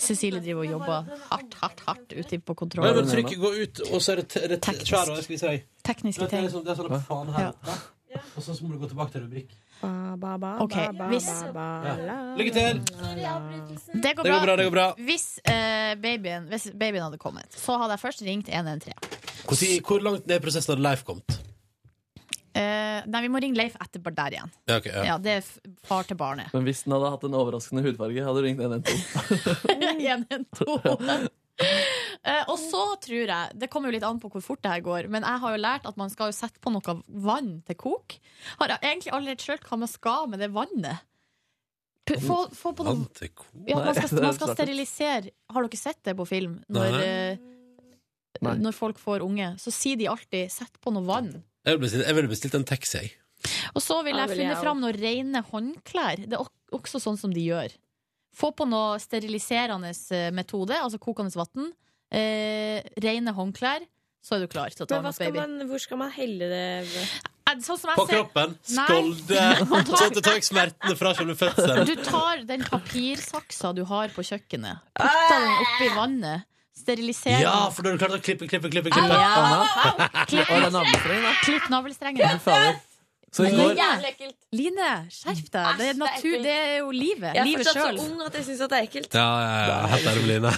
[0.04, 4.00] Cecilie driver og jobber hardt, hardt, hardt ute på Nei, men trykket går ut, og
[4.02, 4.90] så er det, det Teknisk.
[4.90, 5.52] skal vi si.
[5.86, 7.76] Tekniske Det er sånn, det er sånn faen her oppe.
[8.34, 9.54] Og så må du gå tilbake til rubrikk.
[10.64, 10.76] Ok,
[11.10, 11.28] hvis
[12.38, 12.82] Lykke til!
[12.82, 14.86] Det går Det går bra, det går bra.
[14.98, 18.94] Hvis, eh, babyen, hvis babyen hadde kommet, så hadde jeg først ringt 113.
[19.44, 21.38] Hvor, tid- hvor langt ned i prosessen hadde Leif kommet?
[22.54, 24.52] Eh, nei, vi må ringe Leif etterpå der igjen.
[24.70, 25.04] Ja, okay, ja.
[25.12, 26.52] Ja, det er far til barnet.
[26.54, 29.72] Men hvis den hadde hatt en overraskende hudfarge, hadde du ringt 112.
[29.74, 31.32] 112.
[32.24, 34.80] Eh, og så tror jeg Det kommer jo litt an på hvor fort det her
[34.84, 37.76] går, men jeg har jo lært at man skal jo sette på noe vann til
[37.76, 38.16] kok.
[38.62, 41.04] Har jeg egentlig aldri helt skjønt hva man skal med det vannet.
[42.08, 45.64] P få, få på noe Vann til kok ja, man, skal, man skal sterilisere Har
[45.64, 46.58] dere sett det på film?
[46.72, 51.38] Når, eh, når folk får unge, så sier de alltid 'sett på noe vann'.
[51.64, 53.14] Jeg ville bestilt, vil bestilt en taxi, jeg.
[53.74, 56.22] Og så vil Ja, jeg vil jeg finne jeg fram noen rene håndklær.
[56.28, 56.46] Det er
[56.76, 57.72] også sånn som de gjør.
[58.34, 61.68] Få på noe steriliserende eh, metode, altså kokende vann.
[62.14, 63.84] Eh, rene håndklær,
[64.24, 65.38] så er du klar til å ta imot baby.
[65.40, 66.66] man, hvor skal man helle det?
[67.04, 67.14] Eh,
[67.60, 68.54] Sånn som jeg På ser- kroppen.
[68.66, 69.42] Skålde.
[69.98, 71.86] Sånn at du tar vekk smertene fra selve fødselen.
[71.86, 76.48] Du tar den papirsaksa du har på kjøkkenet, putter den oppi vannet,
[76.78, 78.90] steriliserer Ja, for da er du klar til å klippe, klippe, klippe.
[78.90, 79.20] klippe.
[79.20, 80.24] Ja.
[80.26, 81.36] Klipp, Og det er navlestreng, da.
[81.44, 82.34] klipp navlestrengen.
[82.34, 82.82] Fy fader.
[83.34, 85.70] Så i går Line, Line, skjerp deg.
[85.80, 87.32] Det er, natur, det er jo livet.
[87.34, 87.96] Jeg er livet fortsatt sjøl.
[87.98, 89.16] så ung at jeg syns det er ekkelt.
[89.18, 89.78] Ja, ja, ja.
[89.90, 90.52] Helt ærlig, Line.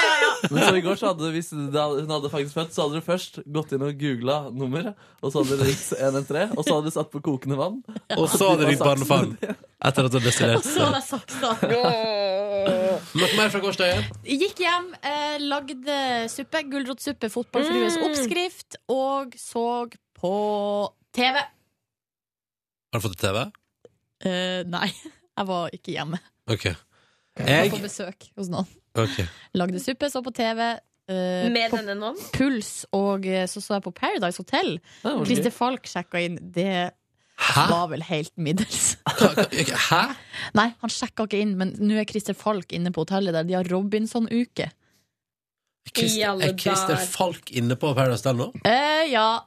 [0.54, 3.02] Men så i går så hadde hvis det hadde, hun hadde faktisk født, så hadde
[3.02, 6.78] du først gått inn og googla nummeret, og så hadde du ringt 113, og så
[6.78, 7.76] hadde du satt på kokende vann.
[8.16, 9.36] Og så hadde du ringt barnefaren.
[9.92, 10.64] Etter at du hadde destillert.
[10.64, 11.52] Så hadde jeg saksa.
[12.66, 14.04] Noe mer fra gårsdagen?
[14.26, 15.96] Gikk hjem, eh, lagde
[16.32, 18.04] suppe, gulrotsuppe, fotballfrues Mm.
[18.08, 19.64] oppskrift, og så
[20.18, 20.34] på
[21.12, 21.36] TV.
[22.92, 23.44] Har du fått TV?
[24.24, 24.88] Eh, nei,
[25.38, 26.20] jeg var ikke hjemme.
[26.50, 26.68] Ok.
[27.40, 28.66] Jeg var på besøk hos noen.
[28.94, 29.24] Okay.
[29.56, 30.60] Lagde suppe, så på TV.
[31.08, 32.18] eh, Med på denne noen?
[32.36, 34.76] Puls, og eh, så så jeg på Paradise Hotel.
[35.02, 36.36] Christer Falk sjekka inn.
[36.52, 36.92] Det
[37.42, 37.64] Hæ?
[37.72, 38.92] Var vel helt middels.
[39.88, 40.02] Hæ?
[40.58, 43.48] Nei, han sjekka ikke inn, men nå er Christer Falk inne på hotellet der.
[43.48, 44.68] De har Robinson-uke.
[45.92, 48.50] Er Christer Falk inne på Paradise Hotel nå?
[48.68, 49.42] Eh, ja.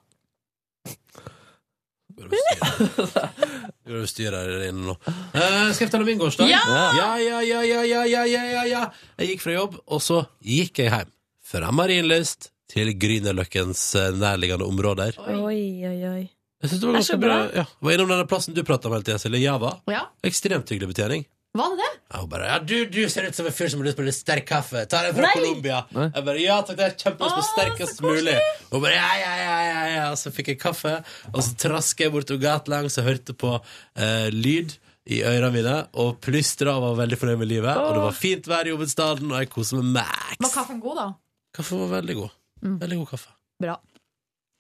[3.86, 4.96] Du styrer her inne nå.
[5.06, 6.50] Eh, skal jeg fortelle om min gårsdag?
[6.52, 6.62] Ja!
[6.98, 8.84] Ja, ja, ja, ja, ja, ja, ja, ja.
[9.20, 11.12] Jeg gikk fra jobb, og så gikk jeg hjem.
[11.46, 15.20] Fra Marienlyst til Grünerløkkens eh, nærliggende områder.
[15.30, 16.24] Oi, oi, oi.
[16.64, 17.38] Jeg synes det var ganske bra.
[17.38, 17.62] bra.
[17.62, 17.66] Ja.
[17.86, 19.42] Var innom denne plassen du pratet om hele tiden, Silje.
[19.44, 19.76] Java.
[19.92, 20.06] ja.
[20.26, 21.26] Ekstremt hyggelig betjening.
[21.56, 21.92] Var det det?
[22.12, 24.04] Ja, hun bare, ja, du, du ser ut som en fyr som har lyst på
[24.04, 24.82] litt sterk kaffe.
[24.92, 25.36] Ta den fra Nei!
[25.38, 25.78] Colombia.
[25.96, 28.34] Jeg bare, ja takk, det er kjempelyst på Å, sterkest så mulig.
[28.74, 30.10] Hun bare, ja, ja, ja, ja, ja.
[30.20, 30.98] Så fikk jeg kaffe,
[31.32, 34.76] og så trasket jeg bortover gatelangs og hørte på eh, lyd
[35.16, 37.72] i ørene mine, og plystra og var veldig fornøyd med livet.
[37.78, 41.08] Og det var fint vær i hovedstaden, og jeg koser meg Var kaffen god, da?
[41.56, 42.36] Kaffen var veldig god.
[42.66, 42.78] Mm.
[42.84, 43.32] Veldig god kaffe.
[43.64, 43.78] Bra.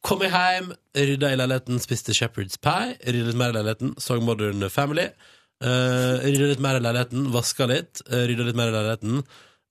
[0.06, 4.20] Kom jeg hjem, rydda i leiligheten, spiste Shepherd's Pie, rydda litt mer i leiligheten, så
[4.22, 5.08] Modern Family.
[5.64, 9.24] Uh, rydda litt mer i leiligheten, vaska litt, uh, rydda litt mer i leiligheten.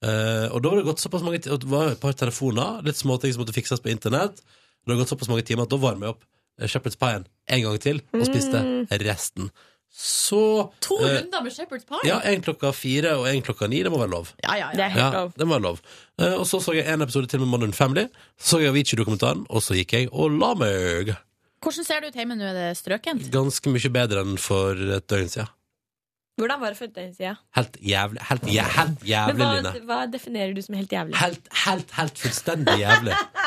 [0.02, 3.30] Uh, og da var det gått såpass mange det var et par telefoner, litt småting
[3.30, 4.42] som måtte fikses på internett.
[4.42, 7.64] Det hadde gått såpass mange timer at da varmer jeg opp eh, Shepherd's Pie-en en
[7.68, 8.64] gang til, og spiste
[9.06, 9.52] resten.
[9.96, 12.00] Så To eh, runder med Shepherd's Pie?
[12.08, 13.82] Ja, en klokka fire og en klokka ni.
[13.86, 14.32] Det må være lov.
[14.42, 14.70] ja, ja.
[14.74, 15.32] Det er helt Ja, lov.
[15.38, 15.78] det må være lov.
[16.18, 18.08] Eh, og så så jeg en episode til med Modern Family.
[18.38, 21.14] Så så jeg Avicii-dokumentaren, og så gikk jeg og la meg.
[21.62, 22.44] Hvordan ser det ut hjemme nå?
[22.44, 23.30] Er det strøkent?
[23.32, 25.48] Ganske mye bedre enn for et døgn siden.
[26.36, 27.36] Hvordan var det for et døgn siden?
[27.54, 31.14] Helt jævlig, helt, jæ helt Men jævlig, hva, hva definerer du som helt jævlig?
[31.22, 33.14] Helt, helt, helt fullstendig jævlig.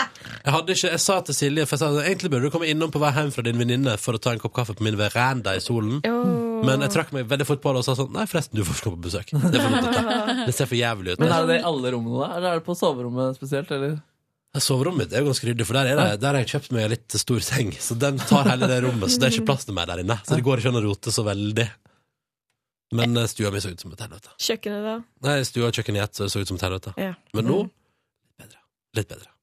[0.48, 2.92] Jeg, hadde ikke, jeg sa til Silje For jeg sa egentlig burde du komme innom
[2.94, 5.58] på vei hjem fra din venninne for å ta en kopp kaffe på min veranda
[5.58, 5.98] i solen.
[6.08, 6.62] Oh.
[6.64, 8.78] Men jeg trakk meg veldig fort på det og sa sånn Nei, forresten, du får
[8.78, 9.34] ikke komme på besøk.
[9.52, 11.24] Det, er for det ser for jævlig ut.
[11.24, 12.30] Men er det i alle rommene, da?
[12.38, 13.74] Eller er det på soverommet spesielt?
[13.76, 13.98] Eller?
[14.64, 16.88] Soverommet mitt er jo ganske ryddig, for der, er det, der har jeg kjøpt meg
[16.88, 17.76] en litt stor seng.
[17.84, 20.18] Så den tar hele det rommet, så det er ikke plass til meg der inne.
[20.24, 21.68] Så det går ikke an å rote så veldig.
[22.98, 24.36] Men eh, stua mi så ut som et helvete.
[24.48, 25.00] Kjøkkenet, da?
[25.28, 26.96] Nei, stua og kjøkkenet i ett, så ut som et helvete.
[27.04, 27.16] Ja.
[27.36, 28.64] Men nå litt bedre.
[28.98, 29.37] Litt bedre.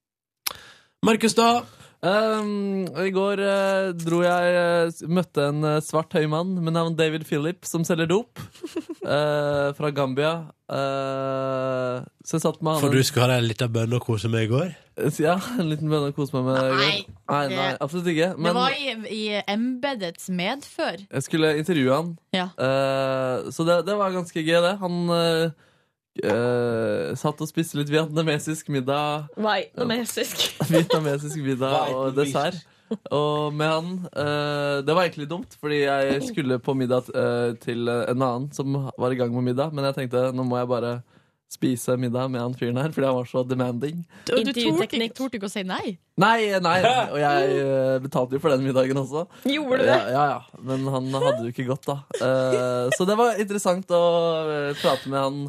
[1.05, 1.65] Markus, da?
[2.05, 6.97] Um, I går uh, dro jeg uh, møtte en uh, svart høy mann med navn
[6.97, 8.41] David Philip som selger dop.
[9.05, 10.33] eh, fra Gambia.
[10.73, 14.07] Eh, så jeg satt med han For du skulle ha deg en liten bønne og
[14.07, 14.73] kose med i går?
[15.21, 16.57] Ja, en liten bønne å kose meg med.
[16.57, 17.13] i går.
[17.35, 18.31] Nei, nei, absolutt ikke.
[18.39, 21.05] Det var i, i embedets medfør.
[21.05, 22.15] jeg skulle intervjue han.
[22.37, 22.49] Ja.
[22.57, 24.77] Eh, så det, det var ganske gøy, det.
[24.81, 25.01] Han
[26.23, 29.31] eh, eh, satt og spiste litt vietnamesisk middag.
[29.37, 30.47] Vietnamesisk.
[30.73, 32.63] Vietnamesisk middag og dessert.
[33.11, 37.89] Og med han uh, Det var egentlig dumt, fordi jeg skulle på middag uh, til
[37.89, 39.73] en annen som var i gang med middag.
[39.75, 40.93] Men jeg tenkte nå må jeg bare
[41.55, 44.01] spise middag med han fyren her, fordi han var så demanding.
[44.33, 45.97] Og du torde ikke å si nei?
[46.21, 46.79] Nei, nei,
[47.11, 49.25] og jeg eh, betalte jo for den middagen også.
[49.51, 49.99] Gjorde du det?
[49.99, 50.65] Ja, ja, ja.
[50.67, 51.99] Men han hadde det jo ikke godt, da.
[52.19, 54.03] Eh, så det var interessant å
[54.43, 55.41] eh, prate med han.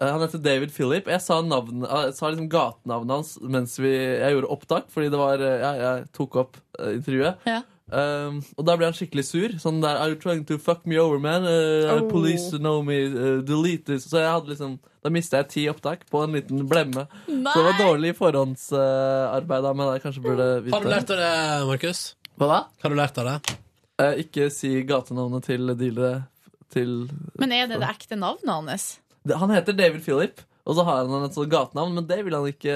[0.00, 1.08] Eh, Han heter David Philip.
[1.10, 5.10] Jeg sa, navn, eh, jeg sa liksom gatenavnet hans mens vi, jeg gjorde opptak, fordi
[5.12, 7.36] det var, eh, ja, jeg tok opp intervjuet.
[7.46, 7.60] Ja.
[7.92, 9.52] Um, og da ble han skikkelig sur.
[9.60, 11.44] Sånn der Are you trying to fuck me over, man?
[11.44, 12.08] Uh, Oh.
[12.08, 13.02] Police know me.
[13.04, 14.06] Uh, delete this.
[14.08, 17.04] Så jeg hadde liksom Da mista jeg ti opptak på en liten blemme.
[17.28, 17.52] Nei!
[17.52, 19.92] Så det var dårlig forhåndsarbeid Uh, meg.
[19.98, 22.02] Jeg kanskje burde vite Har du lært av det, Markus?
[22.38, 22.60] Hva da?
[22.82, 23.56] Har du lært av det?
[24.00, 26.24] Uh, ikke si gatenavnet til dealere
[26.72, 29.01] til Men er det det ekte navnet hans?
[29.30, 32.46] Han heter David Philip, og så har han et sånt gatenavn, men det vil han
[32.50, 32.74] ikke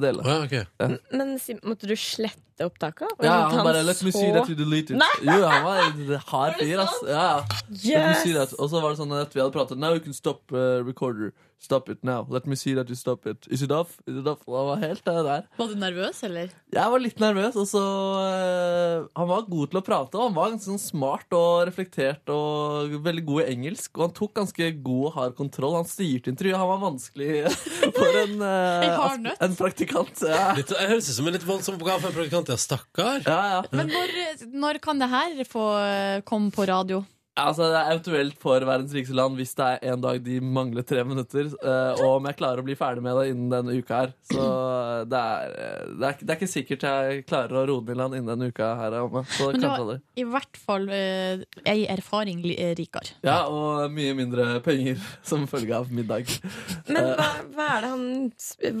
[0.00, 0.24] dele.
[0.80, 0.96] Ja.
[1.12, 3.10] Men måtte du slette opptaket?
[3.18, 4.96] Og Ja, han, han bare Let me see that you deleted.
[4.96, 5.12] Nei!
[5.26, 6.96] Jo, han var en hard fyr, ass.
[7.04, 7.36] Ja, ja.
[7.42, 8.22] Let me Yes!
[8.22, 8.54] see that.
[8.58, 11.34] Og så var det sånn at vi hadde pratet Now you can stop uh, recorder.
[11.58, 12.26] Stop it now.
[12.28, 13.46] Let me see that you stop it.
[13.48, 13.96] Is it off?
[14.06, 14.42] Is it off?
[14.46, 15.46] Og han var helt uh, der.
[15.56, 16.50] Var du nervøs, eller?
[16.72, 20.36] Jeg var litt nervøs, og så uh, Han var god til å prate, og han
[20.36, 23.92] var ganske sånn smart og reflektert og veldig god i engelsk.
[23.96, 25.78] Og han tok ganske god og hard kontroll.
[25.80, 26.60] Han styrte intervjuet.
[26.60, 27.30] Han var vanskelig
[28.16, 30.22] for en, uh, En praktikant.
[30.24, 30.52] Ja.
[30.58, 32.52] Litt, jeg høres ut som en litt voldsom oppgave for en praktikant.
[32.52, 33.68] Ja, stakkar.
[33.72, 34.16] Men når,
[34.54, 37.04] når kan det her få eh, komme på radio?
[37.36, 40.84] Altså, det er eventuelt for verdens rikeste land hvis det er en dag de mangler
[40.88, 41.50] tre minutter.
[41.60, 44.14] eh, og om jeg klarer å bli ferdig med det innen denne uka her.
[44.30, 44.46] Så
[45.10, 47.94] det er, eh, det er, ikke- det er ikke sikkert jeg klarer å roe den
[47.94, 48.96] i land innen denne uka her.
[49.02, 49.22] Anna.
[49.36, 53.12] Så Men du har i hvert fall uh, ei erfaring eh, rikere.
[53.22, 56.32] Ja, og mye mindre penger som følge av middag.
[56.88, 58.32] Men Eh, hva, hva er det han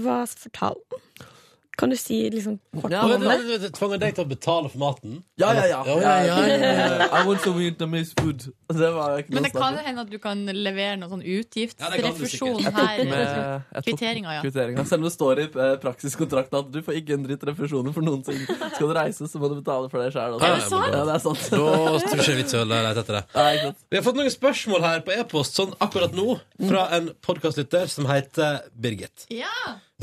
[0.02, 1.32] Hva fortalte han?
[1.76, 3.68] Kan du si liksom kort Ja, om det?
[3.76, 5.18] Tvang han deg til å betale for maten?
[5.36, 5.80] Ja, ja, ja.
[5.84, 7.08] ja, ja, ja, ja.
[7.12, 8.46] I want some Vietnamese food.
[8.72, 13.02] Det var ikke Men det kan hende at du kan levere noen sånn utgiftsrefusjon her.
[13.10, 14.40] Med- Kvitteringa, ja.
[14.46, 14.86] Kvitteringa.
[14.88, 18.08] Selv om det står i eh, praksiskontrakten at du får ikke en dritt refusjoner for
[18.08, 18.40] noen ting.
[18.48, 20.40] Skal du reise, så må du betale for det sjøl.
[20.40, 20.96] Er sant?
[20.96, 21.44] Ja, det er sant.
[21.52, 23.74] Da tror jeg ikke er vits lete etter det.
[23.92, 26.38] Vi har fått noen spørsmål her på e-post sånn akkurat nå
[26.70, 29.28] fra en podkastlytter som heter Birgit.
[29.28, 29.52] Ja.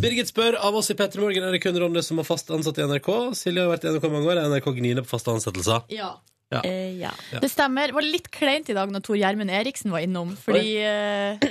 [0.02, 2.80] Birgit spør av oss i Petter Morgen er det kun Ronny som har fast ansatt
[2.82, 3.10] i NRK.
[3.38, 4.42] Silje har vært i NRK mange år.
[4.42, 5.86] Er NRK gniner på faste ansettelser.
[5.94, 6.16] Ja.
[6.54, 6.62] Ja.
[6.66, 7.12] Eh, ja.
[7.32, 7.42] Ja.
[7.44, 7.90] Det stemmer.
[7.92, 11.46] Det var litt kleint i dag når Tor Gjermund Eriksen var innom, fordi eh,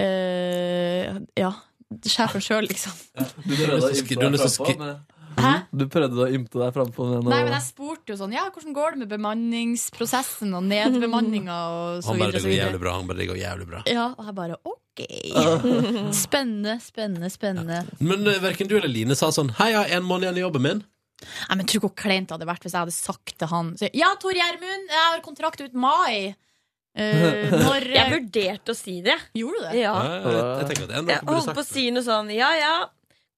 [0.00, 1.52] eh, Ja.
[1.94, 2.94] Sjefen sjøl, liksom.
[3.44, 4.88] Du prøvde å ymte
[5.36, 8.46] Med Du prøvde å ymte deg frampå med Nei, men jeg spurte jo sånn Ja,
[8.54, 12.68] hvordan går det med bemanningsprosessen og nedbemanninga og så Han bare videre og så videre.
[12.68, 12.94] jævlig bra.
[12.98, 13.82] Han bare det går jævlig bra.
[13.90, 15.04] Ja, og jeg bare OK.
[16.24, 17.82] Spennende, spennende, spennende.
[17.98, 20.44] Men uh, verken du eller Line sa sånn Hei, jeg har en måned igjen i
[20.46, 20.84] jobben min.
[21.48, 23.88] Nei, men Tro hvor kleint det hadde vært hvis jeg hadde sagt til han så,
[23.96, 26.34] Ja, Tor Gjermund, jeg har kontrakt ut mai.
[26.94, 29.16] Eh, når, Jeg vurderte å si det.
[29.34, 29.80] Gjorde du det?
[29.82, 29.94] Ja.
[29.98, 31.86] Ja, jeg, jeg tenker at det er noe Jeg du burde holdt på å si
[31.90, 32.74] noe sånn Ja ja,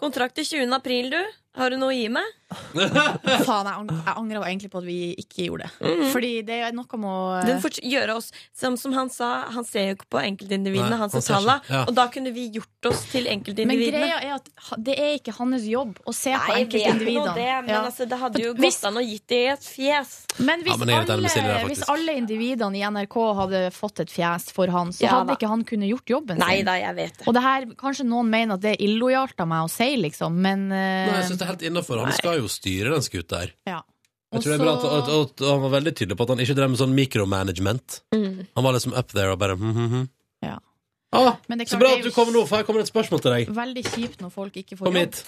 [0.02, 0.74] kontrakt til 20.
[0.76, 1.20] april, du.
[1.56, 2.24] Har du noe å gi meg?
[2.76, 5.88] Faen, jeg, ang jeg angrer egentlig på at vi ikke gjorde det.
[5.88, 6.10] Mhm.
[6.12, 7.58] Fordi det er noe med å Den
[7.90, 11.24] gjøre oss som, som han sa, han ser jo ikke på enkeltindividene, Nei, han ser
[11.26, 11.56] talla.
[11.66, 11.80] Ja.
[11.88, 13.98] Og da kunne vi gjort oss til enkeltindividene.
[13.98, 17.34] Men greia er at det er ikke hans jobb å se på Nei, på enkeltindividene.
[17.34, 17.80] det, men Ja.
[17.88, 20.14] altså, det hadde jo Hvis- gått an å gitt det i et fjes.
[20.38, 21.66] Men hvis, Ja, men der, alle, faktisk.
[21.72, 25.34] hvis alle individene i NRK hadde fått et fjes for han, så Ja, hadde da.
[25.36, 26.64] ikke han kunnet gjort jobben Nei sin.
[26.66, 27.26] da, jeg vet det.
[27.26, 30.32] Og det her, kanskje noen mener at det er illojalt av meg å si, liksom,
[30.32, 30.76] men uh,
[31.10, 32.02] Nei, jeg synes det er helt innenfor.
[32.02, 33.54] Han skal jo styre den skuta her.
[33.70, 33.82] ja.
[34.34, 36.40] Jeg tror det er bra at, at, at, han var veldig tydelig på at han
[36.42, 38.00] ikke drev med sånn mikromanagement.
[38.12, 38.40] Mm.
[38.58, 40.08] Han var liksom up there og bare mm, mm, mm.
[40.44, 40.56] Ja.
[41.14, 42.92] Ah, Men det er Så bra at du kommer nå, for her kommer det et
[42.92, 43.52] spørsmål til deg.
[43.56, 45.14] Veldig kjipt når folk ikke får Kom jobb.
[45.14, 45.24] hit.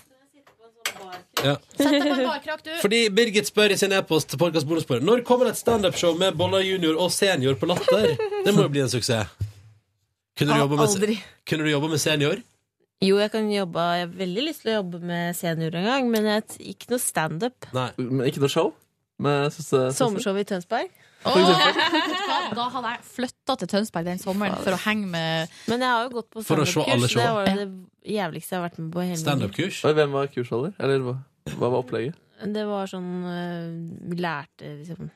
[1.46, 1.54] Ja.
[2.82, 6.34] Fordi Birgit spør i sin e-post til podcast bonusspor Når kommer det et standupshow med
[6.34, 8.16] Bolla junior og senior på Latter?
[8.44, 9.30] Det må jo bli en suksess.
[10.38, 12.42] Kunne du, jobbe med, kunne du jobbe med senior?
[13.04, 16.08] Jo, jeg kan jobbe Jeg har veldig lyst til å jobbe med senior en gang,
[16.10, 17.68] men jeg, ikke noe standup.
[17.74, 18.72] Men Ikke noe show?
[19.22, 19.94] Med søster- søster?
[19.98, 20.90] Sommershow i Tønsberg.
[21.28, 22.54] Vet?
[22.54, 26.04] Da hadde jeg flytta til Tønsberg den sommeren for å henge med Men jeg har
[26.06, 27.10] jo gått på For å se alle standup-kurs.
[27.10, 27.22] show.
[27.22, 29.80] Det var det jævligste jeg har vært med på i hele mitt Standup-kurs.
[29.98, 30.74] Hvem var kursholder?
[30.78, 31.16] Eller hva,
[31.56, 32.14] hva var opplegget?
[32.54, 33.72] Det var sånn øh,
[34.12, 35.10] Vi lærte liksom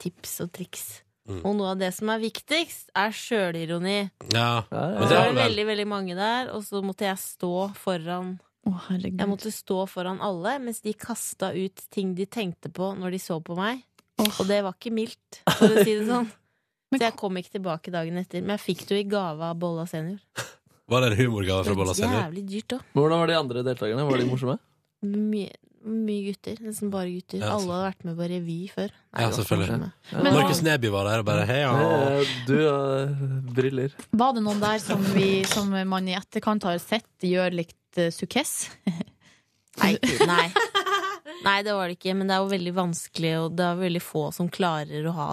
[0.00, 0.86] tips og triks.
[1.24, 1.40] Mm.
[1.40, 3.98] Og noe av det som er viktigst, er sjølironi.
[4.34, 7.70] Ja, Ja, ja, det var er veldig, veldig mange der, og så måtte jeg stå
[7.80, 8.34] foran
[8.64, 13.20] Jeg måtte stå foran alle mens de kasta ut ting de tenkte på når de
[13.20, 13.82] så på meg.
[14.20, 16.30] Og det var ikke mildt, for å si det sånn.
[16.94, 18.38] Så jeg kom ikke tilbake dagen etter.
[18.44, 20.20] Men jeg fikk det jo i gave av Bolla senior.
[20.86, 22.20] Var det en humorgave fra Bolla senior?
[22.20, 22.84] Jævlig dyrt òg.
[22.94, 24.04] Hvordan var de andre deltakerne?
[24.06, 24.54] Var de morsomme?
[25.02, 26.56] Mye Mye gutter.
[26.64, 27.42] Nesten bare gutter.
[27.42, 28.92] Ja, Alle hadde vært med på revy før.
[29.12, 29.90] Nei, Ja, selvfølgelig.
[30.12, 31.72] Men- Markus Neby var der og bare hei, ja.
[32.20, 33.06] Eh, Du har
[33.54, 33.92] briller.
[34.12, 38.08] Var det noen der som, vi, som man i etterkant har sett gjør likt uh,
[38.10, 38.70] Sukkess?
[39.82, 40.52] Nei, nei.
[41.42, 42.14] nei, det var det ikke.
[42.16, 45.30] Men det er jo veldig vanskelig, og det er veldig få som klarer å ha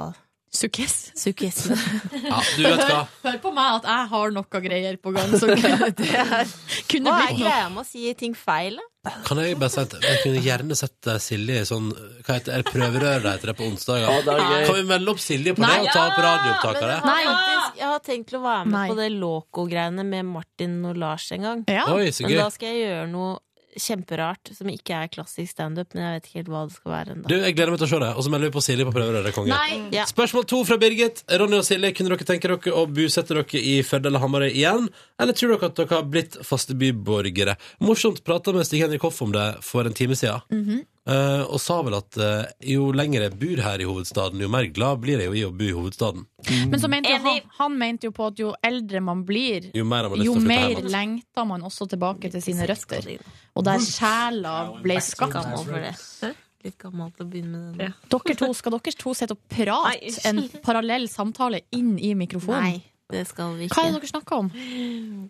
[0.52, 1.11] Sukkess.
[1.15, 1.78] Sukkessene.
[2.32, 3.02] Ja, du vet hva.
[3.26, 6.49] Hør på meg at jeg har noe greier på gang Så kunne, det er,
[6.91, 8.80] kunne Hva er greia med å si ting feil.
[9.26, 11.88] Kan jeg bare si at jeg kunne gjerne sett eh, Silje i sånn
[12.22, 12.57] Hva heter det?
[12.60, 14.28] Er prøverør det heter det på onsdager?
[14.28, 14.60] Ja.
[14.68, 16.98] Kan vi melde opp Silje på Nei, det og ta opp radioopptakere?
[17.07, 18.84] faktisk, jeg har tenkt å være med Nei.
[18.91, 21.64] på det Loco-greiene med Martin og Lars en gang.
[21.72, 21.88] Ja.
[21.95, 23.40] Oi, så Men da skal jeg gjøre noe
[23.80, 25.93] kjemperart som ikke er klassisk standup.
[25.93, 27.27] Men jeg vet ikke helt hva det skal være ennå.
[27.31, 28.11] Du, jeg gleder meg til å se det.
[28.15, 29.60] Og så melder vi på Silje på prøverøret, er konge.
[29.95, 30.06] Ja.
[30.10, 31.23] Spørsmål to fra Birgit.
[31.41, 34.89] Ronny og Silje, kunne dere tenke dere å bosette dere i Førde eller Hamarøy igjen?
[35.22, 37.57] Eller tror dere at dere har blitt faste byborgere?
[37.84, 40.41] Morsomt prata med Stig Henrik Hoff om det for en time siden.
[40.52, 40.84] Mhm.
[41.02, 44.68] Eh, og sa vel at uh, jo lenger jeg bor her i hovedstaden, jo mer
[44.69, 46.28] glad blir jeg jo i å bo i hovedstaden.
[46.69, 49.86] Men så mente jo han, han mente jo på at jo eldre man blir, Jo
[49.88, 53.10] mer man jo mer lengter man også tilbake til sine røtter.
[53.57, 55.65] Og der sjela ble skapt.
[55.72, 56.36] Det.
[56.61, 57.90] Litt gammel til å begynne med det.
[57.90, 57.98] Ja.
[58.14, 62.61] Dere to, skal dere to sitte og prate en parallell samtale inn i mikrofonen?
[62.61, 63.73] Nei, det skal vi ikke.
[63.80, 64.52] Hva er det dere snakker om?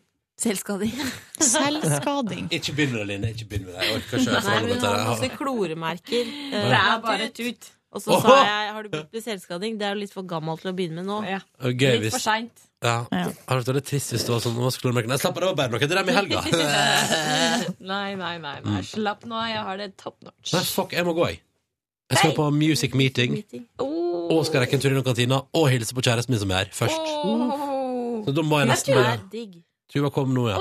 [0.39, 0.93] Selvskading.
[1.53, 2.47] Selvskading.
[2.55, 3.29] Ikke begynn med det, Line.
[3.35, 3.83] Ikke begynn med det.
[3.85, 6.33] Jeg orker ikke å Nei, forholde men meg hun har masse kloremerker.
[6.55, 7.69] Det er bare tut.
[7.91, 9.73] Og så sa jeg har du begynt med selvskading?
[9.77, 11.17] Det er jo litt for gammelt til å begynne med nå.
[11.27, 11.41] Ja.
[11.59, 12.61] Okay, litt for seint.
[12.81, 12.93] ja.
[13.11, 15.35] Det hadde vært veldig trist hvis det var sånn nå skulle du merke- Nei, slapp
[15.35, 15.81] av, det var bare noe.
[15.83, 16.43] Det dem i helga.
[17.91, 18.81] Nei, nei, nei, nei.
[18.87, 19.49] slapp nå av.
[19.51, 20.53] Jeg har det top notch.
[20.55, 21.41] Nei, fuck, jeg må gå, jeg.
[22.11, 23.35] Jeg skal på music meeting.
[23.83, 26.71] Og skal rekke en tur innom kantina og hilse på kjæresten min som er her,
[26.75, 27.11] først.
[28.25, 29.59] Så da må jeg nesten Det bare er digg.
[29.91, 30.57] Tuva kom nå, ja.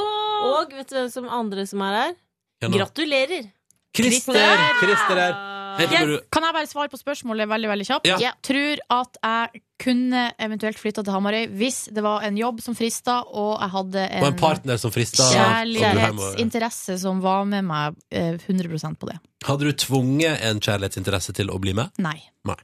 [0.50, 2.18] Og vet du hvem som andre som er her?
[2.60, 2.76] Ja, nå.
[2.80, 3.50] Gratulerer!
[3.96, 4.66] Christer!
[4.80, 5.38] Christer er
[5.88, 8.08] tror du Kan jeg bare svare på spørsmålet veldig veldig kjapt?
[8.08, 8.18] Ja.
[8.20, 12.76] Jeg tror at jeg kunne eventuelt flytta til Hamarøy hvis det var en jobb som
[12.76, 15.24] frista, og jeg hadde Og en en partner som frista.
[15.32, 19.18] kjærlighetsinteresse som var med meg eh, 100% på det.
[19.46, 21.94] Hadde du tvunget en kjærlighetsinteresse til å bli med?
[21.98, 22.18] Nei.
[22.44, 22.58] Nei.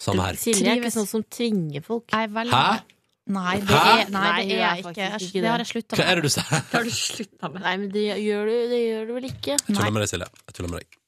[0.00, 0.36] Samme her.
[0.40, 2.08] Silje er ikke sånn som tvinger folk.
[2.12, 2.95] Jeg er veldig Hæ?
[3.26, 3.78] Nei, det Hæ?
[3.90, 4.92] er, nei, det er jeg ikke.
[5.02, 6.50] Jeg, det har jeg slutta Hva er det du sier?
[6.70, 7.64] Det har du slutta med.
[7.64, 9.56] Nei, men det gjør du, det gjør du vel ikke?
[9.56, 10.28] Jeg tuller med deg, Silje.
[10.46, 11.00] Jeg tuller med deg.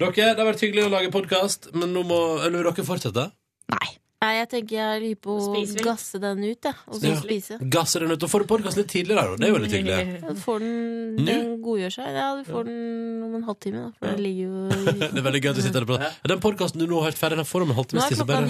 [0.00, 3.26] Dere, det har vært hyggelig å lage podkast, men nå må Eller vil dere fortsette?
[3.74, 3.90] Nei,
[4.20, 6.74] jeg tenker jeg er hypp på å gasse den ut, jeg.
[6.88, 7.14] Og så Ja.
[7.22, 7.56] spise.
[7.72, 9.36] Gasser den ut og får du podkast litt tidligere, da.
[9.40, 9.96] Det er jo veldig hyggelig.
[10.20, 11.24] Ja, du får den, Nå?
[11.24, 12.10] den godgjør seg.
[12.20, 13.90] Ja, du får den om en halvtime, da.
[13.96, 14.68] For den ligger jo
[15.14, 15.98] Det er veldig gøy at du sitter og på.
[16.34, 18.20] Den podkasten du nå har hørt ferdig, den får du om en Nå halvtimes er
[18.20, 18.40] klokka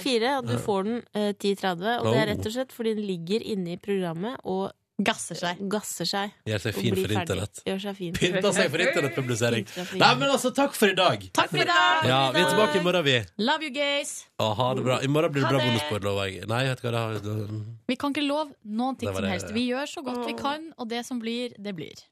[0.00, 1.98] 9.54, og du får den eh, 10.30.
[2.00, 2.32] Og det er Oh.
[2.32, 5.60] rett og slett fordi den ligger inne i programmet og gasser seg.
[5.70, 7.60] Gasser seg Gjør seg fin for internett.
[7.66, 8.16] Gjør seg fin.
[8.16, 9.68] Pynta seg for internettpublisering.
[10.00, 11.22] Nei, men altså, takk for i dag.
[11.38, 12.08] Takk for i dag!
[12.10, 13.16] Ja, Vi er tilbake i morgen, vi.
[13.42, 14.14] Love you guys!
[14.42, 14.98] Å, ha det bra.
[15.04, 16.48] I morgen blir det bra bonusbord, lover jeg.
[16.50, 17.56] Nei, vet du hva det har
[17.92, 19.52] Vi kan ikke love noen ting som helst.
[19.54, 22.06] Vi gjør så godt vi kan, og det som blir, det blir.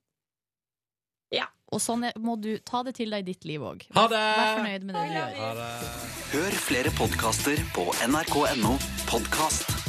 [1.35, 1.49] Ja.
[1.75, 3.83] Og sånn må du ta det til deg i ditt liv òg.
[3.97, 4.23] Ha det!
[4.39, 5.65] Vær fornøyd med det du gjør.
[6.37, 8.77] Hør flere podkaster på nrk.no
[9.11, 9.86] podkast.